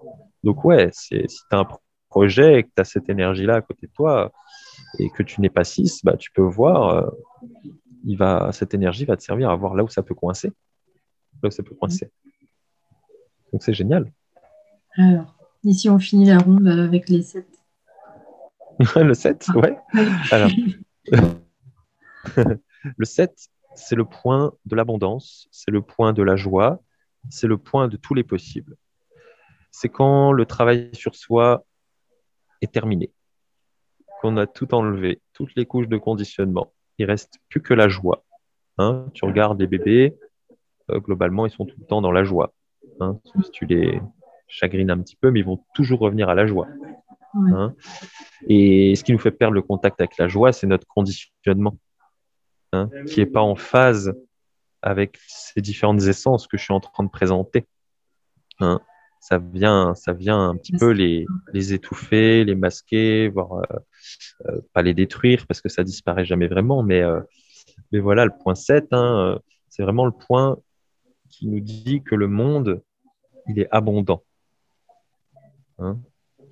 Donc 0.43 0.63
ouais, 0.65 0.89
si 0.93 1.21
tu 1.27 1.37
as 1.51 1.59
un 1.59 1.67
projet 2.09 2.59
et 2.59 2.63
que 2.63 2.69
tu 2.75 2.81
as 2.81 2.85
cette 2.85 3.09
énergie-là 3.09 3.55
à 3.55 3.61
côté 3.61 3.87
de 3.87 3.91
toi 3.91 4.31
et 4.99 5.09
que 5.09 5.23
tu 5.23 5.41
n'es 5.41 5.49
pas 5.49 5.63
6, 5.63 6.01
bah, 6.03 6.15
tu 6.17 6.31
peux 6.31 6.41
voir, 6.41 6.89
euh, 6.89 7.09
il 8.05 8.17
va, 8.17 8.51
cette 8.51 8.73
énergie 8.73 9.05
va 9.05 9.17
te 9.17 9.23
servir 9.23 9.49
à 9.49 9.55
voir 9.55 9.73
là 9.73 9.83
où 9.83 9.89
ça 9.89 10.03
peut 10.03 10.15
coincer. 10.15 10.51
Là 11.41 11.49
où 11.49 11.51
ça 11.51 11.63
peut 11.63 11.75
coincer. 11.75 12.11
Donc 13.51 13.63
c'est 13.63 13.73
génial. 13.73 14.11
Alors, 14.97 15.35
ici 15.63 15.89
on 15.89 15.99
finit 15.99 16.25
la 16.25 16.37
ronde 16.37 16.67
avec 16.67 17.09
les 17.09 17.23
7. 17.23 17.45
le 18.95 19.13
7, 19.13 19.47
ah. 19.47 19.57
ouais. 19.57 19.77
Alors, 20.31 20.51
le 22.97 23.05
7, 23.05 23.49
c'est 23.75 23.95
le 23.95 24.05
point 24.05 24.53
de 24.65 24.75
l'abondance, 24.75 25.47
c'est 25.51 25.71
le 25.71 25.81
point 25.81 26.13
de 26.13 26.23
la 26.23 26.35
joie, 26.35 26.81
c'est 27.29 27.47
le 27.47 27.57
point 27.57 27.87
de 27.87 27.97
tous 27.97 28.13
les 28.13 28.23
possibles. 28.23 28.75
C'est 29.71 29.89
quand 29.89 30.31
le 30.31 30.45
travail 30.45 30.89
sur 30.93 31.15
soi 31.15 31.65
est 32.61 32.71
terminé, 32.71 33.11
qu'on 34.21 34.37
a 34.37 34.47
tout 34.47 34.73
enlevé, 34.73 35.21
toutes 35.33 35.55
les 35.55 35.65
couches 35.65 35.89
de 35.89 35.97
conditionnement. 35.97 36.71
Il 36.97 37.05
reste 37.05 37.39
plus 37.49 37.61
que 37.61 37.73
la 37.73 37.87
joie. 37.87 38.23
Hein. 38.77 39.07
tu 39.13 39.23
regardes 39.23 39.59
les 39.59 39.67
bébés, 39.67 40.17
euh, 40.91 40.99
globalement, 40.99 41.45
ils 41.45 41.51
sont 41.51 41.65
tout 41.65 41.77
le 41.79 41.85
temps 41.85 42.01
dans 42.01 42.11
la 42.11 42.25
joie. 42.25 42.53
Hein. 42.99 43.19
si 43.43 43.51
tu 43.51 43.65
les 43.65 44.01
chagrines 44.47 44.91
un 44.91 44.99
petit 44.99 45.15
peu, 45.15 45.31
mais 45.31 45.39
ils 45.39 45.45
vont 45.45 45.63
toujours 45.73 45.99
revenir 45.99 46.29
à 46.29 46.35
la 46.35 46.45
joie. 46.45 46.67
Hein. 47.33 47.73
Et 48.47 48.95
ce 48.95 49.03
qui 49.03 49.11
nous 49.11 49.19
fait 49.19 49.31
perdre 49.31 49.53
le 49.53 49.61
contact 49.61 49.99
avec 49.99 50.17
la 50.17 50.27
joie, 50.27 50.51
c'est 50.51 50.67
notre 50.67 50.87
conditionnement, 50.87 51.77
qui 53.07 53.19
n'est 53.19 53.25
pas 53.25 53.41
en 53.41 53.55
phase 53.55 54.13
avec 54.81 55.17
ces 55.27 55.61
différentes 55.61 56.03
essences 56.03 56.47
que 56.47 56.57
je 56.57 56.63
suis 56.63 56.73
en 56.73 56.79
train 56.79 57.03
de 57.03 57.09
présenter. 57.09 57.65
Hein. 59.31 59.37
Ça, 59.37 59.37
vient, 59.37 59.95
ça 59.95 60.13
vient 60.13 60.49
un 60.49 60.55
petit 60.55 60.73
peu 60.73 60.91
les, 60.91 61.25
les 61.53 61.73
étouffer, 61.73 62.43
les 62.43 62.55
masquer, 62.55 63.29
voire 63.29 63.53
euh, 63.53 63.77
euh, 64.47 64.61
pas 64.73 64.81
les 64.81 64.93
détruire 64.93 65.45
parce 65.47 65.61
que 65.61 65.69
ça 65.69 65.83
disparaît 65.83 66.25
jamais 66.25 66.47
vraiment. 66.47 66.83
Mais, 66.83 67.01
euh, 67.01 67.21
mais 67.91 67.99
voilà, 67.99 68.25
le 68.25 68.31
point 68.43 68.55
7, 68.55 68.87
c'est 69.69 69.83
vraiment 69.83 70.05
le 70.05 70.11
point 70.11 70.57
qui 71.29 71.47
nous 71.47 71.59
dit 71.59 72.03
que 72.03 72.15
le 72.15 72.27
monde, 72.27 72.81
il 73.47 73.59
est 73.59 73.67
abondant. 73.71 74.23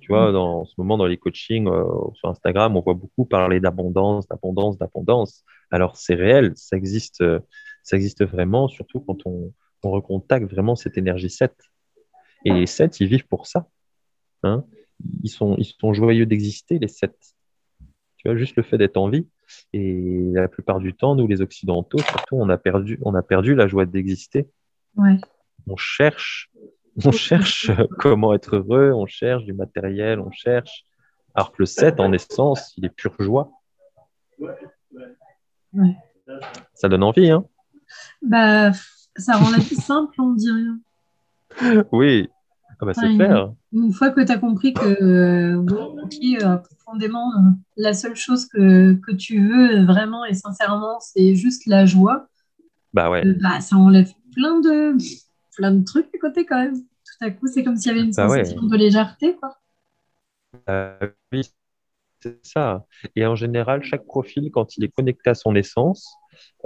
Tu 0.00 0.08
vois, 0.12 0.30
mm. 0.30 0.32
dans, 0.32 0.60
en 0.60 0.64
ce 0.64 0.74
moment, 0.76 0.98
dans 0.98 1.06
les 1.06 1.16
coachings 1.16 1.66
euh, 1.68 1.84
sur 2.14 2.28
Instagram, 2.28 2.76
on 2.76 2.80
voit 2.82 2.94
beaucoup 2.94 3.24
parler 3.24 3.60
d'abondance, 3.60 4.28
d'abondance, 4.28 4.76
d'abondance. 4.76 5.44
Alors, 5.70 5.96
c'est 5.96 6.14
réel, 6.14 6.52
ça 6.56 6.76
existe, 6.76 7.24
ça 7.82 7.96
existe 7.96 8.24
vraiment, 8.24 8.68
surtout 8.68 9.00
quand 9.00 9.18
on, 9.24 9.52
on 9.82 9.90
recontacte 9.90 10.50
vraiment 10.50 10.76
cette 10.76 10.98
énergie 10.98 11.30
7. 11.30 11.54
Et 12.44 12.52
les 12.52 12.66
7, 12.66 13.00
ils 13.00 13.08
vivent 13.08 13.26
pour 13.26 13.46
ça. 13.46 13.68
Hein. 14.42 14.64
ils, 15.22 15.30
sont, 15.30 15.56
ils 15.56 15.64
sont 15.64 15.94
joyeux 15.94 16.26
d'exister, 16.26 16.78
les 16.78 16.88
7. 16.88 17.14
Tu 18.16 18.28
vois, 18.28 18.36
juste 18.36 18.56
le 18.56 18.62
fait 18.62 18.78
d'être 18.78 18.96
en 18.96 19.08
vie. 19.08 19.26
Et 19.72 20.30
la 20.32 20.48
plupart 20.48 20.80
du 20.80 20.94
temps, 20.94 21.14
nous, 21.14 21.26
les 21.26 21.40
Occidentaux, 21.40 21.98
surtout, 21.98 22.36
on 22.36 22.48
a 22.48 22.58
perdu, 22.58 22.98
on 23.02 23.14
a 23.14 23.22
perdu 23.22 23.54
la 23.54 23.66
joie 23.66 23.86
d'exister. 23.86 24.48
Ouais. 24.96 25.18
On 25.66 25.76
cherche 25.76 26.50
on 27.04 27.12
cherche 27.12 27.70
comment 27.98 28.34
être 28.34 28.56
heureux, 28.56 28.92
on 28.92 29.06
cherche 29.06 29.44
du 29.44 29.52
matériel, 29.52 30.20
on 30.20 30.30
cherche. 30.30 30.84
Alors 31.34 31.50
que 31.50 31.56
le 31.60 31.66
7, 31.66 31.98
en 31.98 32.12
essence, 32.12 32.72
il 32.76 32.84
est 32.84 32.90
pure 32.90 33.16
joie. 33.18 33.50
Ça 36.74 36.88
donne 36.88 37.02
envie, 37.02 37.30
hein 37.30 37.44
bah, 38.22 38.70
Ça 39.16 39.36
rend 39.36 39.50
la 39.50 39.58
vie 39.58 39.74
simple, 39.74 40.14
on 40.20 40.34
dirait. 40.34 40.62
oui, 41.92 42.28
ah 42.84 42.92
bah, 42.92 42.94
c'est 42.94 43.14
clair. 43.14 43.52
Une, 43.72 43.92
fois 43.92 44.10
que 44.10 44.20
tu 44.20 44.30
as 44.30 44.38
compris 44.38 44.72
que, 44.72 45.56
bon, 45.56 45.96
euh, 45.98 46.56
profondément, 46.56 47.32
la 47.76 47.92
seule 47.92 48.14
chose 48.14 48.46
que, 48.46 48.94
que, 48.94 49.12
tu 49.12 49.46
veux 49.48 49.84
vraiment 49.84 50.24
et 50.24 50.34
sincèrement, 50.34 51.00
c'est 51.00 51.34
juste 51.34 51.66
la 51.66 51.86
joie, 51.86 52.28
bah 52.92 53.10
ouais. 53.10 53.26
Euh, 53.26 53.34
bah, 53.40 53.60
ça 53.60 53.76
enlève 53.76 54.12
plein 54.32 54.60
de, 54.60 54.96
plein 55.56 55.72
de 55.72 55.84
trucs 55.84 56.14
à 56.14 56.18
côté 56.18 56.46
quand 56.46 56.58
même. 56.58 56.76
Tout 56.76 57.24
à 57.24 57.30
coup, 57.30 57.46
c'est 57.46 57.64
comme 57.64 57.76
s'il 57.76 57.92
y 57.92 57.94
avait 57.94 58.04
une 58.04 58.14
bah 58.14 58.28
sensation 58.28 58.62
de 58.62 58.76
légèreté. 58.76 59.36
Quoi. 59.36 59.56
Euh, 60.68 61.10
oui, 61.32 61.50
c'est 62.20 62.38
ça. 62.44 62.86
Et 63.16 63.26
en 63.26 63.34
général, 63.34 63.82
chaque 63.82 64.04
profil, 64.04 64.50
quand 64.52 64.76
il 64.76 64.84
est 64.84 64.94
connecté 64.94 65.30
à 65.30 65.34
son 65.34 65.54
essence, 65.54 66.14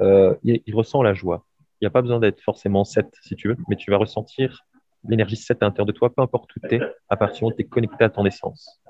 il, 0.00 0.62
il, 0.66 0.74
ressent 0.74 1.02
la 1.02 1.14
joie. 1.14 1.46
Il 1.80 1.84
n'y 1.84 1.86
a 1.86 1.90
pas 1.90 2.02
besoin 2.02 2.18
d'être 2.18 2.40
forcément 2.40 2.84
7, 2.84 3.06
si 3.22 3.36
tu 3.36 3.48
veux, 3.48 3.56
mais 3.68 3.76
tu 3.76 3.90
vas 3.90 3.98
ressentir 3.98 4.64
l'énergie 5.08 5.36
7 5.36 5.62
à 5.62 5.66
l'intérieur 5.66 5.86
de 5.86 5.92
toi, 5.92 6.14
peu 6.14 6.22
importe 6.22 6.54
où 6.56 6.60
tu 6.60 6.74
es, 6.74 6.80
à 7.08 7.16
partir 7.16 7.38
du 7.38 7.44
moment 7.44 7.54
où 7.54 7.56
tu 7.56 7.62
es 7.62 7.68
connecté 7.68 8.04
à 8.04 8.10
ton 8.10 8.24
essence. 8.24 8.80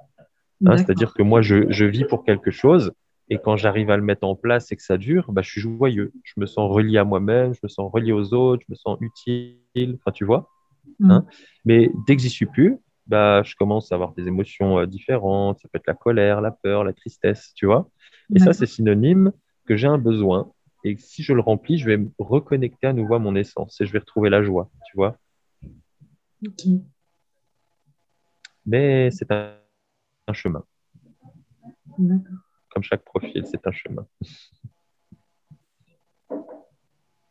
Hein, 0.66 0.76
c'est-à-dire 0.76 1.14
que 1.14 1.22
moi, 1.22 1.40
je, 1.40 1.70
je, 1.70 1.84
vis 1.84 2.04
pour 2.04 2.24
quelque 2.24 2.50
chose, 2.50 2.92
et 3.30 3.38
quand 3.38 3.56
j'arrive 3.56 3.90
à 3.90 3.96
le 3.96 4.02
mettre 4.02 4.26
en 4.26 4.34
place 4.34 4.72
et 4.72 4.76
que 4.76 4.82
ça 4.82 4.96
dure, 4.96 5.30
bah, 5.32 5.42
je 5.42 5.50
suis 5.50 5.60
joyeux. 5.60 6.12
Je 6.24 6.34
me 6.38 6.46
sens 6.46 6.70
relié 6.70 6.98
à 6.98 7.04
moi-même, 7.04 7.54
je 7.54 7.60
me 7.62 7.68
sens 7.68 7.90
relié 7.92 8.12
aux 8.12 8.32
autres, 8.32 8.64
je 8.66 8.72
me 8.72 8.76
sens 8.76 8.98
utile, 9.00 9.58
enfin, 9.94 10.12
tu 10.12 10.24
vois. 10.24 10.48
Mm. 10.98 11.10
Hein 11.10 11.26
Mais 11.64 11.90
dès 12.06 12.16
que 12.16 12.22
j'y 12.22 12.30
suis 12.30 12.46
plus, 12.46 12.78
bah, 13.06 13.42
je 13.42 13.54
commence 13.56 13.92
à 13.92 13.94
avoir 13.94 14.12
des 14.12 14.26
émotions 14.28 14.78
euh, 14.78 14.86
différentes. 14.86 15.58
Ça 15.60 15.68
peut 15.68 15.78
être 15.78 15.86
la 15.86 15.94
colère, 15.94 16.40
la 16.40 16.50
peur, 16.50 16.84
la 16.84 16.92
tristesse, 16.92 17.52
tu 17.54 17.66
vois. 17.66 17.88
Et 18.34 18.38
ça, 18.38 18.52
c'est 18.52 18.66
synonyme 18.66 19.32
que 19.66 19.76
j'ai 19.76 19.86
un 19.86 19.98
besoin. 19.98 20.50
Et 20.84 20.96
si 20.96 21.22
je 21.22 21.32
le 21.32 21.40
remplis, 21.40 21.78
je 21.78 21.86
vais 21.86 21.96
me 21.96 22.10
reconnecter 22.18 22.86
à 22.86 22.92
nouveau 22.92 23.14
à 23.14 23.18
mon 23.18 23.34
essence 23.34 23.80
et 23.80 23.86
je 23.86 23.92
vais 23.92 23.98
retrouver 23.98 24.30
la 24.30 24.42
joie, 24.42 24.70
tu 24.86 24.96
vois. 24.96 25.16
Mais 28.66 29.10
c'est 29.10 29.30
un, 29.30 29.54
chemin. 30.32 30.64
Comme 31.96 32.82
chaque 32.82 33.02
profil, 33.04 33.44
c'est 33.46 33.66
un 33.66 33.72
chemin. 33.72 34.06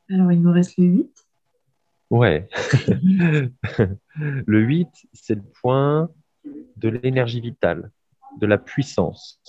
Alors, 0.09 0.31
il 0.31 0.41
nous 0.41 0.51
reste 0.51 0.77
le 0.77 0.85
8. 0.85 1.27
Ouais. 2.09 2.49
le 4.15 4.59
8, 4.59 4.87
c'est 5.13 5.35
le 5.35 5.43
point 5.61 6.09
de 6.77 6.89
l'énergie 6.89 7.41
vitale, 7.41 7.91
de 8.39 8.47
la 8.47 8.57
puissance, 8.57 9.41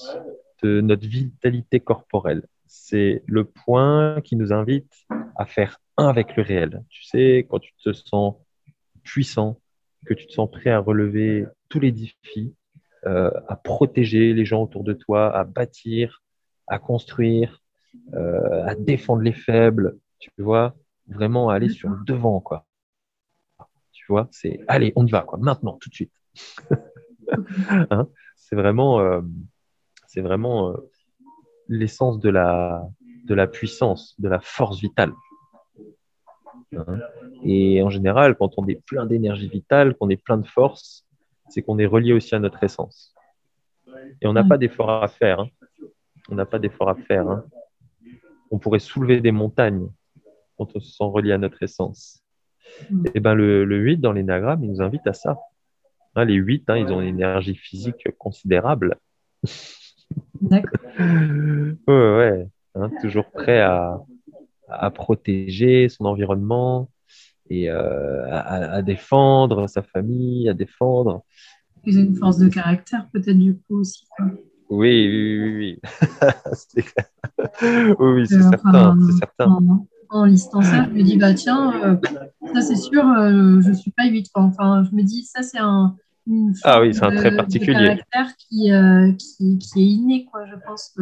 de 0.62 0.81
notre 0.81 1.07
vitalité 1.07 1.81
corporelle. 1.81 2.47
C'est 2.66 3.23
le 3.27 3.44
point 3.44 4.21
qui 4.21 4.37
nous 4.37 4.53
invite 4.53 5.07
à 5.37 5.47
faire 5.47 5.81
un 5.97 6.09
avec 6.09 6.37
le 6.37 6.42
réel. 6.42 6.85
Tu 6.90 7.05
sais, 7.05 7.47
quand 7.49 7.61
tu 7.61 7.73
te 7.83 7.92
sens 7.92 8.35
puissant, 9.09 9.59
que 10.07 10.14
tu 10.14 10.27
te 10.27 10.33
sens 10.33 10.51
prêt 10.51 10.71
à 10.71 10.79
relever 10.79 11.47
tous 11.68 11.81
les 11.81 11.92
défis, 11.92 12.55
euh, 13.07 13.31
à 13.49 13.57
protéger 13.57 14.35
les 14.35 14.44
gens 14.44 14.62
autour 14.62 14.85
de 14.85 14.92
toi, 14.92 15.35
à 15.35 15.44
bâtir, 15.44 16.23
à 16.66 16.79
construire, 16.79 17.62
euh, 18.14 18.66
à 18.66 18.75
défendre 18.75 19.23
les 19.23 19.33
faibles, 19.33 19.99
tu 20.18 20.31
vois, 20.38 20.77
vraiment 21.07 21.49
aller 21.49 21.68
sur 21.68 21.88
le 21.88 22.05
devant, 22.05 22.40
quoi. 22.40 22.66
Tu 23.92 24.05
vois, 24.09 24.29
c'est 24.31 24.61
allez, 24.68 24.92
on 24.94 25.07
y 25.07 25.11
va, 25.11 25.23
quoi, 25.23 25.38
maintenant, 25.38 25.79
tout 25.81 25.88
de 25.88 25.94
suite. 25.94 26.12
Hein, 27.90 28.09
c'est 28.37 28.57
vraiment, 28.57 29.01
euh, 29.01 29.21
c'est 30.07 30.23
vraiment 30.23 30.75
l'essence 31.68 32.18
de 32.21 32.31
la, 32.31 32.88
de 33.25 33.35
la 33.35 33.47
puissance, 33.47 34.14
de 34.18 34.31
la 34.31 34.40
force 34.40 34.81
vitale. 34.81 35.12
Hein. 36.77 37.01
Et 37.44 37.83
en 37.83 37.90
général, 37.90 38.37
quand 38.37 38.53
on 38.57 38.66
est 38.66 38.83
plein 38.85 39.07
d'énergie 39.07 39.49
vitale, 39.49 39.94
qu'on 39.94 40.09
est 40.11 40.23
plein 40.23 40.38
de 40.38 40.47
force, 40.47 41.07
c'est 41.49 41.62
qu'on 41.62 41.79
est 41.79 41.87
relié 41.87 42.12
aussi 42.12 42.35
à 42.35 42.38
notre 42.38 42.62
essence. 42.62 43.14
Et 44.21 44.27
on 44.27 44.33
n'a 44.33 44.44
pas 44.44 44.59
d'effort 44.59 44.90
à 44.90 45.09
faire. 45.09 45.40
Hein. 45.40 45.49
On 46.29 46.35
n'a 46.35 46.47
pas 46.47 46.59
d'effort 46.59 46.88
à 46.88 46.94
faire. 46.94 47.29
Hein. 47.29 47.44
On 48.51 48.59
pourrait 48.59 48.79
soulever 48.79 49.21
des 49.21 49.33
montagnes 49.33 49.88
quand 50.57 50.75
on 50.75 50.81
se 50.81 50.90
sent 50.90 51.05
relié 51.05 51.33
à 51.33 51.38
notre 51.38 51.62
essence. 51.62 52.23
Mm. 52.90 53.05
Et 53.14 53.21
ben 53.21 53.35
le, 53.35 53.64
le 53.64 53.77
8 53.79 53.99
dans 53.99 54.12
l'énagramme, 54.12 54.64
il 54.64 54.71
nous 54.71 54.83
invite 54.83 55.07
à 55.07 55.12
ça. 55.12 55.38
les 56.16 56.35
8, 56.35 56.64
ils 56.77 56.92
ont 56.92 57.01
une 57.01 57.09
énergie 57.09 57.57
physique 57.57 58.09
considérable. 58.18 58.97
D'accord. 60.40 60.81
ouais, 61.88 62.49
ouais. 62.75 62.90
toujours 63.01 63.31
prêt 63.31 63.61
à, 63.61 64.01
à 64.68 64.90
protéger 64.90 65.88
son 65.88 66.04
environnement 66.04 66.90
et 67.50 67.70
euh, 67.70 68.26
à, 68.31 68.83
défendre 68.83 69.68
sa 69.68 69.83
famille, 69.83 70.48
à 70.48 70.54
défendre. 70.54 71.22
Ils 71.85 71.98
ont 71.98 72.02
une 72.02 72.16
force 72.16 72.38
de 72.38 72.48
caractère 72.48 73.09
peut-être 73.12 73.38
du 73.38 73.57
coup 73.57 73.81
aussi. 73.81 74.04
Oui, 74.68 75.09
oui, 75.09 75.38
oui, 75.40 75.54
oui. 75.54 75.81
oui, 76.76 77.94
oui 77.98 78.26
c'est 78.26 78.42
certain, 78.42 78.98
certain. 79.18 79.46
En, 79.46 79.87
en, 80.11 80.24
listant 80.26 80.61
ça, 80.61 80.85
je 80.85 80.90
me 80.90 81.02
dis, 81.02 81.16
bah 81.16 81.33
tiens, 81.33 81.72
euh, 81.83 81.96
ça 82.52 82.61
c'est 82.61 82.76
sûr, 82.76 83.02
euh, 83.07 83.61
je 83.62 83.68
ne 83.70 83.74
suis 83.74 83.92
pas 83.92 84.07
8. 84.07 84.26
Enfin, 84.35 84.85
je 84.85 84.94
me 84.94 85.02
dis, 85.02 85.24
ça 85.24 85.42
c'est 85.42 85.59
un, 85.59 85.96
ah 86.64 86.81
oui, 86.81 86.95
c'est 86.95 87.05
un 87.05 87.14
trait 87.14 87.35
particulier. 87.35 87.99
caractère 88.12 88.37
qui, 88.37 88.73
euh, 88.73 89.12
qui, 89.12 89.59
qui, 89.59 89.81
est 89.81 89.87
inné, 89.87 90.27
quoi, 90.31 90.45
je 90.47 90.55
pense. 90.67 90.97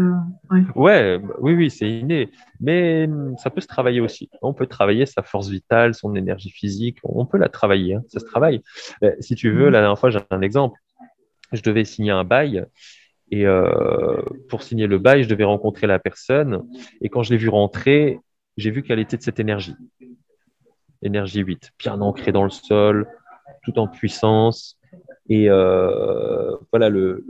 ouais. 0.75 1.21
oui, 1.41 1.55
oui, 1.55 1.71
c'est 1.71 1.89
inné. 1.89 2.31
Mais 2.61 3.07
hum, 3.09 3.37
ça 3.39 3.51
peut 3.51 3.61
se 3.61 3.67
travailler 3.67 4.01
aussi. 4.01 4.31
On 4.43 4.55
peut 4.55 4.67
travailler 4.67 5.07
sa 5.07 5.23
force 5.23 5.49
vitale, 5.49 5.95
son 5.95 6.15
énergie 6.15 6.51
physique. 6.51 6.99
On 7.03 7.27
peut 7.27 7.39
la 7.39 7.49
travailler. 7.49 7.95
Hein. 7.95 8.03
Ça 8.09 8.21
se 8.21 8.25
travaille. 8.25 8.63
si 9.21 9.35
tu 9.35 9.51
veux, 9.51 9.71
la 9.71 9.81
dernière 9.81 9.99
fois, 9.99 10.11
j'ai 10.11 10.21
un 10.31 10.43
exemple. 10.43 10.79
Je 11.53 11.63
devais 11.63 11.85
signer 11.85 12.11
un 12.11 12.25
bail. 12.25 12.67
Et 13.31 13.47
euh, 13.47 14.23
pour 14.49 14.63
signer 14.63 14.87
le 14.87 14.99
bail, 14.99 15.25
je 15.25 15.29
devais 15.29 15.45
rencontrer 15.45 15.87
la 15.87 15.99
personne. 15.99 16.63
Et 17.01 17.09
quand 17.09 17.23
je 17.23 17.31
l'ai 17.31 17.37
vu 17.37 17.49
rentrer, 17.49 18.21
j'ai 18.57 18.71
vu 18.71 18.83
qu'elle 18.83 19.01
était 19.01 19.17
de 19.17 19.23
cette 19.23 19.41
énergie. 19.41 19.75
Énergie 21.03 21.41
8, 21.41 21.73
bien 21.79 22.01
ancrée 22.01 22.33
dans 22.33 22.45
le 22.45 22.51
sol, 22.51 23.07
tout 23.65 23.79
en 23.79 23.89
puissance. 23.89 24.76
Et 25.29 25.51
euh, 25.51 26.57
voilà, 26.73 26.89
le, 26.89 27.25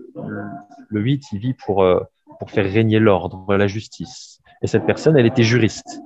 le, 0.88 1.00
8, 1.00 1.24
il 1.32 1.38
vit 1.38 1.54
pour, 1.54 1.82
euh, 1.82 2.00
pour 2.38 2.50
faire 2.50 2.70
régner 2.70 2.98
l'ordre, 2.98 3.56
la 3.56 3.66
justice. 3.66 4.40
Et 4.62 4.66
cette 4.66 4.86
personne, 4.86 5.16
elle 5.16 5.26
était 5.26 5.42
juriste. 5.42 6.02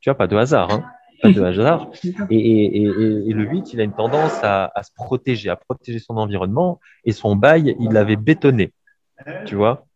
Tu 0.00 0.10
vois, 0.10 0.16
pas 0.16 0.26
de 0.26 0.36
hasard. 0.36 0.72
Hein 0.72 0.84
pas 1.22 1.30
de 1.30 1.42
hasard. 1.42 1.90
Et, 2.30 2.36
et, 2.36 2.82
et, 2.82 3.32
le 3.32 3.44
8, 3.44 3.72
il 3.74 3.80
a 3.80 3.84
une 3.84 3.92
tendance 3.92 4.42
à, 4.42 4.72
à, 4.74 4.82
se 4.82 4.90
protéger, 4.92 5.50
à 5.50 5.56
protéger 5.56 6.00
son 6.00 6.16
environnement. 6.16 6.80
Et 7.04 7.12
son 7.12 7.36
bail, 7.36 7.76
il 7.78 7.92
l'avait 7.92 8.16
bétonné. 8.16 8.72
Tu 9.46 9.54
vois? 9.54 9.86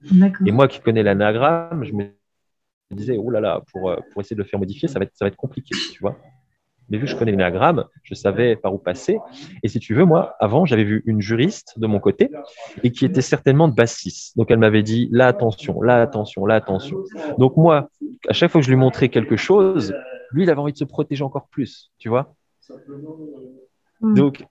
Et 0.47 0.53
moi 0.53 0.69
qui 0.69 0.81
connais 0.81 1.03
l'anagramme, 1.03 1.83
je 1.85 1.93
me 1.93 2.11
disais, 2.93 3.17
oh 3.19 3.31
là 3.31 3.41
là, 3.41 3.63
pour, 3.73 3.91
euh, 3.91 3.97
pour 4.13 4.21
essayer 4.21 4.37
de 4.37 4.43
le 4.43 4.49
faire 4.49 4.61
modifier, 4.61 4.89
ça 4.89 5.01
va 5.01 5.05
être, 5.05 5.13
ça 5.15 5.25
va 5.25 5.29
être 5.29 5.37
compliqué. 5.37 5.75
Tu 5.93 6.01
vois 6.01 6.17
mais 6.89 6.99
vu 6.99 7.05
que 7.05 7.11
je 7.11 7.17
connais 7.17 7.33
l'énagramme, 7.33 7.85
je 8.03 8.15
savais 8.15 8.57
par 8.57 8.75
où 8.75 8.79
passer. 8.79 9.19
Et 9.63 9.69
si 9.69 9.81
tu 9.81 9.95
veux, 9.95 10.05
moi, 10.05 10.37
avant, 10.41 10.65
j'avais 10.65 10.85
vu 10.85 11.03
une 11.07 11.21
juriste 11.21 11.79
de 11.79 11.87
mon 11.87 12.01
côté 12.01 12.31
et 12.83 12.93
qui 12.93 13.05
était 13.05 13.23
certainement 13.23 13.69
de 13.69 13.75
basse 13.75 14.33
Donc, 14.37 14.51
elle 14.51 14.59
m'avait 14.59 14.83
dit 14.83 15.09
là, 15.11 15.27
attention, 15.27 15.83
là, 15.83 16.01
attention, 16.01 16.47
là, 16.47 16.55
attention. 16.55 16.99
Donc, 17.39 17.57
moi, 17.57 17.89
à 18.29 18.33
chaque 18.33 18.51
fois 18.51 18.61
que 18.61 18.65
je 18.65 18.71
lui 18.71 18.77
montrais 18.77 19.09
quelque 19.09 19.37
chose, 19.37 19.95
lui, 20.33 20.45
il 20.45 20.51
avait 20.51 20.61
envie 20.61 20.73
de 20.73 20.79
se 20.79 20.85
protéger 20.85 21.25
encore 21.25 21.49
plus, 21.49 21.93
tu 21.99 22.09
vois. 22.09 22.35
Hmm. 24.01 24.15
Donc, 24.15 24.45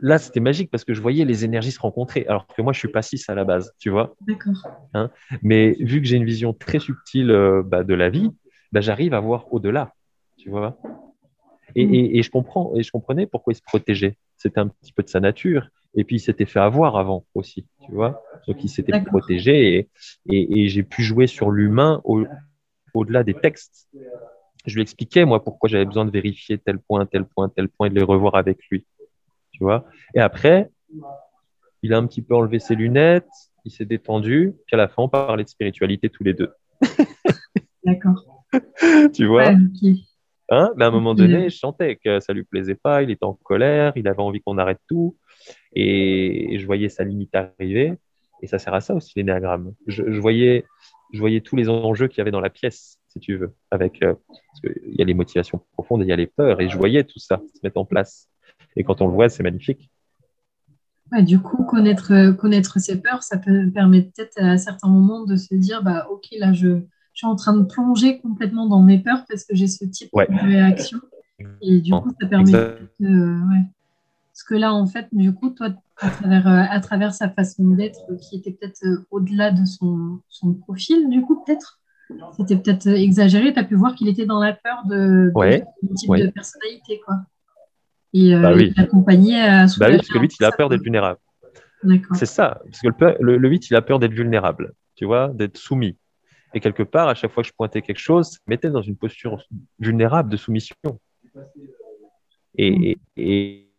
là, 0.00 0.18
c'était 0.18 0.40
magique 0.40 0.70
parce 0.70 0.84
que 0.84 0.94
je 0.94 1.00
voyais 1.00 1.24
les 1.24 1.44
énergies 1.44 1.72
se 1.72 1.80
rencontrer, 1.80 2.26
alors 2.26 2.46
que 2.46 2.62
moi, 2.62 2.72
je 2.72 2.78
suis 2.78 2.88
pas 2.88 3.02
6 3.02 3.28
à 3.28 3.34
la 3.34 3.44
base, 3.44 3.72
tu 3.78 3.90
vois. 3.90 4.14
D'accord. 4.26 4.54
Hein 4.94 5.10
Mais 5.42 5.76
vu 5.80 6.00
que 6.00 6.06
j'ai 6.06 6.16
une 6.16 6.24
vision 6.24 6.52
très 6.52 6.78
subtile 6.78 7.30
euh, 7.30 7.62
bah, 7.64 7.84
de 7.84 7.94
la 7.94 8.10
vie, 8.10 8.30
bah, 8.72 8.80
j'arrive 8.80 9.14
à 9.14 9.20
voir 9.20 9.52
au-delà, 9.52 9.92
tu 10.36 10.50
vois. 10.50 10.78
Mm. 11.84 12.16
Et, 12.16 12.22
je 12.22 12.30
comprends, 12.30 12.74
et 12.74 12.82
je 12.82 12.90
comprenais 12.90 13.26
pourquoi 13.26 13.52
il 13.52 13.56
se 13.56 13.62
protégeait. 13.62 14.16
C'était 14.36 14.60
un 14.60 14.68
petit 14.68 14.92
peu 14.92 15.02
de 15.02 15.08
sa 15.08 15.20
nature. 15.20 15.68
Et 15.94 16.04
puis, 16.04 16.16
il 16.16 16.20
s'était 16.20 16.46
fait 16.46 16.60
avoir 16.60 16.96
avant 16.96 17.24
aussi, 17.34 17.66
tu 17.84 17.92
vois. 17.92 18.22
Donc, 18.46 18.62
il 18.62 18.68
s'était 18.68 19.00
protégé 19.00 19.88
et, 20.28 20.62
et 20.62 20.68
j'ai 20.68 20.82
pu 20.82 21.02
jouer 21.02 21.26
sur 21.26 21.50
l'humain 21.50 22.02
au-delà 22.94 23.22
des 23.22 23.34
textes. 23.34 23.88
Je 24.66 24.74
lui 24.74 24.82
expliquais, 24.82 25.24
moi, 25.24 25.42
pourquoi 25.42 25.68
j'avais 25.68 25.84
besoin 25.84 26.04
de 26.04 26.10
vérifier 26.10 26.58
tel 26.58 26.78
point, 26.78 27.06
tel 27.06 27.24
point, 27.24 27.48
tel 27.48 27.68
point 27.68 27.86
et 27.86 27.90
de 27.90 27.94
les 27.94 28.02
revoir 28.02 28.34
avec 28.34 28.58
lui, 28.70 28.84
tu 29.52 29.62
vois. 29.62 29.86
Et 30.14 30.20
après, 30.20 30.70
il 31.82 31.94
a 31.94 31.98
un 31.98 32.06
petit 32.06 32.22
peu 32.22 32.34
enlevé 32.34 32.58
ses 32.58 32.74
lunettes, 32.74 33.28
il 33.64 33.70
s'est 33.70 33.84
détendu, 33.84 34.54
puis 34.66 34.74
à 34.74 34.76
la 34.76 34.88
fin, 34.88 35.02
on 35.02 35.08
parlait 35.08 35.44
de 35.44 35.48
spiritualité 35.48 36.10
tous 36.10 36.24
les 36.24 36.34
deux. 36.34 36.52
D'accord. 37.84 38.44
tu 39.14 39.26
vois? 39.26 39.52
Hein, 40.48 40.72
mais 40.76 40.84
à 40.84 40.88
un 40.88 40.92
moment 40.92 41.14
donné, 41.14 41.50
je 41.50 41.56
sentais 41.56 41.96
que 41.96 42.20
ça 42.20 42.32
lui 42.32 42.44
plaisait 42.44 42.76
pas, 42.76 43.02
il 43.02 43.10
était 43.10 43.24
en 43.24 43.34
colère, 43.34 43.92
il 43.96 44.06
avait 44.06 44.20
envie 44.20 44.40
qu'on 44.40 44.58
arrête 44.58 44.80
tout, 44.88 45.16
et, 45.74 46.56
je 46.58 46.66
voyais 46.66 46.88
sa 46.88 47.04
limite 47.04 47.34
arriver. 47.34 47.94
Et 48.42 48.46
ça 48.46 48.58
sert 48.58 48.74
à 48.74 48.80
ça 48.80 48.94
aussi 48.94 49.14
l'énéagramme. 49.16 49.72
Je, 49.86 50.02
voyais, 50.20 50.66
je 51.12 51.18
voyais 51.18 51.40
tous 51.40 51.56
les 51.56 51.70
enjeux 51.70 52.06
qu'il 52.06 52.18
y 52.18 52.20
avait 52.20 52.30
dans 52.30 52.40
la 52.40 52.50
pièce, 52.50 52.98
si 53.08 53.18
tu 53.18 53.36
veux, 53.36 53.54
avec 53.70 54.02
euh, 54.02 54.14
parce 54.26 54.60
qu'il 54.60 54.94
y 54.94 55.00
a 55.00 55.04
les 55.06 55.14
motivations 55.14 55.62
profondes 55.72 56.02
et 56.02 56.04
il 56.04 56.08
y 56.08 56.12
a 56.12 56.16
les 56.16 56.26
peurs, 56.26 56.60
et 56.60 56.68
je 56.68 56.76
voyais 56.76 57.02
tout 57.04 57.18
ça 57.18 57.40
se 57.54 57.60
mettre 57.62 57.78
en 57.78 57.86
place. 57.86 58.28
Et 58.76 58.84
quand 58.84 59.00
on 59.00 59.08
le 59.08 59.14
voit, 59.14 59.28
c'est 59.28 59.42
magnifique. 59.42 59.90
du 61.20 61.40
coup, 61.40 61.64
connaître, 61.64 62.32
connaître 62.32 62.78
ses 62.78 63.00
peurs, 63.00 63.22
ça 63.22 63.38
peut 63.38 63.70
permettre 63.72 64.12
peut-être 64.14 64.38
à 64.38 64.58
certains 64.58 64.88
moments 64.88 65.24
de 65.24 65.36
se 65.36 65.54
dire, 65.54 65.82
bah, 65.82 66.06
ok, 66.10 66.26
là, 66.38 66.52
je, 66.52 66.82
suis 67.16 67.26
en 67.26 67.36
train 67.36 67.56
de 67.56 67.64
plonger 67.64 68.20
complètement 68.20 68.66
dans 68.66 68.82
mes 68.82 68.98
peurs 68.98 69.24
parce 69.28 69.44
que 69.44 69.54
j'ai 69.54 69.66
ce 69.66 69.84
type 69.84 70.10
de 70.14 70.46
réaction. 70.46 70.98
Et 71.60 71.80
du 71.80 71.92
coup, 71.92 72.10
ça 72.20 72.26
permet 72.26 72.52
de, 72.52 73.38
Parce 74.32 74.42
que 74.48 74.54
là, 74.54 74.72
en 74.72 74.86
fait, 74.86 75.08
du 75.12 75.34
coup, 75.34 75.50
toi, 75.50 75.68
à 75.98 76.10
travers, 76.10 76.46
euh, 76.46 76.62
à 76.68 76.80
travers 76.80 77.14
sa 77.14 77.28
façon 77.28 77.68
d'être, 77.70 78.00
qui 78.20 78.36
était 78.36 78.52
peut-être 78.52 78.84
euh, 78.84 79.06
au-delà 79.10 79.50
de 79.50 79.64
son, 79.64 80.20
son, 80.28 80.54
profil, 80.54 81.08
du 81.08 81.22
coup, 81.22 81.42
peut-être, 81.44 81.80
c'était 82.36 82.56
peut-être 82.56 82.86
exagéré, 82.86 83.52
tu 83.52 83.58
as 83.58 83.64
pu 83.64 83.74
voir 83.74 83.94
qu'il 83.94 84.08
était 84.08 84.26
dans 84.26 84.40
la 84.40 84.52
peur 84.52 84.82
de, 84.86 85.32
de, 85.34 85.94
type 85.94 86.10
de 86.10 86.30
personnalité, 86.30 87.00
quoi. 87.04 87.16
Et 88.12 88.34
euh, 88.34 88.40
bah 88.40 88.52
oui. 88.54 88.72
accompagnait 88.76 89.40
à 89.40 89.66
bah 89.78 89.88
oui, 89.90 89.96
parce 89.96 90.08
que 90.08 90.18
lui, 90.18 90.28
il 90.38 90.44
a 90.44 90.52
peur 90.52 90.68
d'être 90.68 90.82
vulnérable. 90.82 91.18
C'est 92.14 92.26
ça, 92.26 92.60
parce 92.64 92.80
que 92.80 92.88
le, 93.20 93.36
le, 93.36 93.48
8, 93.48 93.70
il 93.70 93.76
a 93.76 93.82
peur 93.82 93.98
d'être 93.98 94.12
vulnérable, 94.12 94.72
tu 94.94 95.04
vois, 95.04 95.28
d'être 95.28 95.56
soumis. 95.56 95.96
Et 96.54 96.60
quelque 96.60 96.82
part, 96.82 97.08
à 97.08 97.14
chaque 97.14 97.32
fois 97.32 97.42
que 97.42 97.48
je 97.48 97.52
pointais 97.54 97.82
quelque 97.82 97.98
chose, 97.98 98.30
ça 98.30 98.38
mettait 98.46 98.70
dans 98.70 98.82
une 98.82 98.96
posture 98.96 99.42
vulnérable 99.78 100.30
de 100.30 100.36
soumission. 100.36 100.76
Et, 102.56 102.98
et 103.16 103.70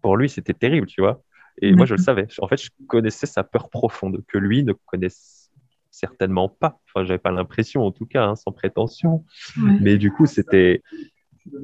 pour 0.00 0.16
lui, 0.16 0.28
c'était 0.28 0.54
terrible, 0.54 0.86
tu 0.86 1.00
vois. 1.00 1.22
Et 1.60 1.72
moi, 1.72 1.86
je 1.86 1.94
le 1.94 2.00
savais. 2.00 2.26
En 2.38 2.48
fait, 2.48 2.62
je 2.62 2.70
connaissais 2.86 3.26
sa 3.26 3.42
peur 3.42 3.68
profonde, 3.68 4.22
que 4.26 4.38
lui 4.38 4.64
ne 4.64 4.72
connaissait 4.72 5.50
certainement 5.90 6.48
pas. 6.48 6.80
Enfin, 6.86 7.04
j'avais 7.04 7.18
pas 7.18 7.32
l'impression, 7.32 7.84
en 7.84 7.92
tout 7.92 8.06
cas, 8.06 8.24
hein, 8.24 8.36
sans 8.36 8.52
prétention. 8.52 9.24
Mais 9.56 9.98
du 9.98 10.12
coup, 10.12 10.26
c'était 10.26 10.82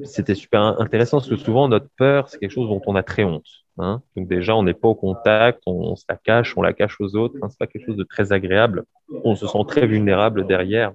c'était 0.03 0.35
super 0.35 0.61
intéressant 0.81 1.17
parce 1.17 1.29
que 1.29 1.35
souvent, 1.35 1.67
notre 1.67 1.89
peur, 1.97 2.29
c'est 2.29 2.39
quelque 2.39 2.51
chose 2.51 2.67
dont 2.67 2.81
on 2.87 2.95
a 2.95 3.03
très 3.03 3.23
honte. 3.23 3.47
Hein. 3.77 4.01
Donc 4.15 4.27
déjà, 4.27 4.55
on 4.55 4.63
n'est 4.63 4.73
pas 4.73 4.87
au 4.87 4.95
contact, 4.95 5.61
on, 5.65 5.95
se 5.95 6.03
la 6.09 6.17
cache, 6.17 6.57
on 6.57 6.61
la 6.61 6.73
cache 6.73 6.99
aux 6.99 7.15
autres. 7.15 7.37
Hein. 7.41 7.49
C'est 7.49 7.59
pas 7.59 7.67
quelque 7.67 7.85
chose 7.85 7.95
de 7.95 8.03
très 8.03 8.33
agréable. 8.33 8.85
On 9.23 9.35
se 9.35 9.47
sent 9.47 9.65
très 9.67 9.87
vulnérable 9.87 10.45
derrière. 10.45 10.91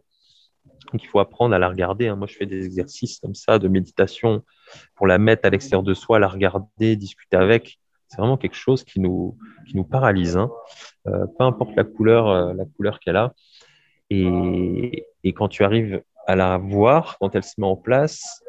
Donc 0.92 1.02
il 1.02 1.06
faut 1.06 1.20
apprendre 1.20 1.54
à 1.54 1.58
la 1.58 1.68
regarder. 1.68 2.08
Hein. 2.08 2.16
Moi, 2.16 2.26
je 2.26 2.36
fais 2.36 2.46
des 2.46 2.64
exercices 2.64 3.18
comme 3.20 3.34
ça 3.34 3.58
de 3.58 3.68
méditation 3.68 4.42
pour 4.94 5.06
la 5.06 5.18
mettre 5.18 5.46
à 5.46 5.50
l'extérieur 5.50 5.82
de 5.82 5.94
soi, 5.94 6.18
la 6.18 6.28
regarder, 6.28 6.96
discuter 6.96 7.36
avec. 7.36 7.78
C'est 8.08 8.18
vraiment 8.18 8.36
quelque 8.36 8.56
chose 8.56 8.84
qui 8.84 9.00
nous, 9.00 9.38
qui 9.66 9.82
paralyse. 9.84 10.36
Hein. 10.36 10.50
Euh, 11.06 11.26
peu 11.38 11.44
importe 11.44 11.74
la 11.76 11.84
couleur, 11.84 12.28
euh, 12.28 12.52
la 12.52 12.64
couleur 12.76 13.00
qu'elle 13.00 13.16
a. 13.16 13.32
Et, 14.10 15.06
et 15.24 15.32
quand 15.32 15.48
tu 15.48 15.64
arrives 15.64 16.02
à 16.26 16.36
la 16.36 16.58
voir, 16.58 17.16
quand 17.18 17.34
elle 17.34 17.44
se 17.44 17.58
met 17.58 17.66
en 17.66 17.76
place, 17.76 18.42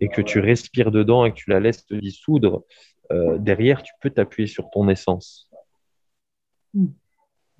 et 0.00 0.08
que 0.08 0.22
tu 0.22 0.40
respires 0.40 0.90
dedans 0.90 1.24
et 1.24 1.30
que 1.30 1.36
tu 1.36 1.50
la 1.50 1.60
laisses 1.60 1.86
te 1.86 1.94
dissoudre, 1.94 2.64
euh, 3.12 3.38
derrière, 3.38 3.82
tu 3.82 3.92
peux 4.00 4.10
t'appuyer 4.10 4.46
sur 4.46 4.70
ton 4.70 4.88
essence. 4.88 5.50
Hmm. 6.74 6.88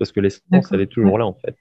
Parce 0.00 0.12
que 0.12 0.20
l'essence, 0.20 0.72
elle 0.72 0.80
est 0.80 0.86
toujours 0.86 1.18
là, 1.18 1.26
en 1.26 1.34
fait. 1.34 1.54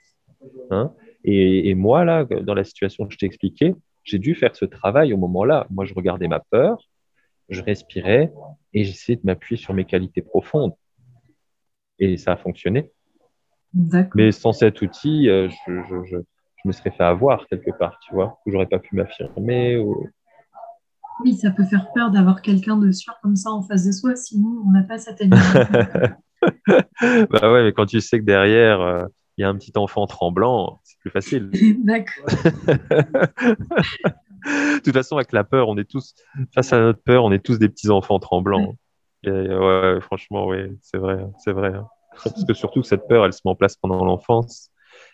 Hein 0.72 0.94
et, 1.26 1.76
moi, 1.76 2.06
là, 2.06 2.24
dans 2.24 2.54
la 2.54 2.64
situation 2.64 3.06
que 3.06 3.14
je 3.14 3.18
t'ai 3.18 3.26
expliquée, 3.26 3.76
j'ai 4.06 4.18
dû 4.18 4.34
faire 4.34 4.56
ce 4.56 4.64
travail 4.64 5.12
au 5.12 5.18
moment-là. 5.18 5.68
Moi, 5.70 5.84
je 5.84 5.94
regardais 5.94 6.30
ma 6.30 6.40
peur, 6.40 6.88
je 7.50 7.62
respirais 7.62 8.32
et 8.74 8.86
j'essayais 8.86 9.18
de 9.18 9.26
m'appuyer 9.26 9.62
sur 9.62 9.74
mes 9.74 9.84
qualités 9.84 10.22
profondes. 10.22 10.74
Et 12.00 12.16
ça 12.16 12.32
a 12.32 12.38
fonctionné. 12.38 12.94
Mais 14.16 14.32
sans 14.32 14.54
cet 14.54 14.82
outil, 14.82 15.28
euh, 15.28 15.50
je, 15.68 16.18
me 16.64 16.72
serais 16.72 16.92
fait 16.92 17.04
avoir 17.04 17.46
quelque 17.48 17.72
part, 17.78 18.00
tu 18.08 18.14
vois, 18.14 18.40
où 18.46 18.52
j'aurais 18.52 18.68
pas 18.68 18.80
pu 18.80 18.96
m'affirmer. 18.96 19.84
Oui, 21.26 21.36
ça 21.36 21.52
peut 21.52 21.66
faire 21.66 21.92
peur 21.94 22.10
d'avoir 22.10 22.42
quelqu'un 22.42 22.78
de 22.78 22.90
sûr 22.92 23.20
comme 23.22 23.36
ça 23.36 23.52
en 23.52 23.64
face 23.64 23.86
de 23.86 23.92
soi, 23.92 24.16
sinon 24.16 24.64
on 24.66 24.72
n'a 24.72 24.84
pas 24.84 24.98
cette 24.98 25.20
énergie. 25.20 25.44
bah 27.30 27.52
ouais, 27.52 27.64
mais 27.64 27.74
quand 27.74 27.86
tu 27.86 28.02
sais 28.02 28.20
que 28.20 28.26
derrière, 28.26 28.82
euh, 28.82 29.06
il 29.38 29.42
y 29.42 29.46
a 29.46 29.50
un 29.50 29.56
petit 29.56 29.72
enfant 29.76 30.06
tremblant, 30.06 30.80
c'est 30.84 30.98
plus 31.00 31.12
facile. 31.12 31.50
D'accord. 31.84 32.26
de 34.46 34.80
toute 34.84 34.94
façon, 34.94 35.16
avec 35.16 35.32
la 35.32 35.44
peur, 35.44 35.70
on 35.70 35.78
est 35.78 35.90
tous, 35.90 36.16
face 36.54 36.74
à 36.74 36.80
notre 36.80 37.02
peur, 37.02 37.24
on 37.24 37.32
est 37.32 37.44
tous 37.44 37.58
des 37.58 37.70
petits 37.70 37.90
enfants 37.90 38.20
tremblants. 38.20 38.76
ouais, 39.26 40.02
franchement, 40.02 40.48
oui, 40.48 40.78
c'est 40.82 40.98
vrai, 40.98 41.26
c'est 41.38 41.54
vrai. 41.54 41.74
Hein. 41.74 41.88
Parce 42.24 42.44
que 42.46 42.54
surtout, 42.54 42.84
cette 42.84 43.08
peur, 43.08 43.26
elle 43.26 43.34
se 43.34 43.42
met 43.46 43.52
en 43.52 43.56
place 43.56 43.76
pendant 43.76 44.04
l'enfance. 44.04 44.72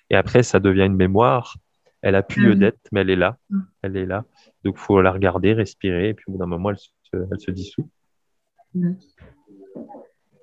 Et 0.09 0.15
après, 0.15 0.43
ça 0.43 0.59
devient 0.59 0.85
une 0.85 0.95
mémoire. 0.95 1.57
Elle 2.01 2.15
a 2.15 2.23
plus 2.23 2.41
lieu 2.41 2.51
ah 2.53 2.55
d'être, 2.55 2.79
mais 2.91 3.01
elle 3.01 3.09
est 3.09 3.15
là. 3.15 3.37
Mm. 3.49 3.59
Elle 3.81 3.97
est 3.97 4.05
là. 4.05 4.25
Donc, 4.63 4.75
il 4.77 4.81
faut 4.81 5.01
la 5.01 5.11
regarder, 5.11 5.53
respirer, 5.53 6.09
et 6.09 6.13
puis 6.13 6.25
au 6.27 6.33
bout 6.33 6.37
d'un 6.37 6.45
moment, 6.45 6.69
elle 6.71 6.77
se, 6.77 6.89
elle 7.13 7.39
se 7.39 7.51
dissout. 7.51 7.89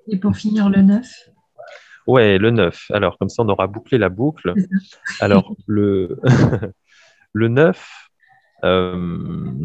Et 0.07 0.17
pour 0.17 0.35
finir, 0.35 0.69
le 0.69 0.81
9 0.81 1.07
Ouais, 2.05 2.37
le 2.37 2.51
9. 2.51 2.91
Alors, 2.91 3.17
comme 3.17 3.29
ça, 3.29 3.43
on 3.43 3.49
aura 3.49 3.67
bouclé 3.67 3.97
la 3.97 4.09
boucle. 4.09 4.53
Alors, 5.21 5.55
le, 5.67 6.19
le 7.33 7.47
9, 7.47 8.09
euh, 8.65 9.59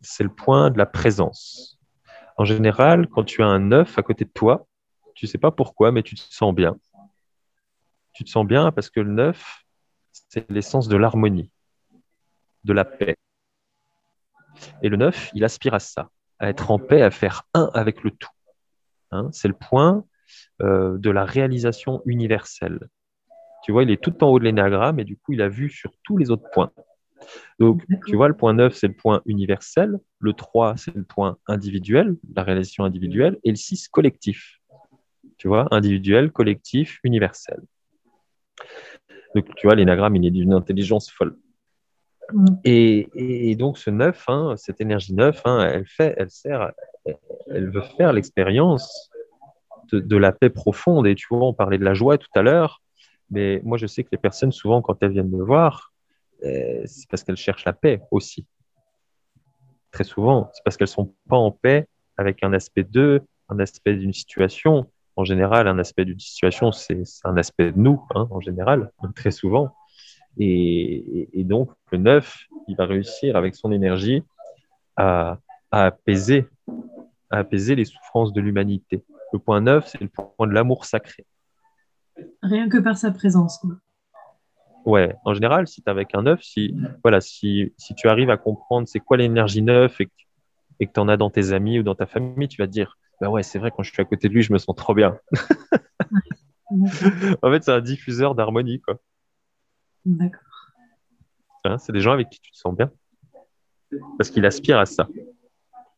c'est 0.00 0.24
le 0.24 0.30
point 0.30 0.70
de 0.70 0.78
la 0.78 0.86
présence. 0.86 1.78
En 2.36 2.44
général, 2.44 3.06
quand 3.08 3.24
tu 3.24 3.42
as 3.42 3.46
un 3.46 3.60
9 3.60 3.98
à 3.98 4.02
côté 4.02 4.24
de 4.24 4.30
toi, 4.30 4.66
tu 5.14 5.26
ne 5.26 5.30
sais 5.30 5.38
pas 5.38 5.50
pourquoi, 5.50 5.92
mais 5.92 6.02
tu 6.02 6.14
te 6.14 6.20
sens 6.20 6.54
bien. 6.54 6.76
Tu 8.12 8.24
te 8.24 8.30
sens 8.30 8.46
bien 8.46 8.72
parce 8.72 8.90
que 8.90 9.00
le 9.00 9.12
9, 9.12 9.64
c'est 10.12 10.50
l'essence 10.50 10.88
de 10.88 10.96
l'harmonie, 10.96 11.50
de 12.64 12.72
la 12.72 12.84
paix. 12.84 13.16
Et 14.82 14.88
le 14.88 14.96
9, 14.96 15.30
il 15.34 15.44
aspire 15.44 15.74
à 15.74 15.78
ça, 15.78 16.10
à 16.38 16.48
être 16.48 16.70
en 16.70 16.78
paix, 16.78 17.02
à 17.02 17.10
faire 17.10 17.44
un 17.54 17.70
avec 17.74 18.02
le 18.02 18.10
tout. 18.10 18.30
Hein, 19.12 19.28
c'est 19.32 19.48
le 19.48 19.54
point 19.54 20.04
euh, 20.62 20.98
de 20.98 21.10
la 21.10 21.24
réalisation 21.24 22.02
universelle. 22.06 22.78
Tu 23.64 23.72
vois, 23.72 23.82
il 23.82 23.90
est 23.90 24.02
tout 24.02 24.22
en 24.24 24.28
haut 24.28 24.38
de 24.38 24.44
l'énagramme 24.44 25.00
et 25.00 25.04
du 25.04 25.16
coup, 25.16 25.32
il 25.32 25.42
a 25.42 25.48
vu 25.48 25.68
sur 25.68 25.92
tous 26.02 26.16
les 26.16 26.30
autres 26.30 26.48
points. 26.52 26.70
Donc, 27.58 27.82
tu 28.06 28.16
vois, 28.16 28.28
le 28.28 28.36
point 28.36 28.54
9, 28.54 28.74
c'est 28.74 28.88
le 28.88 28.94
point 28.94 29.20
universel. 29.26 29.98
Le 30.18 30.32
3, 30.32 30.76
c'est 30.76 30.94
le 30.94 31.02
point 31.02 31.36
individuel, 31.46 32.16
la 32.34 32.42
réalisation 32.42 32.84
individuelle. 32.84 33.38
Et 33.44 33.50
le 33.50 33.56
6, 33.56 33.88
collectif. 33.88 34.60
Tu 35.36 35.48
vois, 35.48 35.68
individuel, 35.70 36.32
collectif, 36.32 37.00
universel. 37.04 37.60
Donc, 39.34 39.54
tu 39.56 39.66
vois, 39.66 39.76
l'énagramme, 39.76 40.16
il 40.16 40.26
est 40.26 40.30
d'une 40.30 40.54
intelligence 40.54 41.10
folle. 41.10 41.36
Mm. 42.32 42.46
Et, 42.64 43.56
donc, 43.56 43.78
ce 43.78 43.90
9, 43.90 44.24
hein, 44.28 44.54
cette 44.56 44.80
énergie 44.80 45.14
9, 45.14 45.40
hein, 45.44 45.68
elle, 45.72 45.86
fait, 45.86 46.14
elle, 46.16 46.30
sert, 46.30 46.72
elle 47.04 47.70
veut 47.70 47.82
faire 47.96 48.12
l'expérience 48.12 49.10
de, 49.92 50.16
la 50.16 50.32
paix 50.32 50.50
profonde. 50.50 51.06
Et 51.06 51.14
tu 51.14 51.26
vois, 51.30 51.48
on 51.48 51.54
parlait 51.54 51.78
de 51.78 51.84
la 51.84 51.94
joie 51.94 52.18
tout 52.18 52.28
à 52.34 52.42
l'heure, 52.42 52.82
mais 53.30 53.60
moi, 53.64 53.78
je 53.78 53.86
sais 53.86 54.04
que 54.04 54.10
les 54.12 54.18
personnes, 54.18 54.52
souvent, 54.52 54.82
quand 54.82 55.02
elles 55.02 55.12
viennent 55.12 55.30
me 55.30 55.42
voir, 55.42 55.92
euh, 56.44 56.82
c'est 56.84 57.08
parce 57.08 57.22
qu'elles 57.22 57.36
cherchent 57.36 57.64
la 57.64 57.72
paix 57.72 58.00
aussi. 58.10 58.46
Très 59.90 60.04
souvent, 60.04 60.50
c'est 60.52 60.62
parce 60.64 60.76
qu'elles 60.76 60.88
sont 60.88 61.14
pas 61.28 61.36
en 61.36 61.50
paix 61.50 61.86
avec 62.16 62.42
un 62.42 62.52
aspect 62.52 62.84
d'eux, 62.84 63.22
un 63.48 63.58
aspect 63.58 63.94
d'une 63.94 64.12
situation. 64.12 64.90
En 65.16 65.24
général, 65.24 65.68
un 65.68 65.78
aspect 65.78 66.04
d'une 66.04 66.20
situation, 66.20 66.72
c'est 66.72 67.02
un 67.24 67.36
aspect 67.36 67.72
de 67.72 67.78
nous, 67.78 68.04
hein, 68.14 68.28
en 68.30 68.40
général, 68.40 68.90
très 69.16 69.30
souvent. 69.30 69.74
Et, 70.38 71.44
donc, 71.44 71.70
le 71.90 71.98
9, 71.98 72.46
il 72.68 72.76
va 72.76 72.86
réussir 72.86 73.36
avec 73.36 73.54
son 73.54 73.72
énergie 73.72 74.22
à, 74.96 75.38
apaiser, 75.72 76.46
à 77.30 77.38
apaiser 77.38 77.74
les 77.74 77.84
souffrances 77.84 78.32
de 78.32 78.40
l'humanité. 78.40 79.04
Le 79.32 79.38
point 79.38 79.60
9, 79.60 79.86
c'est 79.86 80.00
le 80.00 80.08
point 80.08 80.46
de 80.46 80.52
l'amour 80.52 80.84
sacré. 80.84 81.24
Rien 82.42 82.68
que 82.68 82.78
par 82.78 82.96
sa 82.96 83.10
présence. 83.10 83.64
Ouais, 84.84 85.14
en 85.24 85.34
général, 85.34 85.66
si 85.66 85.82
tu 85.82 85.86
es 85.86 85.90
avec 85.90 86.14
un 86.14 86.22
9, 86.22 86.42
si, 86.42 86.74
voilà, 87.02 87.20
si, 87.20 87.72
si 87.76 87.94
tu 87.94 88.08
arrives 88.08 88.30
à 88.30 88.36
comprendre 88.36 88.88
c'est 88.88 89.00
quoi 89.00 89.16
l'énergie 89.16 89.62
9 89.62 90.00
et 90.00 90.06
que, 90.06 90.12
et 90.80 90.86
que 90.86 90.92
tu 90.92 91.00
en 91.00 91.08
as 91.08 91.16
dans 91.16 91.30
tes 91.30 91.52
amis 91.52 91.78
ou 91.78 91.82
dans 91.82 91.94
ta 91.94 92.06
famille, 92.06 92.48
tu 92.48 92.60
vas 92.60 92.66
te 92.66 92.72
dire 92.72 92.96
bah 93.20 93.28
ouais, 93.28 93.42
c'est 93.42 93.58
vrai, 93.58 93.70
quand 93.70 93.82
je 93.82 93.92
suis 93.92 94.00
à 94.00 94.04
côté 94.04 94.28
de 94.28 94.34
lui, 94.34 94.42
je 94.42 94.52
me 94.52 94.58
sens 94.58 94.74
trop 94.74 94.94
bien. 94.94 95.18
en 96.70 96.86
fait, 97.50 97.62
c'est 97.62 97.72
un 97.72 97.80
diffuseur 97.80 98.34
d'harmonie, 98.34 98.80
quoi. 98.80 98.98
D'accord. 100.06 100.40
Hein, 101.64 101.76
c'est 101.76 101.92
des 101.92 102.00
gens 102.00 102.12
avec 102.12 102.30
qui 102.30 102.40
tu 102.40 102.50
te 102.50 102.56
sens 102.56 102.74
bien. 102.74 102.90
Parce 104.16 104.30
qu'il 104.30 104.46
aspire 104.46 104.78
à 104.78 104.86
ça. 104.86 105.06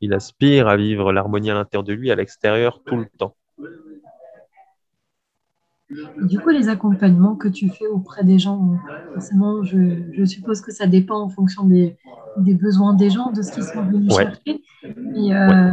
Il 0.02 0.12
aspire 0.14 0.66
à 0.66 0.76
vivre 0.76 1.12
l'harmonie 1.12 1.52
à 1.52 1.54
l'intérieur 1.54 1.84
de 1.84 1.92
lui, 1.92 2.10
à 2.10 2.16
l'extérieur, 2.16 2.82
tout 2.84 2.96
le 2.96 3.06
temps. 3.06 3.36
Du 6.22 6.40
coup, 6.40 6.48
les 6.48 6.68
accompagnements 6.68 7.36
que 7.36 7.46
tu 7.46 7.68
fais 7.68 7.86
auprès 7.86 8.24
des 8.24 8.40
gens, 8.40 8.78
forcément, 9.14 9.62
je, 9.62 10.24
suppose 10.24 10.60
que 10.60 10.72
ça 10.72 10.88
dépend 10.88 11.20
en 11.20 11.28
fonction 11.28 11.64
des, 11.64 11.96
besoins 12.36 12.94
des 12.94 13.10
gens, 13.10 13.30
de 13.30 13.42
ce 13.42 13.52
qu'ils 13.52 13.62
sont 13.62 13.82
venus 13.82 14.12
chercher. 14.12 14.62
Et, 15.14 15.34
euh, 15.34 15.72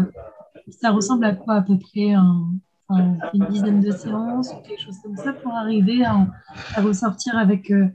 Ça 0.69 0.91
ressemble 0.91 1.25
à 1.25 1.33
quoi 1.33 1.55
à 1.55 1.61
peu 1.63 1.79
près 1.79 2.13
une 2.13 3.45
dizaine 3.49 3.81
de 3.81 3.89
séances 3.89 4.53
ou 4.53 4.61
quelque 4.61 4.81
chose 4.81 4.99
comme 5.01 5.15
ça 5.15 5.33
pour 5.33 5.53
arriver 5.53 6.05
à, 6.05 6.27
ressortir 6.81 7.35
avec 7.35 7.71
euh, 7.71 7.87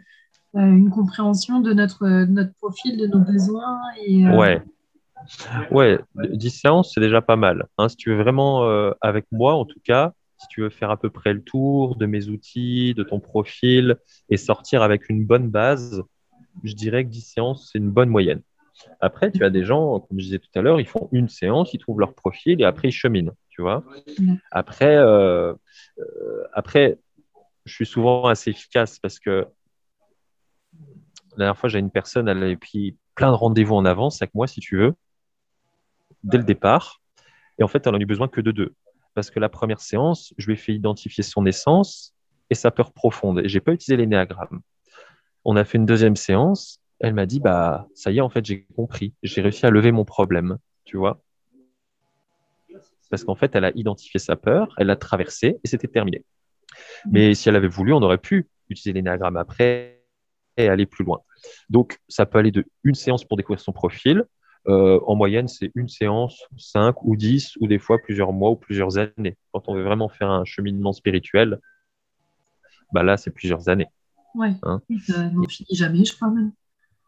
euh, 0.57 0.61
une 0.61 0.91
compréhension 0.91 1.61
de 1.61 1.72
notre, 1.72 2.24
notre 2.24 2.55
profil, 2.55 2.99
de 2.99 3.07
nos 3.07 3.20
besoins. 3.20 3.80
Et, 4.05 4.26
ouais. 4.28 4.61
Ouais, 5.70 5.99
10 6.14 6.51
séances, 6.51 6.93
c'est 6.95 7.01
déjà 7.01 7.22
pas 7.22 7.37
mal. 7.37 7.66
Hein. 7.79 7.89
si 7.89 7.97
tu 7.97 8.11
veux 8.11 8.22
vraiment, 8.22 8.64
euh, 8.64 8.93
avec 9.01 9.27
moi 9.33 9.55
en 9.55 9.64
tout 9.64 9.81
cas, 9.83 10.12
si 10.39 10.47
tu 10.49 10.62
veux 10.62 10.70
faire 10.70 10.91
à 10.91 10.97
peu 10.97 11.11
près 11.11 11.33
le 11.33 11.43
tour 11.43 11.97
de 11.97 12.07
mes 12.07 12.29
outils, 12.29 12.95
de 12.95 13.03
ton 13.03 13.20
profil 13.20 13.97
et 14.29 14.37
sortir 14.37 14.83
avec 14.83 15.09
une 15.09 15.25
bonne 15.25 15.49
base, 15.51 16.03
je 16.62 16.75
dirais 16.75 17.05
que 17.05 17.11
10 17.11 17.20
séances, 17.20 17.70
c'est 17.72 17.79
une 17.79 17.91
bonne 17.91 18.11
moyenne. 18.11 18.43
Après, 19.01 19.31
tu 19.31 19.45
as 19.45 19.51
des 19.51 19.64
gens, 19.64 20.01
comme 20.01 20.18
je 20.18 20.25
disais 20.25 20.39
tout 20.39 20.51
à 20.55 20.61
l'heure, 20.61 20.81
ils 20.81 20.87
font 20.87 21.09
une 21.12 21.29
séance, 21.29 21.72
ils 21.75 21.79
trouvent 21.79 22.01
leur 22.01 22.14
profil 22.14 22.61
et 22.61 22.64
après 22.64 22.89
ils 22.89 22.93
cheminent, 22.93 23.33
tu 23.51 23.62
vois. 23.62 23.85
Après, 24.51 24.97
euh, 24.97 25.55
euh, 25.99 26.45
après, 26.53 26.99
je 27.64 27.75
suis 27.75 27.87
souvent 27.87 28.27
assez 28.27 28.51
efficace 28.51 28.99
parce 28.99 29.18
que 29.18 29.47
la 31.33 31.39
dernière 31.39 31.57
fois, 31.57 31.68
j'ai 31.68 31.79
une 31.79 31.91
personne, 31.91 32.29
elle 32.29 32.43
avait 32.43 32.57
pris 32.57 32.97
plein 33.14 33.31
de 33.31 33.37
rendez-vous 33.37 33.75
en 33.75 33.85
avance 33.85 34.20
avec 34.22 34.35
moi, 34.35 34.47
si 34.47 34.61
tu 34.61 34.77
veux, 34.77 34.95
dès 36.25 36.39
le 36.39 36.45
départ. 36.45 37.01
Et 37.59 37.62
en 37.62 37.68
fait, 37.68 37.87
elle 37.87 37.93
n'en 37.93 37.99
a 37.99 38.03
eu 38.03 38.07
besoin 38.07 38.29
que 38.29 38.41
de 38.41 38.51
deux. 38.51 38.75
Parce 39.14 39.31
que 39.31 39.39
la 39.39 39.49
première 39.49 39.81
séance, 39.81 40.35
je 40.39 40.47
lui 40.47 40.55
ai 40.55 40.57
fait 40.57 40.75
identifier 40.75 41.22
son 41.22 41.47
essence 41.47 42.14
et 42.51 42.55
sa 42.55 42.70
peur 42.70 42.93
profonde. 42.93 43.41
Et 43.41 43.49
je 43.49 43.57
n'ai 43.57 43.61
pas 43.61 43.72
utilisé 43.72 43.97
l'énéagramme. 43.97 44.61
On 45.45 45.57
a 45.57 45.64
fait 45.64 45.79
une 45.79 45.87
deuxième 45.87 46.16
séance. 46.16 46.81
Elle 46.99 47.14
m'a 47.14 47.27
dit, 47.27 47.39
bah, 47.39 47.87
ça 47.95 48.11
y 48.11 48.18
est, 48.18 48.20
en 48.20 48.29
fait, 48.29 48.45
j'ai 48.45 48.66
compris. 48.75 49.14
J'ai 49.22 49.41
réussi 49.41 49.66
à 49.66 49.70
lever 49.70 49.93
mon 49.93 50.05
problème, 50.05 50.59
tu 50.85 50.97
vois? 50.97 51.22
Parce 53.11 53.25
qu'en 53.25 53.35
fait, 53.37 53.55
elle 53.55 53.64
a 53.64 53.70
identifié 53.77 54.18
sa 54.18 54.35
peur, 54.35 54.75
elle 54.79 54.89
l'a 54.89 54.97
traversée 54.97 55.61
et 55.62 55.68
c'était 55.68 55.87
terminé. 55.87 56.25
Mais 57.11 57.35
si 57.35 57.49
elle 57.49 57.57
avait 57.57 57.68
voulu, 57.68 57.93
on 57.93 58.03
aurait 58.03 58.18
pu 58.18 58.49
utiliser 58.68 58.93
l'énéagramme 58.93 59.37
après 59.37 60.03
et 60.57 60.68
aller 60.68 60.87
plus 60.87 61.05
loin. 61.05 61.20
Donc, 61.68 61.99
ça 62.09 62.27
peut 62.27 62.39
aller 62.39 62.51
de 62.51 62.64
une 62.83 62.95
séance 62.95 63.25
pour 63.25 63.37
découvrir 63.37 63.61
son 63.61 63.72
profil. 63.72 64.25
Euh, 64.67 64.99
en 65.07 65.15
moyenne, 65.15 65.49
c'est 65.49 65.71
une 65.75 65.89
séance, 65.89 66.43
cinq 66.57 67.03
ou 67.03 67.17
dix, 67.17 67.57
ou 67.61 67.67
des 67.67 67.79
fois 67.79 67.99
plusieurs 67.99 68.33
mois 68.33 68.51
ou 68.51 68.57
plusieurs 68.57 68.99
années. 68.99 69.37
Quand 69.53 69.69
on 69.69 69.75
veut 69.75 69.83
vraiment 69.83 70.09
faire 70.09 70.31
un 70.31 70.45
cheminement 70.45 70.93
spirituel, 70.93 71.61
bah 72.93 73.03
là, 73.03 73.17
c'est 73.17 73.31
plusieurs 73.31 73.69
années. 73.69 73.89
Ouais, 74.35 74.53
hein 74.62 74.81
finit 74.89 75.75
jamais, 75.77 76.05
je 76.05 76.15
crois 76.15 76.31
même. 76.31 76.53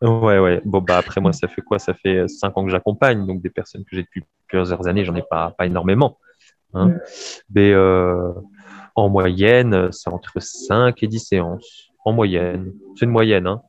Ouais, 0.03 0.39
ouais. 0.39 0.61
Bon, 0.65 0.81
bah 0.83 0.99
après, 0.99 1.21
moi, 1.21 1.33
ça 1.33 1.49
fait 1.49 1.63
quoi? 1.63 1.79
Ça 1.79 1.95
fait 1.95 2.29
cinq 2.29 2.57
ans 2.57 2.65
que 2.65 2.71
j'accompagne, 2.71 3.27
donc 3.27 3.41
des 3.41 3.51
personnes 3.51 3.85
que 3.85 3.97
j'ai 3.97 4.03
depuis 4.03 4.23
plusieurs 4.47 4.87
années, 4.87 5.05
j'en 5.05 5.15
ai 5.15 5.25
pas, 5.29 5.53
pas 5.57 5.67
énormément. 5.67 6.19
Hein. 6.75 6.95
Mais 7.55 7.73
euh, 7.73 8.33
en 8.95 9.09
moyenne, 9.09 9.91
c'est 9.93 10.11
entre 10.11 10.41
5 10.41 11.03
et 11.03 11.07
10 11.07 11.21
séances. 11.21 11.91
En 12.05 12.13
moyenne. 12.13 12.73
C'est 12.97 13.07
une 13.07 13.13
moyenne. 13.13 13.47
Hein. 13.47 13.63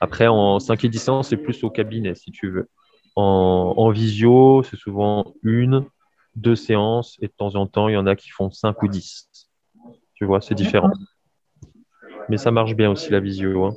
Après, 0.00 0.26
en 0.26 0.58
5 0.58 0.84
et 0.84 0.88
10 0.88 0.98
séances, 0.98 1.28
c'est 1.28 1.36
plus 1.36 1.62
au 1.64 1.70
cabinet, 1.70 2.14
si 2.14 2.30
tu 2.30 2.50
veux. 2.50 2.68
En, 3.14 3.90
visio, 3.90 4.62
c'est 4.62 4.76
souvent 4.76 5.32
une, 5.42 5.86
deux 6.34 6.56
séances, 6.56 7.16
et 7.22 7.28
de 7.28 7.32
temps 7.32 7.54
en 7.54 7.66
temps, 7.66 7.88
il 7.88 7.94
y 7.94 7.96
en 7.96 8.06
a 8.06 8.14
qui 8.14 8.28
font 8.28 8.50
5 8.50 8.82
ou 8.82 8.88
10. 8.88 9.30
Tu 10.14 10.24
vois, 10.24 10.40
c'est 10.40 10.54
différent. 10.54 10.90
Mais 12.28 12.36
ça 12.36 12.50
marche 12.50 12.74
bien 12.74 12.90
aussi, 12.90 13.10
la 13.10 13.20
visio. 13.20 13.64
Hein. 13.64 13.76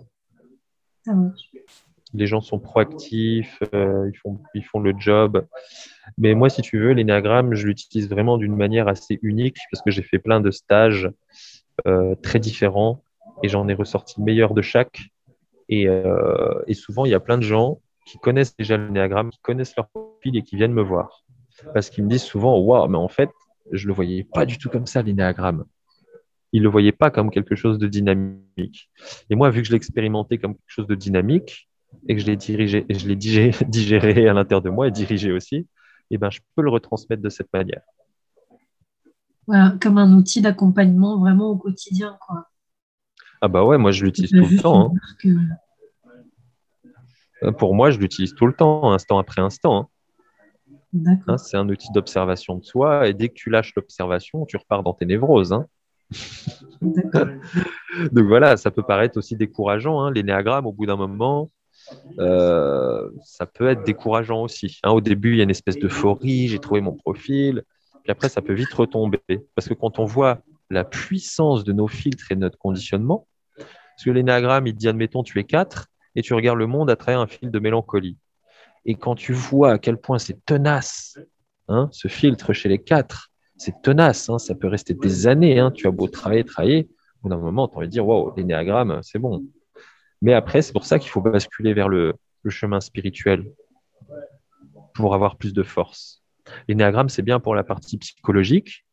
Ça 1.06 1.14
marche 1.14 1.52
les 2.14 2.28
gens 2.28 2.42
sont 2.42 2.60
proactifs, 2.60 3.62
euh, 3.74 4.10
ils, 4.12 4.18
font, 4.18 4.40
ils 4.56 4.64
font 4.64 4.80
le 4.80 4.94
job. 4.98 5.46
Mais 6.18 6.34
moi, 6.34 6.50
si 6.50 6.62
tu 6.62 6.80
veux, 6.80 6.92
l'énéagramme, 6.92 7.54
je 7.54 7.68
l'utilise 7.68 8.10
vraiment 8.10 8.38
d'une 8.38 8.56
manière 8.56 8.88
assez 8.88 9.20
unique 9.22 9.58
parce 9.72 9.84
que 9.84 9.92
j'ai 9.92 10.02
fait 10.02 10.20
plein 10.20 10.40
de 10.42 10.52
stages 10.52 11.10
euh, 11.88 12.16
très 12.16 12.40
différents 12.40 13.04
et 13.44 13.50
j'en 13.50 13.68
ai 13.68 13.74
ressorti 13.74 14.16
le 14.18 14.26
meilleur 14.26 14.54
de 14.54 14.62
chaque. 14.62 15.02
Et, 15.70 15.88
euh, 15.88 16.62
et, 16.68 16.74
souvent, 16.74 17.06
il 17.06 17.12
y 17.12 17.16
a 17.16 17.20
plein 17.20 17.38
de 17.38 17.44
gens 17.44 17.80
qui 18.06 18.18
connaissent 18.18 18.56
déjà 18.58 18.76
l'énéagramme, 18.76 19.30
qui 19.30 19.40
connaissent 19.40 19.76
leur 19.78 19.88
profil 19.88 20.36
et 20.36 20.42
qui 20.42 20.56
viennent 20.56 20.74
me 20.74 20.82
voir. 20.82 21.24
Parce 21.74 21.90
qu'ils 21.90 22.04
me 22.04 22.10
disent 22.10 22.24
souvent, 22.24 22.58
waouh, 22.60 22.88
mais 22.88 22.98
en 22.98 23.08
fait, 23.08 23.30
je 23.72 23.86
ne 23.86 23.90
le 23.90 23.94
voyais 23.94 24.24
pas 24.24 24.46
du 24.46 24.58
tout 24.58 24.70
comme 24.70 24.88
ça, 24.88 25.02
l'énéagramme. 25.04 25.66
Ils 26.52 26.62
ne 26.62 26.64
le 26.64 26.72
voyaient 26.72 26.92
pas 26.92 27.12
comme 27.12 27.30
quelque 27.30 27.56
chose 27.56 27.78
de 27.78 27.88
dynamique. 27.88 28.90
Et 29.30 29.36
moi, 29.36 29.52
vu 29.52 29.62
que 29.62 29.68
je 29.68 29.72
l'ai 29.72 29.78
expérimenté 29.78 30.40
comme 30.40 30.56
quelque 30.56 30.70
chose 30.70 30.88
de 30.88 30.96
dynamique, 30.96 31.70
et 32.08 32.16
que 32.16 32.22
je 32.22 32.28
l'ai 32.28 32.36
dirigé, 32.36 32.86
et 32.90 32.94
je 32.96 33.08
l'ai 33.08 33.16
digéré, 33.68 34.28
à 34.28 34.34
l'intérieur 34.34 34.62
de 34.62 34.70
moi 34.70 34.88
et 34.88 34.92
dirigé 34.92 35.32
aussi, 35.32 35.68
eh 36.12 36.18
ben, 36.18 36.30
je 36.30 36.40
peux 36.56 36.64
le 36.64 36.70
retransmettre 36.70 37.22
de 37.22 37.30
cette 37.30 37.52
manière. 37.54 37.82
comme 39.80 39.98
un 39.98 40.14
outil 40.14 40.42
d'accompagnement 40.42 41.20
vraiment 41.20 41.50
au 41.50 41.58
quotidien. 41.58 42.18
Quoi. 42.26 42.49
Ah 43.42 43.48
bah 43.48 43.64
ouais, 43.64 43.78
moi 43.78 43.92
je 43.92 44.04
l'utilise 44.04 44.32
tout 44.32 44.48
le 44.50 44.58
temps. 44.58 44.94
Hein. 45.26 45.58
Euh, 47.44 47.52
pour 47.52 47.74
moi, 47.74 47.90
je 47.92 48.00
l'utilise 48.00 48.34
tout 48.36 48.48
le 48.48 48.54
temps, 48.54 48.92
instant 48.92 49.18
après 49.18 49.42
instant. 49.42 49.78
Hein. 49.78 49.88
Hein, 51.28 51.38
c'est 51.38 51.58
un 51.58 51.70
outil 51.70 51.92
d'observation 51.94 52.56
de 52.56 52.66
soi 52.66 53.08
et 53.08 53.14
dès 53.14 53.30
que 53.30 53.36
tu 53.36 53.50
lâches 53.50 53.74
l'observation, 53.76 54.46
tu 54.46 54.58
repars 54.58 54.84
dans 54.84 54.94
tes 54.94 55.06
névroses. 55.06 55.56
Donc 56.82 58.26
voilà, 58.26 58.58
ça 58.58 58.72
peut 58.72 58.82
paraître 58.84 59.18
aussi 59.18 59.36
décourageant, 59.36 60.10
l'énéagramme 60.10 60.66
au 60.66 60.74
bout 60.74 60.88
d'un 60.88 60.96
moment. 60.96 61.52
Euh, 62.18 63.10
ça 63.24 63.46
peut 63.46 63.68
être 63.68 63.84
décourageant 63.84 64.42
aussi. 64.42 64.80
Au 64.86 65.02
début, 65.02 65.34
il 65.34 65.38
y 65.38 65.42
a 65.42 65.44
une 65.44 65.50
espèce 65.50 65.78
d'euphorie, 65.78 66.48
j'ai 66.48 66.60
trouvé 66.60 66.82
mon 66.82 66.94
profil, 66.94 67.64
puis 68.04 68.12
après, 68.12 68.30
ça 68.30 68.42
peut 68.42 68.54
vite 68.54 68.74
retomber. 68.74 69.22
Parce 69.56 69.68
que 69.68 69.74
quand 69.76 70.00
on 70.00 70.06
voit 70.06 70.40
la 70.70 70.84
puissance 70.84 71.64
de 71.64 71.74
nos 71.74 71.88
filtres 71.88 72.32
et 72.32 72.36
de 72.36 72.42
notre 72.42 72.58
conditionnement, 72.58 73.28
parce 74.00 74.06
que 74.06 74.12
l'énagramme, 74.12 74.66
il 74.66 74.74
dit, 74.74 74.88
admettons, 74.88 75.24
tu 75.24 75.40
es 75.40 75.44
4, 75.44 75.88
et 76.16 76.22
tu 76.22 76.34
regardes 76.34 76.58
le 76.58 76.68
monde 76.68 76.90
à 76.90 76.96
travers 76.96 77.20
un 77.20 77.28
fil 77.28 77.52
de 77.52 77.60
mélancolie. 77.60 78.18
Et 78.86 78.96
quand 78.96 79.14
tu 79.14 79.34
vois 79.34 79.74
à 79.74 79.78
quel 79.78 79.98
point 79.98 80.20
c'est 80.20 80.46
tenace, 80.46 81.20
hein, 81.68 81.90
ce 81.92 82.08
filtre 82.08 82.54
chez 82.54 82.70
les 82.70 82.82
4, 82.82 83.30
c'est 83.58 83.82
tenace, 83.82 84.30
hein, 84.30 84.40
ça 84.40 84.56
peut 84.56 84.70
rester 84.70 84.94
des 84.94 85.28
années, 85.28 85.62
tu 85.76 85.86
as 85.86 85.92
beau 85.92 86.08
travailler, 86.08 86.46
travailler, 86.46 86.88
au 87.18 87.24
bout 87.24 87.30
d'un 87.36 87.42
moment, 87.42 87.68
tu 87.68 87.74
as 87.74 87.78
envie 87.80 87.88
de 87.88 87.92
dire, 87.92 88.08
waouh, 88.08 88.34
l'énéagramme, 88.38 89.02
c'est 89.04 89.20
bon, 89.20 89.46
mais 90.22 90.34
après, 90.34 90.62
c'est 90.62 90.72
pour 90.72 90.86
ça 90.86 90.98
qu'il 90.98 91.10
faut 91.10 91.20
basculer 91.20 91.74
vers 91.74 91.90
le, 91.90 92.14
chemin 92.48 92.80
spirituel 92.80 93.52
pour 94.94 95.14
avoir 95.14 95.36
plus 95.36 95.52
de 95.52 95.62
force. 95.62 96.24
L'énéagramme, 96.70 97.10
c'est 97.10 97.22
bien 97.22 97.42
pour 97.42 97.54
la 97.54 97.66
partie 97.66 97.98
psychologique, 97.98 98.86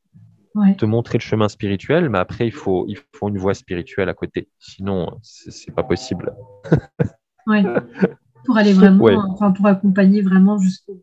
te 0.79 0.85
montrer 0.85 1.19
le 1.19 1.23
chemin 1.23 1.49
spirituel, 1.49 2.09
mais 2.09 2.19
après, 2.19 2.47
il 2.47 2.53
faut, 2.53 2.87
il 2.89 2.99
faut 3.15 3.29
une 3.29 3.39
voie 3.39 3.55
spirituelle 3.55 4.09
à 4.09 4.15
côté. 4.15 4.49
Sinon, 4.59 5.19
c'est 5.23 5.75
pas 5.75 5.83
possible. 5.83 6.35
oui, 7.47 7.63
pour 8.45 8.57
aller 8.57 8.73
vraiment, 8.73 9.05
enfin, 9.31 9.53
pour 9.53 9.67
accompagner 9.67 10.23
vraiment 10.23 10.59
jusqu'au 10.59 10.95
bout. 10.95 11.03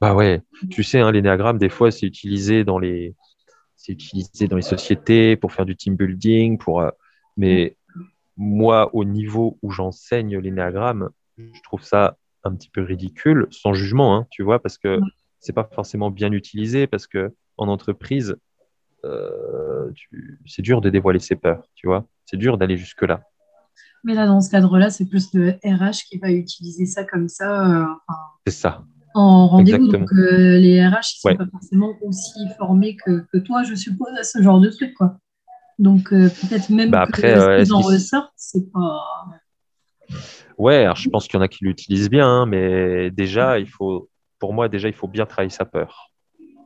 Bah 0.00 0.14
ouais, 0.14 0.42
tu 0.70 0.82
sais, 0.82 1.00
hein, 1.00 1.12
l'énéagramme, 1.12 1.58
des 1.58 1.68
fois, 1.68 1.90
c'est 1.90 2.06
utilisé 2.06 2.64
dans 2.64 2.78
les, 2.78 3.14
c'est 3.76 3.92
utilisé 3.92 4.48
dans 4.48 4.56
les 4.56 4.62
sociétés 4.62 5.36
pour 5.36 5.52
faire 5.52 5.66
du 5.66 5.76
team 5.76 5.94
building, 5.94 6.56
pour, 6.56 6.80
euh, 6.80 6.90
mais 7.36 7.76
moi, 8.36 8.94
au 8.94 9.04
niveau 9.04 9.58
où 9.62 9.70
j'enseigne 9.70 10.38
l'énéagramme, 10.38 11.10
je 11.36 11.62
trouve 11.62 11.82
ça 11.82 12.16
un 12.44 12.54
petit 12.54 12.70
peu 12.70 12.82
ridicule, 12.82 13.46
sans 13.50 13.74
jugement, 13.74 14.16
hein, 14.16 14.26
tu 14.30 14.42
vois, 14.42 14.60
parce 14.62 14.78
que 14.78 14.98
c'est 15.40 15.52
pas 15.52 15.68
forcément 15.72 16.10
bien 16.10 16.32
utilisé, 16.32 16.86
parce 16.86 17.06
que 17.06 17.34
en 17.60 17.68
entreprise, 17.68 18.36
euh, 19.04 19.90
c'est 20.46 20.62
dur 20.62 20.80
de 20.80 20.90
dévoiler 20.90 21.20
ses 21.20 21.36
peurs, 21.36 21.62
tu 21.74 21.86
vois, 21.86 22.06
c'est 22.24 22.36
dur 22.36 22.58
d'aller 22.58 22.76
jusque 22.76 23.02
là. 23.02 23.20
Mais 24.02 24.14
là, 24.14 24.26
dans 24.26 24.40
ce 24.40 24.50
cadre-là, 24.50 24.90
c'est 24.90 25.04
plus 25.04 25.32
le 25.34 25.58
RH 25.62 26.06
qui 26.08 26.18
va 26.18 26.30
utiliser 26.30 26.86
ça 26.86 27.04
comme 27.04 27.28
ça. 27.28 27.82
Euh, 27.82 27.84
c'est 28.46 28.54
ça. 28.54 28.82
En 29.14 29.46
rendez-vous, 29.46 29.88
donc 29.88 30.10
euh, 30.12 30.56
les 30.56 30.86
RH, 30.86 31.16
ils 31.16 31.20
sont 31.20 31.36
pas 31.36 31.46
forcément 31.50 31.92
aussi 32.02 32.40
formés 32.56 32.96
que, 32.96 33.26
que, 33.32 33.38
toi, 33.38 33.62
je 33.62 33.74
suppose, 33.74 34.12
à 34.18 34.22
ce 34.22 34.40
genre 34.42 34.60
de 34.60 34.70
truc, 34.70 34.94
quoi. 34.94 35.18
Donc 35.78 36.10
peut-être 36.10 36.70
même 36.70 36.90
bah, 36.90 37.02
après, 37.02 37.34
que 37.34 37.64
ce 37.64 37.72
en 37.72 37.80
ressortent, 37.80 38.32
c'est 38.36 38.70
pas. 38.72 39.04
Ouais, 40.56 40.84
alors 40.84 40.96
je 40.96 41.08
pense 41.08 41.26
qu'il 41.26 41.36
y 41.36 41.38
en 41.38 41.42
a 41.42 41.48
qui 41.48 41.64
l'utilisent 41.64 42.10
bien, 42.10 42.26
hein, 42.26 42.46
mais 42.46 43.10
déjà, 43.10 43.58
il 43.58 43.68
faut, 43.68 44.08
pour 44.38 44.54
moi, 44.54 44.68
déjà, 44.68 44.88
il 44.88 44.94
faut 44.94 45.08
bien 45.08 45.26
travailler 45.26 45.50
sa 45.50 45.64
peur. 45.64 46.09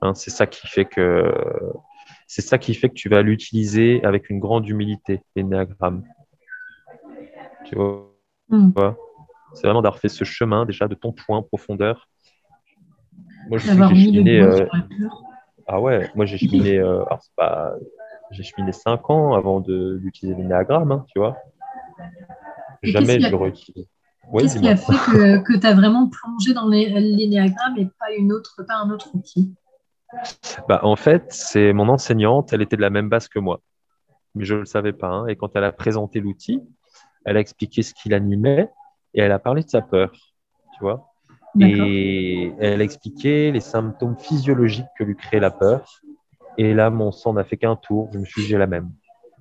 Hein, 0.04 0.14
c'est 0.14 0.30
ça 0.30 0.46
qui 0.46 0.66
fait 0.66 0.84
que 0.84 1.32
c'est 2.26 2.42
ça 2.42 2.58
qui 2.58 2.74
fait 2.74 2.88
que 2.88 2.94
tu 2.94 3.08
vas 3.08 3.22
l'utiliser 3.22 4.04
avec 4.04 4.28
une 4.28 4.38
grande 4.38 4.68
humilité, 4.68 5.22
l'énéagramme. 5.34 6.04
Tu 7.64 7.74
vois, 7.74 8.12
hmm. 8.48 8.72
C'est 9.54 9.66
vraiment 9.66 9.82
d'avoir 9.82 10.00
fait 10.00 10.08
ce 10.08 10.24
chemin 10.24 10.66
déjà 10.66 10.88
de 10.88 10.94
ton 10.94 11.12
point 11.12 11.40
profondeur. 11.42 12.08
Moi, 13.48 13.58
je 13.58 13.68
cheminé. 13.68 14.40
Euh, 14.40 14.66
ah 15.66 15.80
ouais, 15.80 16.10
moi 16.14 16.26
j'ai 16.26 16.36
cheminé. 16.36 16.78
Euh... 16.78 17.04
Alors, 17.06 17.22
c'est 17.22 17.34
pas 17.36 17.74
j'ai 18.30 18.42
cheminé 18.42 18.72
5 18.72 19.08
ans 19.10 19.34
avant 19.34 19.60
d'utiliser 19.60 20.36
l'énéagramme, 20.36 20.92
hein, 20.92 21.06
tu 21.08 21.18
vois. 21.18 21.36
Jamais 22.82 23.20
je 23.20 23.28
le 23.28 23.36
réutilise. 23.36 23.86
Qu'est-ce 24.38 24.58
qui 24.58 24.68
a 24.68 24.76
fait 24.76 24.92
que, 24.92 25.38
que 25.42 25.56
tu 25.56 25.66
as 25.66 25.74
vraiment 25.74 26.08
plongé 26.08 26.52
dans 26.52 26.66
l'énéagramme 26.66 27.76
et 27.78 27.86
pas, 27.98 28.12
une 28.18 28.32
autre, 28.32 28.64
pas 28.66 28.76
un 28.76 28.90
autre 28.90 29.10
outil? 29.14 29.54
Bah, 30.68 30.80
En 30.82 30.96
fait, 30.96 31.24
c'est 31.28 31.72
mon 31.72 31.88
enseignante, 31.88 32.52
elle 32.52 32.62
était 32.62 32.76
de 32.76 32.82
la 32.82 32.90
même 32.90 33.08
base 33.08 33.28
que 33.28 33.38
moi. 33.38 33.60
Mais 34.34 34.44
je 34.44 34.54
ne 34.54 34.60
le 34.60 34.64
savais 34.64 34.92
pas. 34.92 35.08
Hein. 35.08 35.26
Et 35.26 35.36
quand 35.36 35.54
elle 35.56 35.64
a 35.64 35.72
présenté 35.72 36.20
l'outil, 36.20 36.60
elle 37.24 37.36
a 37.36 37.40
expliqué 37.40 37.82
ce 37.82 37.94
qui 37.94 38.08
l'animait 38.08 38.70
et 39.14 39.20
elle 39.20 39.32
a 39.32 39.38
parlé 39.38 39.62
de 39.62 39.68
sa 39.68 39.80
peur. 39.80 40.12
Tu 40.74 40.80
vois 40.80 41.10
Et 41.60 42.52
elle 42.58 42.80
expliquait 42.80 43.50
les 43.52 43.60
symptômes 43.60 44.18
physiologiques 44.18 44.86
que 44.98 45.04
lui 45.04 45.16
créait 45.16 45.40
la 45.40 45.50
peur. 45.50 46.00
Et 46.58 46.74
là, 46.74 46.90
mon 46.90 47.12
sang 47.12 47.32
n'a 47.32 47.44
fait 47.44 47.56
qu'un 47.56 47.76
tour. 47.76 48.10
Je 48.12 48.18
me 48.18 48.24
suis 48.24 48.42
dit, 48.42 48.48
j'ai 48.48 48.58
la 48.58 48.66
même. 48.66 48.90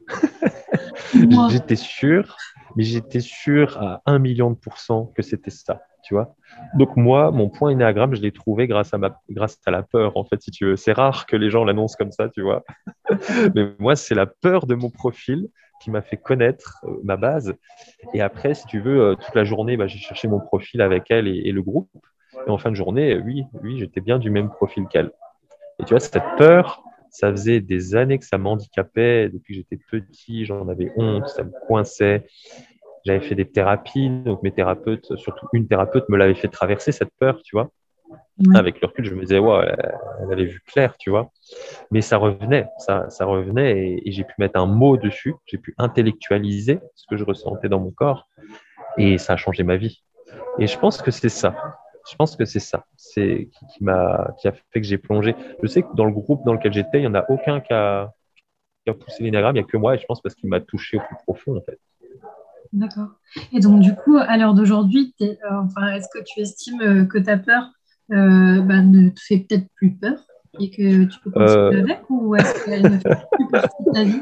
j'étais 1.50 1.76
sûr, 1.76 2.38
mais 2.76 2.84
j'étais 2.84 3.20
sûr 3.20 3.78
à 3.82 4.02
un 4.06 4.20
million 4.20 4.52
de 4.52 4.56
pourcents 4.56 5.12
que 5.16 5.22
c'était 5.22 5.52
ça, 5.52 5.82
tu 6.04 6.14
vois. 6.14 6.36
Donc 6.76 6.96
moi, 6.96 7.32
mon 7.32 7.50
point 7.50 7.72
énéagramme, 7.72 8.16
je 8.16 8.22
l'ai 8.22 8.32
trouvé 8.32 8.68
grâce 8.68 8.94
à, 8.94 8.98
ma, 8.98 9.20
grâce 9.30 9.60
à 9.66 9.72
la 9.72 9.84
peur, 9.84 10.18
en 10.18 10.26
fait, 10.26 10.42
si 10.42 10.52
tu 10.52 10.66
veux. 10.66 10.76
C'est 10.76 10.92
rare 10.92 11.26
que 11.26 11.36
les 11.36 11.50
gens 11.50 11.64
l'annoncent 11.64 11.96
comme 11.98 12.12
ça, 12.12 12.30
tu 12.30 12.42
vois. 12.42 12.64
mais 13.56 13.68
moi, 13.80 13.96
c'est 13.96 14.16
la 14.16 14.26
peur 14.26 14.68
de 14.68 14.76
mon 14.76 14.90
profil 14.90 15.48
qui 15.82 15.92
m'a 15.92 16.02
fait 16.02 16.18
connaître 16.18 16.84
euh, 16.86 17.00
ma 17.04 17.18
base. 17.18 17.56
Et 18.14 18.22
après, 18.22 18.54
si 18.54 18.66
tu 18.68 18.80
veux, 18.80 19.02
euh, 19.02 19.16
toute 19.16 19.36
la 19.36 19.44
journée, 19.44 19.78
bah, 19.78 19.88
j'ai 19.88 20.00
cherché 20.00 20.28
mon 20.28 20.40
profil 20.40 20.82
avec 20.82 21.10
elle 21.10 21.28
et, 21.28 21.52
le 21.52 21.62
groupe. 21.62 21.90
Et 22.48 22.50
en 22.50 22.58
fin 22.58 22.72
de 22.72 22.76
journée, 22.76 23.18
oui, 23.18 23.44
oui, 23.62 23.80
j'étais 23.80 24.02
bien 24.02 24.20
du 24.20 24.30
même 24.30 24.50
profil 24.50 24.86
qu'elle. 24.90 25.12
Et 25.80 25.84
tu 25.84 25.90
vois, 25.90 26.00
cette 26.00 26.24
peur, 26.38 26.84
ça 27.10 27.30
faisait 27.32 27.62
des 27.62 27.96
années 27.96 28.18
que 28.18 28.26
ça 28.26 28.38
m'handicapait. 28.38 29.30
Depuis 29.30 29.54
que 29.54 29.60
j'étais 29.60 29.84
petit, 29.92 30.46
j'en 30.46 30.68
avais 30.68 30.92
honte, 30.96 31.28
ça 31.28 31.44
me 31.44 31.52
coinçait. 31.68 32.26
J'avais 33.06 33.22
fait 33.22 33.36
des 33.36 33.50
thérapies, 33.50 34.10
donc 34.10 34.44
mes 34.44 34.52
thérapeutes, 34.52 35.16
surtout 35.18 35.48
une 35.54 35.68
thérapeute, 35.68 36.08
me 36.10 36.18
l'avait 36.18 36.36
fait 36.36 36.48
traverser 36.48 36.92
cette 36.92 37.12
peur, 37.20 37.42
tu 37.44 37.56
vois. 37.56 37.70
Avec 38.56 38.82
le 38.82 38.88
recul, 38.88 39.06
je 39.06 39.14
me 39.14 39.22
disais, 39.22 39.40
ouais, 39.40 39.76
elle 40.22 40.32
avait 40.32 40.46
vu 40.46 40.62
clair, 40.66 40.98
tu 40.98 41.10
vois. 41.10 41.32
Mais 41.92 42.02
ça 42.02 42.18
revenait, 42.18 42.68
ça, 42.80 43.10
ça 43.10 43.26
revenait 43.26 44.02
et, 44.06 44.12
j'ai 44.12 44.24
pu 44.24 44.34
mettre 44.38 44.60
un 44.60 44.66
mot 44.66 44.98
dessus, 44.98 45.36
j'ai 45.46 45.58
pu 45.58 45.74
intellectualiser 45.78 46.80
ce 46.96 47.06
que 47.10 47.18
je 47.18 47.24
ressentais 47.24 47.70
dans 47.70 47.80
mon 47.80 47.92
corps 47.92 48.28
et 48.98 49.18
ça 49.18 49.34
a 49.34 49.38
changé 49.38 49.64
ma 49.64 49.78
vie. 49.78 50.04
Et 50.60 50.68
je 50.68 50.78
pense 50.78 51.02
que 51.02 51.12
c'est 51.12 51.30
ça. 51.30 51.56
Je 52.10 52.16
pense 52.16 52.36
que 52.36 52.46
c'est 52.46 52.60
ça. 52.60 52.86
C'est 52.98 53.50
qui, 53.52 53.84
m'a, 53.84 54.34
qui 54.40 54.48
a 54.48 54.52
fait 54.52 54.82
que 54.82 54.84
j'ai 54.84 54.98
plongé. 54.98 55.36
Je 55.62 55.68
sais 55.68 55.84
que 55.84 55.94
dans 55.96 56.06
le 56.06 56.12
groupe 56.12 56.44
dans 56.46 56.54
lequel 56.54 56.74
j'étais, 56.74 57.00
il 57.00 57.02
n'y 57.02 57.08
en 57.08 57.16
a 57.16 57.26
aucun 57.30 57.62
qui 57.62 57.74
a, 57.74 58.12
qui 58.84 58.90
a 58.90 58.94
poussé 58.94 59.24
l'énagramme, 59.24 59.56
il 59.56 59.60
n'y 59.60 59.66
a 59.66 59.68
que 59.68 59.78
moi 59.78 59.96
et 59.96 59.98
je 59.98 60.06
pense 60.06 60.22
parce 60.22 60.36
qu'il 60.36 60.50
m'a 60.50 60.60
touché 60.60 60.98
au 60.98 61.02
plus 61.02 61.16
profond 61.26 61.58
en 61.58 61.62
fait. 61.62 61.80
D'accord. 62.74 63.10
Et 63.52 63.60
donc, 63.60 63.82
du 63.82 63.94
coup, 63.94 64.18
à 64.18 64.36
l'heure 64.36 64.56
d'aujourd'hui, 64.56 65.14
euh, 65.22 65.36
enfin, 65.52 65.94
est-ce 65.94 66.08
que 66.12 66.24
tu 66.26 66.40
estimes 66.42 66.82
euh, 66.82 67.06
que 67.06 67.20
ta 67.20 67.38
peur 67.38 67.70
euh, 68.12 68.62
bah, 68.62 68.82
ne 68.82 69.10
te 69.10 69.20
fait 69.22 69.38
peut-être 69.38 69.68
plus 69.76 69.96
peur 69.96 70.18
et 70.60 70.72
que 70.72 71.04
tu 71.06 71.20
peux 71.20 71.30
continuer 71.30 71.82
avec 71.82 72.02
ou 72.10 72.36
est-ce 72.36 72.66
qu'elle 72.66 72.82
ne 72.82 72.98
fait 72.98 73.18
plus 73.32 73.48
partie 73.52 73.84
de 73.86 73.92
ta 73.92 74.04
vie? 74.04 74.22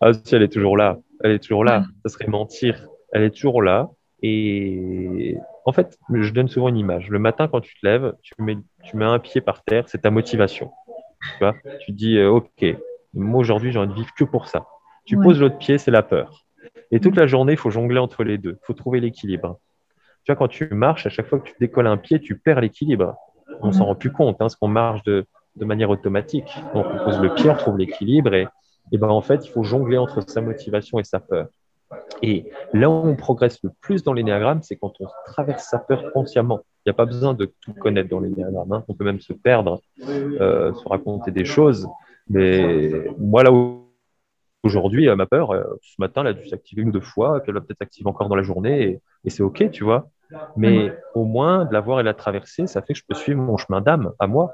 Ah, 0.00 0.12
si, 0.12 0.34
elle 0.34 0.42
est 0.42 0.52
toujours 0.52 0.76
là. 0.76 0.98
Elle 1.24 1.32
est 1.32 1.38
toujours 1.38 1.64
là. 1.64 1.84
Ça 2.04 2.12
serait 2.12 2.28
mentir. 2.28 2.86
Elle 3.12 3.22
est 3.22 3.30
toujours 3.30 3.62
là. 3.62 3.88
Et 4.22 5.36
en 5.64 5.72
fait, 5.72 5.98
je 6.12 6.32
donne 6.32 6.48
souvent 6.48 6.68
une 6.68 6.76
image. 6.76 7.08
Le 7.08 7.18
matin, 7.18 7.48
quand 7.48 7.62
tu 7.62 7.74
te 7.80 7.86
lèves, 7.86 8.12
tu 8.22 8.34
mets, 8.38 8.58
tu 8.84 8.96
mets 8.98 9.06
un 9.06 9.18
pied 9.18 9.40
par 9.40 9.62
terre, 9.62 9.84
c'est 9.88 10.02
ta 10.02 10.10
motivation. 10.10 10.70
Tu, 11.38 11.44
vois? 11.44 11.54
Tu 11.80 11.92
dis, 11.92 12.22
OK, 12.22 12.64
moi 13.14 13.40
aujourd'hui, 13.40 13.72
j'ai 13.72 13.78
envie 13.78 13.88
de 13.88 13.94
vivre 13.94 14.12
que 14.14 14.24
pour 14.24 14.48
ça. 14.48 14.66
Tu 15.06 15.16
poses 15.16 15.40
l'autre 15.40 15.56
pied, 15.56 15.78
c'est 15.78 15.90
la 15.90 16.02
peur. 16.02 16.44
Et 16.90 17.00
toute 17.00 17.16
la 17.16 17.26
journée, 17.26 17.52
il 17.52 17.58
faut 17.58 17.70
jongler 17.70 17.98
entre 17.98 18.24
les 18.24 18.38
deux. 18.38 18.58
Il 18.62 18.66
faut 18.66 18.74
trouver 18.74 19.00
l'équilibre. 19.00 19.58
Tu 20.24 20.32
vois, 20.32 20.36
quand 20.36 20.48
tu 20.48 20.68
marches, 20.72 21.06
à 21.06 21.10
chaque 21.10 21.26
fois 21.26 21.38
que 21.38 21.48
tu 21.48 21.54
décolles 21.60 21.86
un 21.86 21.96
pied, 21.96 22.20
tu 22.20 22.38
perds 22.38 22.60
l'équilibre. 22.60 23.14
On 23.62 23.72
s'en 23.72 23.86
rend 23.86 23.94
plus 23.94 24.12
compte, 24.12 24.34
hein, 24.34 24.38
parce 24.40 24.56
qu'on 24.56 24.68
marche 24.68 25.02
de, 25.04 25.26
manière 25.56 25.90
automatique. 25.90 26.50
on 26.74 26.82
pose 26.82 27.20
le 27.20 27.34
pied, 27.34 27.50
on 27.50 27.54
trouve 27.54 27.78
l'équilibre, 27.78 28.34
et, 28.34 28.46
et 28.92 28.98
ben, 28.98 29.08
en 29.08 29.20
fait, 29.20 29.46
il 29.46 29.50
faut 29.50 29.62
jongler 29.62 29.98
entre 29.98 30.28
sa 30.28 30.40
motivation 30.40 30.98
et 30.98 31.04
sa 31.04 31.20
peur. 31.20 31.48
Et 32.22 32.50
là 32.72 32.88
où 32.88 32.92
on 32.92 33.16
progresse 33.16 33.62
le 33.62 33.70
plus 33.80 34.02
dans 34.02 34.12
l'énéagramme, 34.12 34.62
c'est 34.62 34.76
quand 34.76 34.92
on 35.00 35.06
traverse 35.26 35.64
sa 35.64 35.78
peur 35.78 36.12
consciemment. 36.12 36.60
Il 36.84 36.88
n'y 36.88 36.90
a 36.90 36.94
pas 36.94 37.06
besoin 37.06 37.34
de 37.34 37.52
tout 37.60 37.74
connaître 37.74 38.08
dans 38.08 38.20
l'énéagramme. 38.20 38.72
Hein. 38.72 38.84
On 38.88 38.94
peut 38.94 39.04
même 39.04 39.20
se 39.20 39.32
perdre, 39.32 39.80
euh, 40.08 40.72
se 40.72 40.88
raconter 40.88 41.30
des 41.30 41.44
choses. 41.44 41.88
Mais 42.28 43.06
moi, 43.18 43.42
là 43.42 43.52
où 43.52 43.89
Aujourd'hui, 44.62 45.08
ma 45.16 45.26
peur, 45.26 45.52
euh, 45.52 45.64
ce 45.80 45.94
matin, 45.98 46.20
elle 46.20 46.28
a 46.28 46.32
dû 46.34 46.46
s'activer 46.46 46.82
une 46.82 46.88
ou 46.88 46.92
deux 46.92 47.00
fois, 47.00 47.40
puis 47.40 47.50
elle 47.50 47.54
va 47.54 47.60
peut-être 47.62 47.78
s'activer 47.78 48.08
encore 48.08 48.28
dans 48.28 48.36
la 48.36 48.42
journée, 48.42 49.00
et, 49.24 49.30
c'est 49.30 49.42
OK, 49.42 49.70
tu 49.70 49.84
vois. 49.84 50.10
Mais 50.56 50.92
au 51.14 51.24
moins, 51.24 51.64
de 51.64 51.72
la 51.72 51.80
voir 51.80 51.98
et 52.00 52.02
la 52.02 52.14
traverser, 52.14 52.66
ça 52.66 52.82
fait 52.82 52.92
que 52.92 52.98
je 52.98 53.04
peux 53.08 53.14
suivre 53.14 53.40
mon 53.40 53.56
chemin 53.56 53.80
d'âme 53.80 54.12
à 54.18 54.26
moi. 54.26 54.52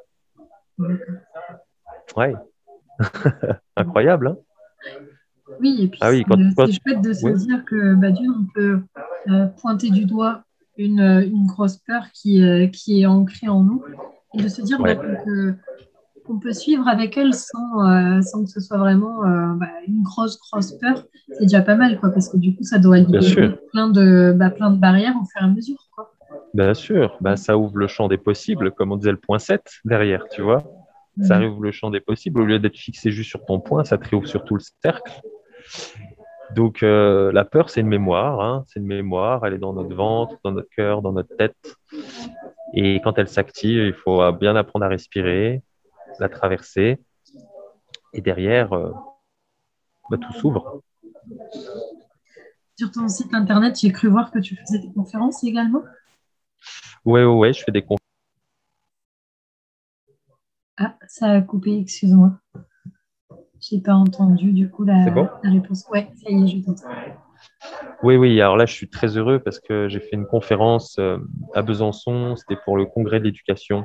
Ouais. 2.17 2.35
Incroyable, 3.77 4.29
hein 4.29 4.37
Oui, 5.61 5.83
et 5.83 5.89
puis 5.89 5.99
ah 6.03 6.11
c'est 6.13 6.73
chouette 6.73 7.03
de 7.03 7.13
se 7.13 7.29
dire 7.29 7.65
que, 7.65 7.95
bah, 7.95 8.09
on 8.11 8.45
peut 8.55 8.81
euh, 9.29 9.47
pointer 9.61 9.91
du 9.91 10.05
doigt 10.07 10.45
une, 10.79 11.01
une 11.01 11.47
grosse 11.47 11.79
peur 11.79 12.05
qui, 12.13 12.43
euh, 12.43 12.69
qui 12.69 13.03
est 13.03 13.07
ancrée 13.07 13.49
en 13.49 13.63
nous, 13.63 13.85
et 14.35 14.43
de 14.43 14.49
se 14.49 14.63
dire 14.63 14.79
bah, 14.79 14.95
que 14.95 15.57
qu'on 16.27 16.39
peut 16.39 16.53
suivre 16.53 16.87
avec 16.89 17.17
elle 17.17 17.33
sans, 17.35 17.89
euh, 17.89 18.21
sans 18.23 18.45
que 18.45 18.51
ce 18.51 18.61
soit 18.61 18.79
vraiment 18.79 19.25
euh, 19.25 19.55
bah, 19.55 19.69
une 19.87 20.03
grosse, 20.03 20.39
grosse 20.39 20.73
peur, 20.73 21.05
c'est 21.29 21.43
déjà 21.43 21.63
pas 21.63 21.77
mal, 21.77 21.99
quoi, 21.99 22.11
parce 22.11 22.29
que 22.29 22.37
du 22.37 22.55
coup, 22.55 22.65
ça 22.65 22.79
doit 22.79 22.99
libérer 22.99 23.59
plein 23.73 23.89
de, 23.89 24.35
bah, 24.37 24.51
plein 24.51 24.71
de 24.71 24.79
barrières 24.79 25.15
au 25.21 25.25
fur 25.25 25.43
et 25.43 25.45
à 25.45 25.49
mesure. 25.49 25.79
Quoi. 25.95 26.13
Bien 26.55 26.75
sûr, 26.75 27.17
bah, 27.21 27.37
ça 27.37 27.57
ouvre 27.57 27.79
le 27.79 27.87
champ 27.87 28.09
des 28.09 28.19
possibles, 28.19 28.73
comme 28.73 28.93
on 28.93 28.97
disait 28.97 29.13
le 29.13 29.21
point 29.21 29.39
7 29.39 29.63
derrière, 29.85 30.27
tu 30.31 30.43
vois. 30.43 30.65
Ça 31.23 31.41
ouvre 31.41 31.63
le 31.63 31.73
champ 31.73 31.91
des 31.91 32.01
possibles. 32.01 32.43
Au 32.43 32.45
lieu 32.45 32.59
d'être 32.59 32.77
fixé 32.77 33.11
juste 33.11 33.31
sur 33.31 33.43
ton 33.47 33.59
point, 33.59 33.85
ça 33.85 33.97
te 33.97 34.07
réouvre 34.07 34.29
sur 34.29 34.45
tout 34.45 34.55
le 34.55 34.61
cercle. 34.83 35.13
Donc, 36.55 36.83
euh, 36.83 37.33
la 37.33 37.47
peur, 37.47 37.71
c'est 37.71 37.81
une 37.81 37.89
mémoire. 37.89 38.41
Hein. 38.41 38.65
c'est 38.67 38.81
une 38.81 38.87
mémoire. 38.87 39.47
Elle 39.47 39.55
est 39.55 39.59
dans 39.59 39.73
notre 39.73 39.95
ventre, 39.95 40.37
dans 40.45 40.53
notre 40.53 40.69
cœur, 40.69 41.01
dans 41.01 41.13
notre 41.13 41.35
tête. 41.37 41.57
Et 42.75 43.01
quand 43.03 43.19
elle 43.19 43.29
s'active, 43.29 43.83
il 43.83 43.95
faut 43.95 44.31
bien 44.33 44.57
apprendre 44.57 44.85
à 44.85 44.89
respirer, 44.89 45.63
la 46.19 46.29
traversée. 46.29 47.03
Et 48.13 48.21
derrière, 48.21 48.73
euh, 48.73 48.93
bah, 50.11 50.19
tout 50.19 50.33
s'ouvre. 50.33 50.83
Sur 52.79 52.91
ton 52.91 53.09
site 53.09 53.33
internet, 53.35 53.79
j'ai 53.81 53.91
cru 53.91 54.09
voir 54.09 54.31
que 54.31 54.39
tu 54.39 54.57
faisais 54.57 54.79
des 54.79 54.93
conférences 54.93 55.43
également? 55.45 55.83
Oui, 57.05 57.23
oui, 57.23 57.39
ouais, 57.39 57.53
je 57.53 57.65
fais 57.65 57.73
des 57.73 57.83
conférences. 57.83 58.01
Ah, 60.79 60.97
ça 61.09 61.31
a 61.31 61.41
coupé, 61.41 61.79
excuse-moi. 61.79 62.39
Je 63.61 63.77
n'ai 63.77 63.81
pas 63.81 63.95
entendu 63.95 64.53
du 64.53 64.69
coup 64.71 64.85
la, 64.85 65.05
réponse. 65.43 65.87
Oui, 65.91 66.01
ça 66.17 66.31
y 66.31 66.45
est, 66.45 66.49
je 66.49 66.65
t'entends. 66.65 66.89
Oui, 68.03 68.17
oui, 68.17 68.41
alors 68.41 68.57
là, 68.57 68.67
je 68.67 68.75
suis 68.75 68.89
très 68.89 69.17
heureux 69.17 69.39
parce 69.39 69.59
que 69.59 69.89
j'ai 69.89 70.01
fait 70.01 70.17
une 70.17 70.27
conférence 70.27 70.99
euh, 70.99 71.19
à 71.55 71.63
Besançon, 71.63 72.37
c'était 72.37 72.61
pour 72.65 72.77
le 72.77 72.85
congrès 72.85 73.19
de 73.21 73.25
l'éducation. 73.25 73.85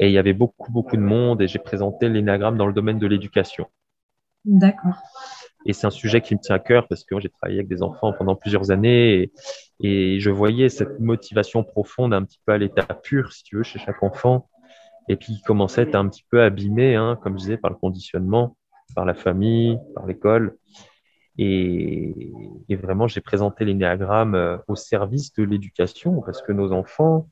Et 0.00 0.06
il 0.06 0.12
y 0.12 0.18
avait 0.18 0.32
beaucoup, 0.32 0.72
beaucoup 0.72 0.96
de 0.96 1.02
monde 1.02 1.42
et 1.42 1.46
j'ai 1.46 1.58
présenté 1.58 2.08
l'énagramme 2.08 2.56
dans 2.56 2.66
le 2.66 2.72
domaine 2.72 2.98
de 2.98 3.06
l'éducation. 3.06 3.66
D'accord. 4.46 4.96
Et 5.66 5.74
c'est 5.74 5.86
un 5.86 5.90
sujet 5.90 6.22
qui 6.22 6.34
me 6.34 6.40
tient 6.40 6.54
à 6.54 6.58
cœur 6.58 6.88
parce 6.88 7.04
que 7.04 7.20
j'ai 7.20 7.28
travaillé 7.28 7.58
avec 7.58 7.68
des 7.68 7.82
enfants 7.82 8.14
pendant 8.14 8.34
plusieurs 8.34 8.70
années 8.70 9.30
et, 9.78 10.18
je 10.18 10.30
voyais 10.30 10.70
cette 10.70 11.00
motivation 11.00 11.64
profonde 11.64 12.14
un 12.14 12.24
petit 12.24 12.40
peu 12.46 12.52
à 12.52 12.58
l'état 12.58 12.82
pur, 12.82 13.32
si 13.32 13.42
tu 13.44 13.56
veux, 13.56 13.62
chez 13.62 13.78
chaque 13.78 14.02
enfant. 14.02 14.48
Et 15.08 15.16
puis, 15.16 15.34
il 15.34 15.42
commençait 15.42 15.82
à 15.82 15.84
être 15.84 15.94
un 15.94 16.08
petit 16.08 16.24
peu 16.30 16.42
abîmé, 16.42 16.96
hein, 16.96 17.18
comme 17.22 17.34
je 17.34 17.44
disais, 17.44 17.56
par 17.56 17.70
le 17.70 17.76
conditionnement, 17.76 18.56
par 18.94 19.04
la 19.04 19.14
famille, 19.14 19.78
par 19.94 20.06
l'école. 20.06 20.56
Et, 21.38 22.32
et, 22.68 22.76
vraiment, 22.76 23.06
j'ai 23.06 23.22
présenté 23.22 23.64
l'énéagramme 23.64 24.34
euh, 24.34 24.58
au 24.68 24.76
service 24.76 25.32
de 25.32 25.44
l'éducation 25.44 26.20
parce 26.20 26.42
que 26.42 26.52
nos 26.52 26.72
enfants, 26.72 27.28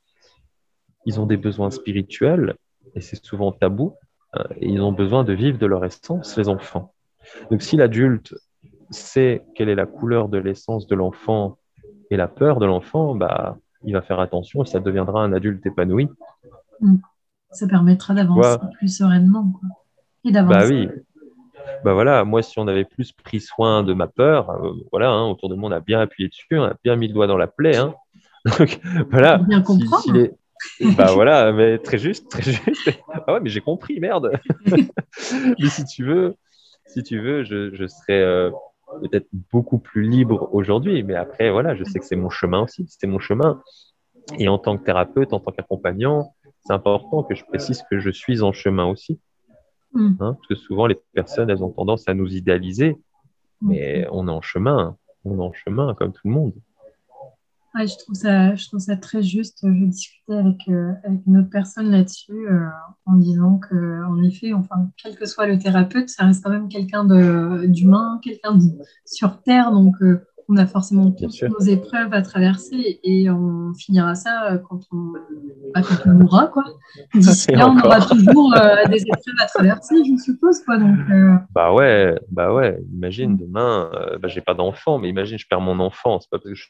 ils 1.08 1.18
ont 1.18 1.24
des 1.24 1.38
besoins 1.38 1.70
spirituels, 1.70 2.54
et 2.94 3.00
c'est 3.00 3.24
souvent 3.24 3.50
tabou, 3.50 3.94
euh, 4.36 4.44
et 4.60 4.68
ils 4.68 4.82
ont 4.82 4.92
besoin 4.92 5.24
de 5.24 5.32
vivre 5.32 5.58
de 5.58 5.64
leur 5.64 5.82
essence, 5.86 6.36
les 6.36 6.50
enfants. 6.50 6.92
Donc 7.50 7.62
si 7.62 7.76
l'adulte 7.76 8.34
sait 8.90 9.42
quelle 9.54 9.70
est 9.70 9.74
la 9.74 9.86
couleur 9.86 10.28
de 10.28 10.36
l'essence 10.36 10.86
de 10.86 10.94
l'enfant 10.94 11.56
et 12.10 12.18
la 12.18 12.28
peur 12.28 12.58
de 12.58 12.66
l'enfant, 12.66 13.14
bah, 13.14 13.56
il 13.84 13.94
va 13.94 14.02
faire 14.02 14.20
attention 14.20 14.62
et 14.62 14.66
ça 14.66 14.80
deviendra 14.80 15.22
un 15.22 15.32
adulte 15.32 15.64
épanoui. 15.64 16.08
Mm. 16.80 16.96
Ça 17.52 17.66
permettra 17.66 18.12
d'avancer 18.12 18.58
plus 18.74 18.94
sereinement. 18.98 19.50
Et 20.24 20.30
d'avancer. 20.30 20.58
Bah 20.58 20.66
oui. 20.68 20.88
Bah 21.84 21.94
voilà, 21.94 22.24
moi, 22.24 22.42
si 22.42 22.58
on 22.58 22.68
avait 22.68 22.84
plus 22.84 23.12
pris 23.12 23.40
soin 23.40 23.82
de 23.82 23.94
ma 23.94 24.08
peur, 24.08 24.50
euh, 24.50 24.72
voilà, 24.90 25.10
hein, 25.10 25.26
autour 25.26 25.48
de 25.48 25.54
moi, 25.54 25.70
on 25.70 25.72
a 25.72 25.80
bien 25.80 26.00
appuyé 26.00 26.28
dessus, 26.28 26.58
on 26.58 26.64
a 26.64 26.74
bien 26.84 26.96
mis 26.96 27.08
le 27.08 27.14
doigt 27.14 27.26
dans 27.26 27.38
la 27.38 27.46
plaie. 27.46 27.76
Hein. 27.76 27.94
Donc, 28.58 28.80
voilà. 29.10 29.38
Bien 29.38 29.62
comprendre. 29.62 30.28
Bah 30.96 31.12
voilà, 31.12 31.52
mais 31.52 31.78
très 31.78 31.98
juste, 31.98 32.30
très 32.30 32.42
juste. 32.42 32.62
Ah 33.26 33.34
ouais, 33.34 33.40
mais 33.40 33.50
j'ai 33.50 33.60
compris, 33.60 34.00
merde. 34.00 34.32
mais 35.58 35.68
si 35.68 35.84
tu 35.84 36.04
veux, 36.04 36.34
si 36.86 37.02
tu 37.02 37.20
veux, 37.20 37.44
je, 37.44 37.74
je 37.74 37.86
serais 37.86 38.20
euh, 38.20 38.50
peut-être 39.00 39.28
beaucoup 39.52 39.78
plus 39.78 40.02
libre 40.02 40.48
aujourd'hui. 40.52 41.02
Mais 41.02 41.14
après, 41.14 41.50
voilà, 41.50 41.74
je 41.74 41.84
sais 41.84 41.98
que 41.98 42.04
c'est 42.04 42.16
mon 42.16 42.30
chemin 42.30 42.62
aussi. 42.62 42.86
C'était 42.88 43.06
mon 43.06 43.18
chemin. 43.18 43.62
Et 44.38 44.48
en 44.48 44.58
tant 44.58 44.76
que 44.76 44.84
thérapeute, 44.84 45.32
en 45.32 45.40
tant 45.40 45.52
qu'accompagnant, 45.52 46.34
c'est 46.64 46.72
important 46.72 47.22
que 47.22 47.34
je 47.34 47.44
précise 47.44 47.82
que 47.90 47.98
je 47.98 48.10
suis 48.10 48.42
en 48.42 48.52
chemin 48.52 48.86
aussi. 48.86 49.20
Mm. 49.92 50.14
Hein, 50.20 50.34
parce 50.34 50.46
que 50.48 50.54
souvent, 50.54 50.86
les 50.86 50.98
personnes, 51.14 51.50
elles 51.50 51.62
ont 51.62 51.70
tendance 51.70 52.08
à 52.08 52.14
nous 52.14 52.34
idéaliser. 52.34 52.96
Mais 53.60 54.06
on 54.12 54.28
est 54.28 54.32
en 54.32 54.42
chemin. 54.42 54.96
On 55.24 55.38
est 55.38 55.42
en 55.42 55.52
chemin 55.52 55.94
comme 55.94 56.12
tout 56.12 56.26
le 56.28 56.32
monde. 56.32 56.54
Je, 57.76 57.96
trouve 57.98 58.14
ça, 58.14 58.54
je 58.54 58.66
trouve 58.66 58.80
ça 58.80 58.96
très 58.96 59.22
juste. 59.22 59.60
Je 59.62 59.84
discutais 59.84 60.34
avec, 60.34 60.68
euh, 60.68 60.92
avec 61.04 61.20
une 61.26 61.38
autre 61.38 61.50
personne 61.50 61.90
là-dessus 61.90 62.48
euh, 62.48 62.66
en 63.06 63.14
disant 63.14 63.60
qu'en 63.68 64.22
effet, 64.22 64.52
enfin, 64.52 64.90
quel 65.02 65.16
que 65.16 65.26
soit 65.26 65.46
le 65.46 65.58
thérapeute, 65.58 66.08
ça 66.08 66.24
reste 66.24 66.42
quand 66.42 66.50
même 66.50 66.68
quelqu'un 66.68 67.04
d'humain, 67.66 68.20
quelqu'un 68.22 68.58
sur 69.04 69.40
Terre. 69.42 69.70
Donc, 69.72 69.94
euh, 70.02 70.24
on 70.50 70.56
a 70.56 70.66
forcément 70.66 71.10
toutes 71.10 71.42
nos 71.42 71.66
épreuves 71.66 72.14
à 72.14 72.22
traverser 72.22 73.00
et 73.04 73.28
on 73.28 73.74
finira 73.74 74.14
ça 74.14 74.58
quand 74.66 74.80
on, 74.92 75.12
bah, 75.74 75.82
quand 75.82 76.10
on 76.10 76.14
mourra. 76.14 76.46
Quoi. 76.46 76.64
D'ici 77.14 77.52
là, 77.52 77.68
on 77.68 77.78
aura 77.78 78.00
toujours 78.00 78.54
des 78.90 79.02
épreuves 79.02 79.34
à 79.42 79.46
traverser, 79.46 79.96
je 80.04 80.16
suppose. 80.22 80.62
Quoi, 80.64 80.78
donc, 80.78 80.96
Bah 81.50 81.74
ouais, 81.74 82.18
bah 82.30 82.54
ouais. 82.54 82.80
Imagine 82.94 83.36
demain, 83.36 83.90
bah, 84.22 84.28
j'ai 84.28 84.40
pas 84.40 84.54
d'enfant, 84.54 84.98
mais 84.98 85.10
imagine, 85.10 85.36
je 85.36 85.46
perds 85.46 85.60
mon 85.60 85.80
enfant. 85.80 86.18
C'est 86.18 86.30
pas 86.30 86.38
parce 86.38 86.48
que 86.48 86.54
je 86.54 86.68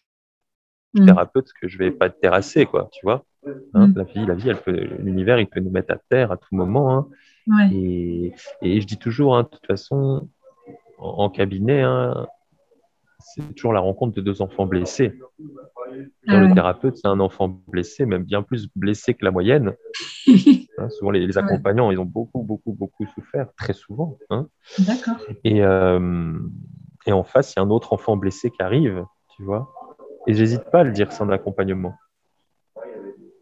Mm. 0.95 1.07
thérapeute 1.07 1.53
que 1.61 1.69
je 1.69 1.79
vais 1.79 1.91
pas 1.91 2.07
être 2.07 2.21
terrassé, 2.21 2.67
quoi, 2.67 2.89
tu 2.93 3.05
vois. 3.05 3.25
Hein, 3.75 3.89
mm. 3.89 3.95
La 3.97 4.05
vie, 4.05 4.27
la 4.27 4.35
vie, 4.35 4.49
elle 4.49 4.61
peut, 4.61 4.73
l'univers, 4.73 5.39
il 5.39 5.47
peut 5.47 5.61
nous 5.61 5.71
mettre 5.71 5.93
à 5.93 5.99
terre 6.09 6.33
à 6.33 6.37
tout 6.37 6.55
moment. 6.55 6.93
Hein. 6.93 7.71
Et, 7.73 8.33
et, 8.63 8.81
je 8.81 8.87
dis 8.87 8.99
toujours, 8.99 9.37
hein, 9.37 9.45
de 9.45 9.49
toute 9.49 9.67
façon, 9.67 10.29
en, 10.99 11.31
cabinet, 11.31 11.83
c'est 13.21 13.55
toujours 13.55 13.73
la 13.73 13.81
rencontre 13.81 14.15
de 14.15 14.21
deux 14.21 14.43
enfants 14.43 14.67
blessés. 14.67 15.19
Ah 16.27 16.41
le 16.41 16.55
thérapeute, 16.55 16.99
c'est 16.99 17.09
un 17.09 17.21
enfant 17.21 17.49
blessé, 17.69 18.05
même 18.05 18.25
bien 18.25 18.43
plus 18.43 18.69
blessé 18.77 19.15
que 19.15 19.25
la 19.25 19.31
moyenne. 19.31 19.75
souvent, 20.91 21.11
les, 21.11 21.39
accompagnants, 21.39 21.91
ils 21.91 21.99
ont 21.99 22.05
beaucoup, 22.05 22.43
beaucoup, 22.43 22.73
beaucoup 22.73 23.07
souffert, 23.15 23.49
très 23.57 23.73
souvent. 23.73 24.19
D'accord. 24.79 25.17
Et, 25.45 25.63
euh, 25.65 26.39
et 27.07 27.13
en 27.13 27.25
face, 27.25 27.55
il 27.55 27.59
y 27.59 27.61
a 27.61 27.65
un 27.65 27.71
autre 27.71 27.95
enfant 27.95 28.17
blessé 28.17 28.51
qui 28.51 28.63
arrive, 28.63 29.05
tu 29.37 29.43
vois. 29.43 29.73
Et 30.27 30.35
j'hésite 30.35 30.65
pas 30.65 30.81
à 30.81 30.85
le 30.85 30.93
dire 30.93 31.13
sans 31.13 31.29
accompagnement. 31.31 31.95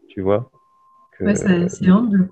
Tu 0.09 0.21
vois 0.21 0.49
Ouais, 1.19 1.35
c'est 1.35 1.87
humble. 1.87 2.29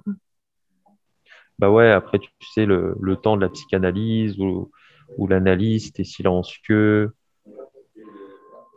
Bah 1.58 1.72
ouais, 1.72 1.91
après, 1.91 2.20
tu 2.20 2.30
sais, 2.54 2.66
le, 2.66 2.96
le 3.00 3.16
temps 3.16 3.36
de 3.36 3.41
la 3.41 3.50
psychanalyse 3.50 4.39
où, 4.39 4.72
où 5.18 5.28
l'analyste 5.28 6.00
est 6.00 6.04
silencieux, 6.04 7.14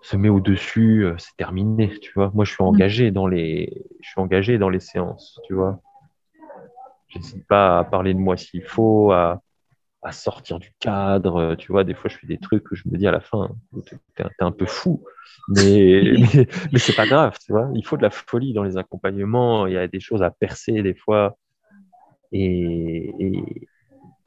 se 0.03 0.17
met 0.17 0.29
au-dessus, 0.29 1.05
euh, 1.05 1.15
c'est 1.19 1.37
terminé, 1.37 1.99
tu 2.01 2.13
vois. 2.15 2.31
Moi, 2.35 2.45
je 2.45 2.53
suis 2.53 2.63
engagé 2.63 3.11
dans 3.11 3.27
les, 3.27 3.85
je 4.01 4.09
suis 4.09 4.21
engagé 4.21 4.57
dans 4.59 4.71
les 4.71 4.81
séances, 4.81 5.41
tu 5.47 5.55
vois. 5.55 5.81
J'hésite 7.09 7.47
pas 7.47 7.79
à 7.81 7.85
parler 7.85 8.15
de 8.15 8.19
moi 8.19 8.37
s'il 8.37 8.65
faut, 8.65 9.13
à, 9.13 9.43
à 10.03 10.13
sortir 10.13 10.59
du 10.59 10.73
cadre. 10.79 11.55
Tu 11.57 11.73
vois, 11.73 11.85
des 11.85 11.95
fois, 11.95 12.11
je 12.11 12.17
fais 12.17 12.27
des 12.27 12.39
trucs 12.39 12.71
où 12.71 12.75
je 12.75 12.85
me 12.87 12.97
dis 12.97 13.07
à 13.07 13.11
la 13.11 13.21
fin, 13.21 13.51
t'es 14.15 14.25
un 14.41 14.53
peu 14.53 14.67
fou. 14.67 15.05
Mais, 15.49 16.03
mais, 16.73 16.79
c'est 16.79 16.95
pas 16.95 17.07
grave, 17.07 17.39
tu 17.43 17.53
vois. 17.53 17.71
Il 17.75 17.83
faut 17.83 17.97
de 17.97 18.03
la 18.03 18.11
folie 18.11 18.53
dans 18.53 18.65
les 18.65 18.77
accompagnements. 18.77 19.67
Il 19.67 19.73
y 19.73 19.79
a 19.79 19.89
des 19.89 20.01
choses 20.01 20.23
à 20.23 20.31
percer 20.31 20.83
des 20.83 20.95
fois. 20.95 21.39
Et, 22.33 23.15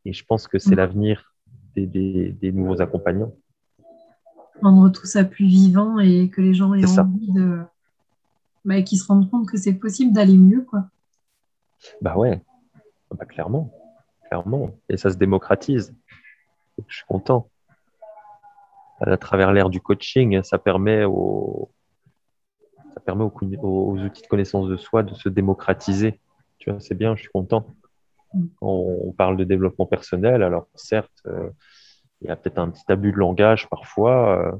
et, 0.03 0.13
je 0.13 0.23
pense 0.25 0.47
que 0.47 0.57
c'est 0.57 0.73
mm. 0.73 0.77
l'avenir 0.77 1.35
des, 1.75 1.85
des, 1.85 2.51
nouveaux 2.51 2.81
accompagnants. 2.81 3.33
Rendre 4.63 4.89
tout 4.89 5.05
ça 5.05 5.23
plus 5.23 5.45
vivant 5.45 5.99
et 5.99 6.29
que 6.29 6.41
les 6.41 6.55
gens 6.55 6.73
aient 6.73 6.99
envie 6.99 7.31
de. 7.31 7.59
Bah, 8.65 8.81
qu'ils 8.81 8.97
se 8.97 9.05
rendent 9.05 9.29
compte 9.29 9.47
que 9.47 9.57
c'est 9.57 9.73
possible 9.73 10.13
d'aller 10.13 10.37
mieux, 10.37 10.63
quoi. 10.63 10.85
Bah 12.01 12.17
ouais, 12.17 12.41
bah, 13.11 13.25
clairement 13.25 13.71
Et 14.89 14.97
ça 14.97 15.09
se 15.09 15.17
démocratise. 15.17 15.93
Je 16.87 16.95
suis 16.95 17.05
content. 17.05 17.49
À 19.01 19.17
travers 19.17 19.51
l'ère 19.51 19.69
du 19.69 19.81
coaching, 19.81 20.41
ça 20.43 20.57
permet 20.57 21.03
aux, 21.05 21.71
ça 22.93 22.99
permet 22.99 23.23
aux, 23.23 23.97
outils 23.97 24.21
de 24.21 24.27
connaissance 24.27 24.67
de 24.67 24.77
soi 24.77 25.03
de 25.03 25.13
se 25.13 25.29
démocratiser. 25.29 26.19
Tu 26.59 26.69
vois, 26.69 26.79
c'est 26.79 26.95
bien, 26.95 27.15
je 27.15 27.21
suis 27.21 27.31
content. 27.31 27.65
On, 28.61 29.11
parle 29.17 29.37
de 29.37 29.43
développement 29.43 29.85
personnel, 29.85 30.43
alors 30.43 30.67
certes, 30.75 31.21
euh, 31.25 31.49
il 32.21 32.27
y 32.27 32.31
a 32.31 32.35
peut-être 32.35 32.59
un 32.59 32.69
petit 32.69 32.83
abus 32.87 33.11
de 33.11 33.17
langage 33.17 33.67
parfois, 33.69 34.39
euh, 34.39 34.51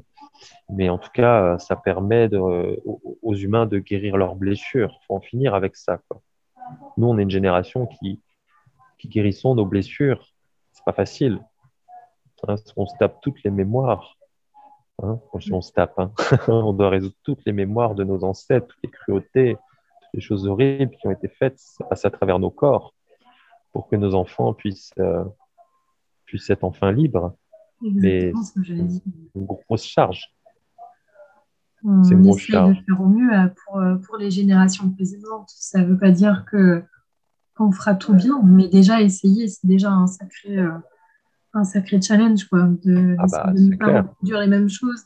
mais 0.68 0.90
en 0.90 0.98
tout 0.98 1.10
cas, 1.14 1.58
ça 1.58 1.76
permet 1.76 2.28
aux, 2.34 3.34
humains 3.34 3.66
de 3.66 3.78
guérir 3.78 4.16
leurs 4.16 4.34
blessures. 4.34 4.98
Il 5.00 5.06
faut 5.06 5.14
en 5.14 5.20
finir 5.20 5.54
avec 5.54 5.76
ça. 5.76 6.00
Nous, 6.96 7.06
on 7.06 7.18
est 7.18 7.22
une 7.22 7.30
génération 7.30 7.86
qui, 7.86 8.20
qui 9.02 9.08
guérissons 9.08 9.56
nos 9.56 9.66
blessures. 9.66 10.32
C'est 10.72 10.84
pas 10.84 10.92
facile. 10.92 11.40
Hein, 12.46 12.54
on 12.76 12.86
se 12.86 12.96
tape 12.98 13.20
toutes 13.20 13.42
les 13.42 13.50
mémoires. 13.50 14.16
Hein, 15.02 15.18
on 15.32 15.60
se 15.60 15.72
tape, 15.72 15.98
hein. 15.98 16.12
on 16.48 16.72
doit 16.72 16.88
résoudre 16.88 17.16
toutes 17.24 17.44
les 17.44 17.52
mémoires 17.52 17.96
de 17.96 18.04
nos 18.04 18.22
ancêtres, 18.22 18.68
toutes 18.68 18.84
les 18.84 18.90
cruautés, 18.90 19.56
toutes 19.56 20.14
les 20.14 20.20
choses 20.20 20.46
horribles 20.46 20.94
qui 20.96 21.06
ont 21.08 21.10
été 21.10 21.28
faites, 21.28 21.58
ça 21.58 21.84
passe 21.84 22.04
à 22.04 22.10
travers 22.10 22.38
nos 22.38 22.50
corps 22.50 22.94
pour 23.72 23.88
que 23.88 23.96
nos 23.96 24.14
enfants 24.14 24.54
puissent, 24.54 24.92
euh, 24.98 25.24
puissent 26.24 26.50
être 26.50 26.62
enfin 26.62 26.92
libres. 26.92 27.34
C'est 28.00 28.32
une 29.34 29.44
grosse 29.44 29.84
charge. 29.84 30.32
C'est 32.04 32.14
une 32.14 32.22
grosse 32.22 32.38
charge. 32.38 32.78
de 32.78 32.84
faire 32.84 33.00
au 33.00 33.08
mieux 33.08 33.32
euh, 33.32 33.48
pour, 33.48 33.78
euh, 33.78 33.96
pour 33.96 34.16
les 34.18 34.30
générations 34.30 34.88
précédentes. 34.90 35.48
Ça 35.48 35.80
ne 35.80 35.86
veut 35.86 35.98
pas 35.98 36.12
dire 36.12 36.44
que 36.44 36.84
qu'on 37.54 37.72
fera 37.72 37.94
tout 37.94 38.14
bien, 38.14 38.40
mais 38.42 38.68
déjà 38.68 39.02
essayer, 39.02 39.48
c'est 39.48 39.66
déjà 39.66 39.90
un 39.90 40.06
sacré, 40.06 40.58
euh, 40.58 40.70
un 41.54 41.64
sacré 41.64 42.00
challenge, 42.00 42.44
quoi, 42.44 42.68
de, 42.84 43.16
ah 43.18 43.26
bah, 43.30 43.52
ne 43.54 43.76
pas 43.76 44.02
reproduire 44.02 44.40
les 44.40 44.46
mêmes 44.46 44.68
choses, 44.68 45.02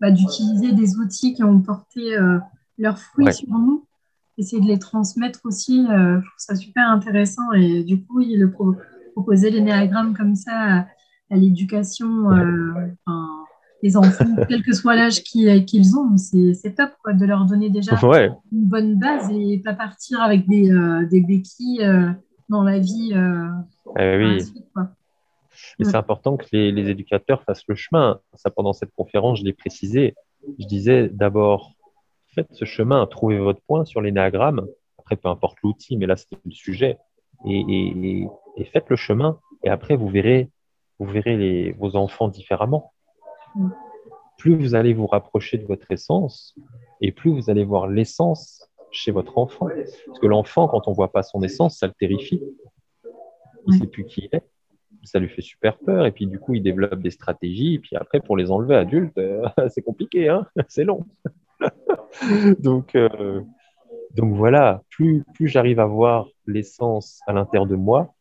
bah, 0.00 0.10
d'utiliser 0.10 0.72
des 0.72 0.96
outils 0.96 1.34
qui 1.34 1.42
ont 1.42 1.60
porté 1.60 2.16
euh, 2.16 2.38
leurs 2.78 2.98
fruits 2.98 3.32
sur 3.32 3.48
nous, 3.50 3.86
essayer 4.36 4.62
de 4.62 4.68
les 4.68 4.78
transmettre 4.78 5.40
aussi, 5.44 5.86
euh, 5.90 6.20
je 6.20 6.26
trouve 6.26 6.38
ça 6.38 6.54
super 6.54 6.88
intéressant, 6.88 7.52
et 7.52 7.82
du 7.84 8.02
coup, 8.02 8.20
il 8.20 8.38
le 8.38 8.50
proposer 9.12 9.50
l'énéagramme 9.50 10.16
comme 10.16 10.36
ça 10.36 10.86
à, 11.30 11.36
l'éducation, 11.36 12.30
les 13.82 13.96
enfants, 13.96 14.24
quel 14.48 14.62
que 14.62 14.72
soit 14.72 14.94
l'âge 14.94 15.22
qu'ils 15.22 15.96
ont, 15.96 16.16
c'est 16.16 16.74
top 16.74 16.90
quoi, 17.02 17.12
de 17.12 17.24
leur 17.24 17.44
donner 17.44 17.70
déjà 17.70 17.98
une 18.02 18.38
bonne 18.52 18.98
base 18.98 19.30
et 19.30 19.58
pas 19.58 19.74
partir 19.74 20.20
avec 20.20 20.48
des, 20.48 20.70
euh, 20.70 21.06
des 21.06 21.20
béquilles 21.20 21.82
euh, 21.82 22.10
dans 22.48 22.62
la 22.62 22.78
vie. 22.78 23.12
Euh, 23.14 23.48
eh 23.98 24.16
oui. 24.16 24.42
Et 25.78 25.84
c'est 25.84 25.96
important 25.96 26.36
que 26.36 26.46
les, 26.52 26.72
les, 26.72 26.88
éducateurs 26.88 27.42
fassent 27.42 27.66
le 27.66 27.74
chemin. 27.74 28.20
Ça, 28.34 28.50
pendant 28.50 28.72
cette 28.72 28.94
conférence, 28.94 29.40
je 29.40 29.44
l'ai 29.44 29.52
précisé. 29.52 30.14
Je 30.58 30.66
disais 30.66 31.08
d'abord, 31.08 31.74
faites 32.34 32.48
ce 32.52 32.64
chemin, 32.64 33.06
trouvez 33.06 33.38
votre 33.38 33.60
point 33.62 33.84
sur 33.84 34.00
l'énéagramme. 34.00 34.66
Après, 34.98 35.16
peu 35.16 35.28
importe 35.28 35.58
l'outil, 35.62 35.96
mais 35.96 36.06
là, 36.06 36.16
c'est 36.16 36.38
le 36.44 36.50
sujet. 36.52 36.98
Et, 37.46 37.64
et, 37.68 38.28
et, 38.56 38.64
faites 38.66 38.88
le 38.88 38.96
chemin. 38.96 39.38
Et 39.64 39.68
après, 39.68 39.96
vous 39.96 40.08
verrez, 40.08 40.50
vous 40.98 41.06
verrez 41.06 41.36
les, 41.36 41.72
vos 41.72 41.96
enfants 41.96 42.28
différemment 42.28 42.92
plus 44.38 44.56
vous 44.56 44.74
allez 44.74 44.94
vous 44.94 45.06
rapprocher 45.06 45.58
de 45.58 45.66
votre 45.66 45.90
essence 45.90 46.54
et 47.00 47.12
plus 47.12 47.30
vous 47.30 47.50
allez 47.50 47.64
voir 47.64 47.86
l'essence 47.88 48.68
chez 48.90 49.12
votre 49.12 49.38
enfant. 49.38 49.68
Parce 50.06 50.18
que 50.18 50.26
l'enfant, 50.26 50.66
quand 50.68 50.88
on 50.88 50.92
ne 50.92 50.96
voit 50.96 51.12
pas 51.12 51.22
son 51.22 51.42
essence, 51.42 51.78
ça 51.78 51.86
le 51.86 51.92
terrifie. 51.92 52.42
Il 53.66 53.74
ne 53.74 53.78
sait 53.78 53.86
plus 53.86 54.04
qui 54.06 54.28
il 54.32 54.36
est. 54.36 54.44
Ça 55.04 55.18
lui 55.18 55.28
fait 55.28 55.42
super 55.42 55.78
peur. 55.78 56.06
Et 56.06 56.12
puis, 56.12 56.26
du 56.26 56.38
coup, 56.38 56.54
il 56.54 56.62
développe 56.62 57.00
des 57.00 57.10
stratégies. 57.10 57.74
Et 57.74 57.78
puis 57.78 57.96
après, 57.96 58.20
pour 58.20 58.36
les 58.36 58.50
enlever 58.50 58.76
adultes, 58.76 59.16
euh, 59.18 59.46
c'est 59.68 59.82
compliqué. 59.82 60.28
Hein 60.28 60.46
c'est 60.68 60.84
long. 60.84 61.04
donc, 62.60 62.94
euh, 62.94 63.42
donc 64.14 64.34
voilà, 64.34 64.82
plus, 64.90 65.24
plus 65.34 65.48
j'arrive 65.48 65.80
à 65.80 65.86
voir 65.86 66.28
l'essence 66.46 67.20
à 67.26 67.32
l'intérieur 67.32 67.66
de 67.66 67.76
moi, 67.76 68.14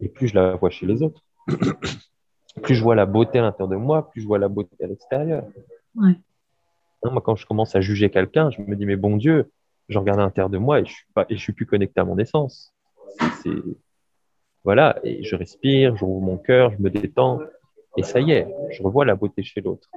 et 0.00 0.08
plus 0.08 0.28
je 0.28 0.34
la 0.34 0.56
vois 0.56 0.70
chez 0.70 0.86
les 0.86 1.02
autres 1.02 1.22
plus 2.62 2.74
je 2.74 2.82
vois 2.82 2.94
la 2.94 3.06
beauté 3.06 3.38
à 3.38 3.42
l'intérieur 3.42 3.68
de 3.68 3.76
moi, 3.76 4.10
plus 4.10 4.22
je 4.22 4.26
vois 4.26 4.38
la 4.38 4.48
beauté 4.48 4.76
à 4.82 4.86
l'extérieur. 4.86 5.44
moi, 5.94 6.14
quand 7.22 7.36
je 7.36 7.46
commence 7.46 7.74
à 7.76 7.80
juger 7.80 8.10
quelqu'un, 8.10 8.50
je 8.50 8.60
me 8.62 8.76
dis, 8.76 8.86
mais 8.86 8.96
bon 8.96 9.16
Dieu, 9.16 9.50
je 9.88 9.98
regarde 9.98 10.20
à 10.20 10.22
l'intérieur 10.22 10.50
de 10.50 10.58
moi 10.58 10.80
et 10.80 10.84
je 10.84 10.92
suis 10.92 11.06
je 11.30 11.36
suis 11.36 11.52
plus 11.52 11.66
connecté 11.66 12.00
à 12.00 12.04
mon 12.04 12.18
essence. 12.18 12.74
C'est, 13.42 13.50
voilà, 14.64 14.98
et 15.02 15.24
je 15.24 15.36
respire, 15.36 15.96
je 15.96 16.04
rouvre 16.04 16.24
mon 16.24 16.36
cœur, 16.36 16.70
je 16.72 16.82
me 16.82 16.90
détends, 16.90 17.40
et 17.96 18.02
ça 18.02 18.20
y 18.20 18.32
est, 18.32 18.46
je 18.70 18.82
revois 18.82 19.04
la 19.04 19.14
beauté 19.14 19.42
chez 19.42 19.60
l'autre. 19.60 19.88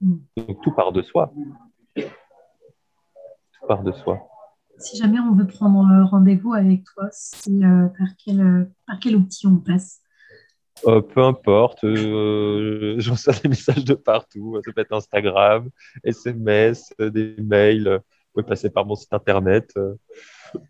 Mm. 0.00 0.16
Donc 0.36 0.62
tout 0.62 0.72
part 0.72 0.92
de 0.92 1.02
soi. 1.02 1.32
Tout 1.94 3.66
part 3.66 3.82
de 3.82 3.92
soi. 3.92 4.26
Si 4.78 4.96
jamais 4.96 5.20
on 5.20 5.34
veut 5.34 5.46
prendre 5.46 6.08
rendez-vous 6.08 6.54
avec 6.54 6.84
toi, 6.84 7.04
euh, 7.04 7.88
par, 7.88 8.08
quel, 8.24 8.40
euh, 8.40 8.64
par 8.86 8.98
quel 8.98 9.14
outil 9.16 9.46
on 9.46 9.56
passe? 9.56 10.00
Euh, 10.86 11.00
peu 11.00 11.22
importe, 11.22 11.84
euh, 11.84 12.94
je 12.98 13.10
reçois 13.10 13.34
des 13.34 13.48
messages 13.48 13.84
de 13.84 13.94
partout. 13.94 14.60
Ça 14.64 14.72
peut 14.72 14.80
être 14.80 14.92
Instagram, 14.92 15.68
SMS, 16.04 16.92
des 16.98 17.36
mails. 17.38 18.00
Vous 18.02 18.42
pouvez 18.42 18.46
passer 18.46 18.70
par 18.70 18.86
mon 18.86 18.94
site 18.94 19.12
internet. 19.12 19.70
Euh, 19.76 19.94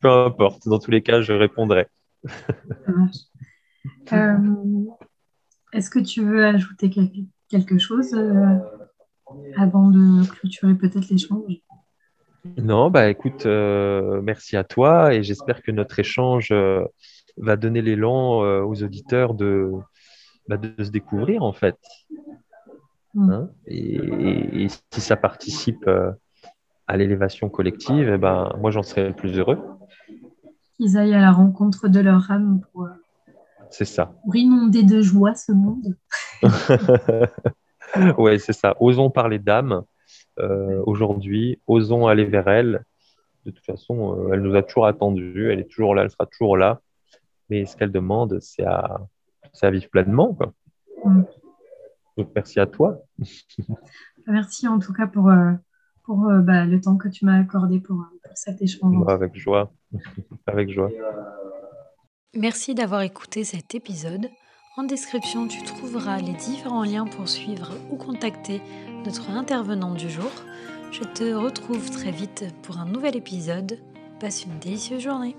peu 0.01 0.11
importe. 0.11 0.69
Dans 0.69 0.79
tous 0.79 0.91
les 0.91 1.03
cas, 1.03 1.21
je 1.21 1.33
répondrai. 1.33 1.87
Est-ce 5.73 5.91
que 5.91 6.01
tu 6.01 6.25
veux 6.25 6.45
ajouter 6.45 6.91
quelque 7.49 7.79
chose 7.79 8.15
avant 9.57 9.89
de 9.91 10.27
clôturer 10.29 10.75
peut-être 10.75 11.09
l'échange? 11.09 11.63
Non, 12.57 12.91
bah 12.91 13.11
écoute, 13.11 13.45
euh, 13.45 14.23
merci 14.23 14.57
à 14.57 14.65
toi 14.65 15.13
et 15.15 15.23
j'espère 15.23 15.63
que 15.63 15.71
notre 15.71 15.99
échange 15.99 16.49
euh, 16.53 16.85
va 17.37 17.57
donner 17.57 17.83
l'élan 17.83 18.43
euh, 18.43 18.63
aux 18.63 18.83
auditeurs 18.83 19.35
de, 19.35 19.73
bah, 20.51 20.57
de 20.57 20.83
se 20.83 20.91
découvrir 20.91 21.43
en 21.43 21.53
fait. 21.53 21.79
Mm. 23.15 23.31
Hein, 23.31 23.51
et, 23.67 24.67
si 24.91 25.01
ça 25.01 25.17
participe 25.17 25.89
à 26.87 26.97
l'élévation 26.97 27.49
collective, 27.49 28.11
eh 28.15 28.19
ben, 28.19 28.53
moi 28.59 28.71
j'en 28.71 28.83
serais 28.83 29.09
le 29.09 29.15
plus 29.15 29.39
heureux. 29.39 29.59
Qu'ils 30.77 30.99
aillent 30.99 31.15
à 31.15 31.21
la 31.21 31.33
rencontre 31.33 31.89
de 31.89 32.01
leur 32.01 32.31
âme 32.31 32.61
pour, 32.73 32.89
c'est 33.71 33.85
ça. 33.85 34.13
pour 34.25 34.37
inonder 34.37 34.83
de 34.83 35.01
joie 35.01 35.35
ce 35.35 35.53
monde. 35.53 35.97
oui, 38.19 38.41
c'est 38.41 38.53
ça. 38.53 38.77
Osons 38.81 39.11
parler 39.11 39.39
d'âme 39.39 39.85
euh, 40.39 40.83
aujourd'hui. 40.87 41.61
Osons 41.67 42.07
aller 42.07 42.25
vers 42.25 42.49
elle. 42.49 42.85
De 43.47 43.53
toute 43.53 43.65
façon, 43.65 44.19
euh, 44.19 44.33
elle 44.33 44.43
nous 44.43 44.57
a 44.57 44.63
toujours 44.63 44.87
attendus. 44.87 45.51
Elle 45.53 45.61
est 45.61 45.71
toujours 45.71 45.95
là, 45.95 46.03
elle 46.03 46.11
sera 46.11 46.27
toujours 46.27 46.57
là. 46.57 46.81
Mais 47.49 47.65
ce 47.65 47.77
qu'elle 47.77 47.93
demande, 47.93 48.39
c'est 48.41 48.65
à, 48.65 49.01
à, 49.63 49.71
vivre 49.71 49.89
pleinement. 49.91 50.37
Mm. 51.05 51.23
Donc, 52.17 52.31
merci 52.35 52.61
à 52.61 52.67
toi. 52.67 53.03
merci 54.27 54.69
en 54.69 54.79
tout 54.79 54.93
cas 54.93 55.07
pour, 55.07 55.29
euh, 55.29 55.53
pour 56.05 56.29
bah, 56.43 56.67
le 56.67 56.81
temps 56.81 56.97
que 56.97 57.09
tu 57.09 57.25
m'as 57.25 57.39
accordé 57.39 57.81
pour, 57.81 58.05
pour 58.23 58.37
cet 58.37 58.61
échange. 58.63 58.97
Avec 59.09 59.37
joie. 59.37 59.73
Avec 60.47 60.71
joie. 60.71 60.91
Merci 62.37 62.75
d'avoir 62.75 63.03
écouté 63.03 63.43
cet 63.45 63.75
épisode. 63.75 64.29
En 64.77 64.85
description, 64.85 65.49
tu 65.49 65.63
trouveras 65.65 66.19
les 66.19 66.33
différents 66.33 66.85
liens 66.85 67.07
pour 67.07 67.29
suivre 67.29 67.73
ou 67.91 67.97
contacter 67.97 68.63
notre 69.05 69.31
intervenant 69.31 69.95
du 69.95 70.09
jour. 70.09 70.31
Je 70.93 71.03
te 71.03 71.35
retrouve 71.35 71.91
très 71.91 72.13
vite 72.13 72.45
pour 72.63 72.79
un 72.79 72.87
nouvel 72.87 73.17
épisode. 73.17 73.79
Passe 74.21 74.45
une 74.45 74.59
délicieuse 74.61 75.03
journée. 75.03 75.35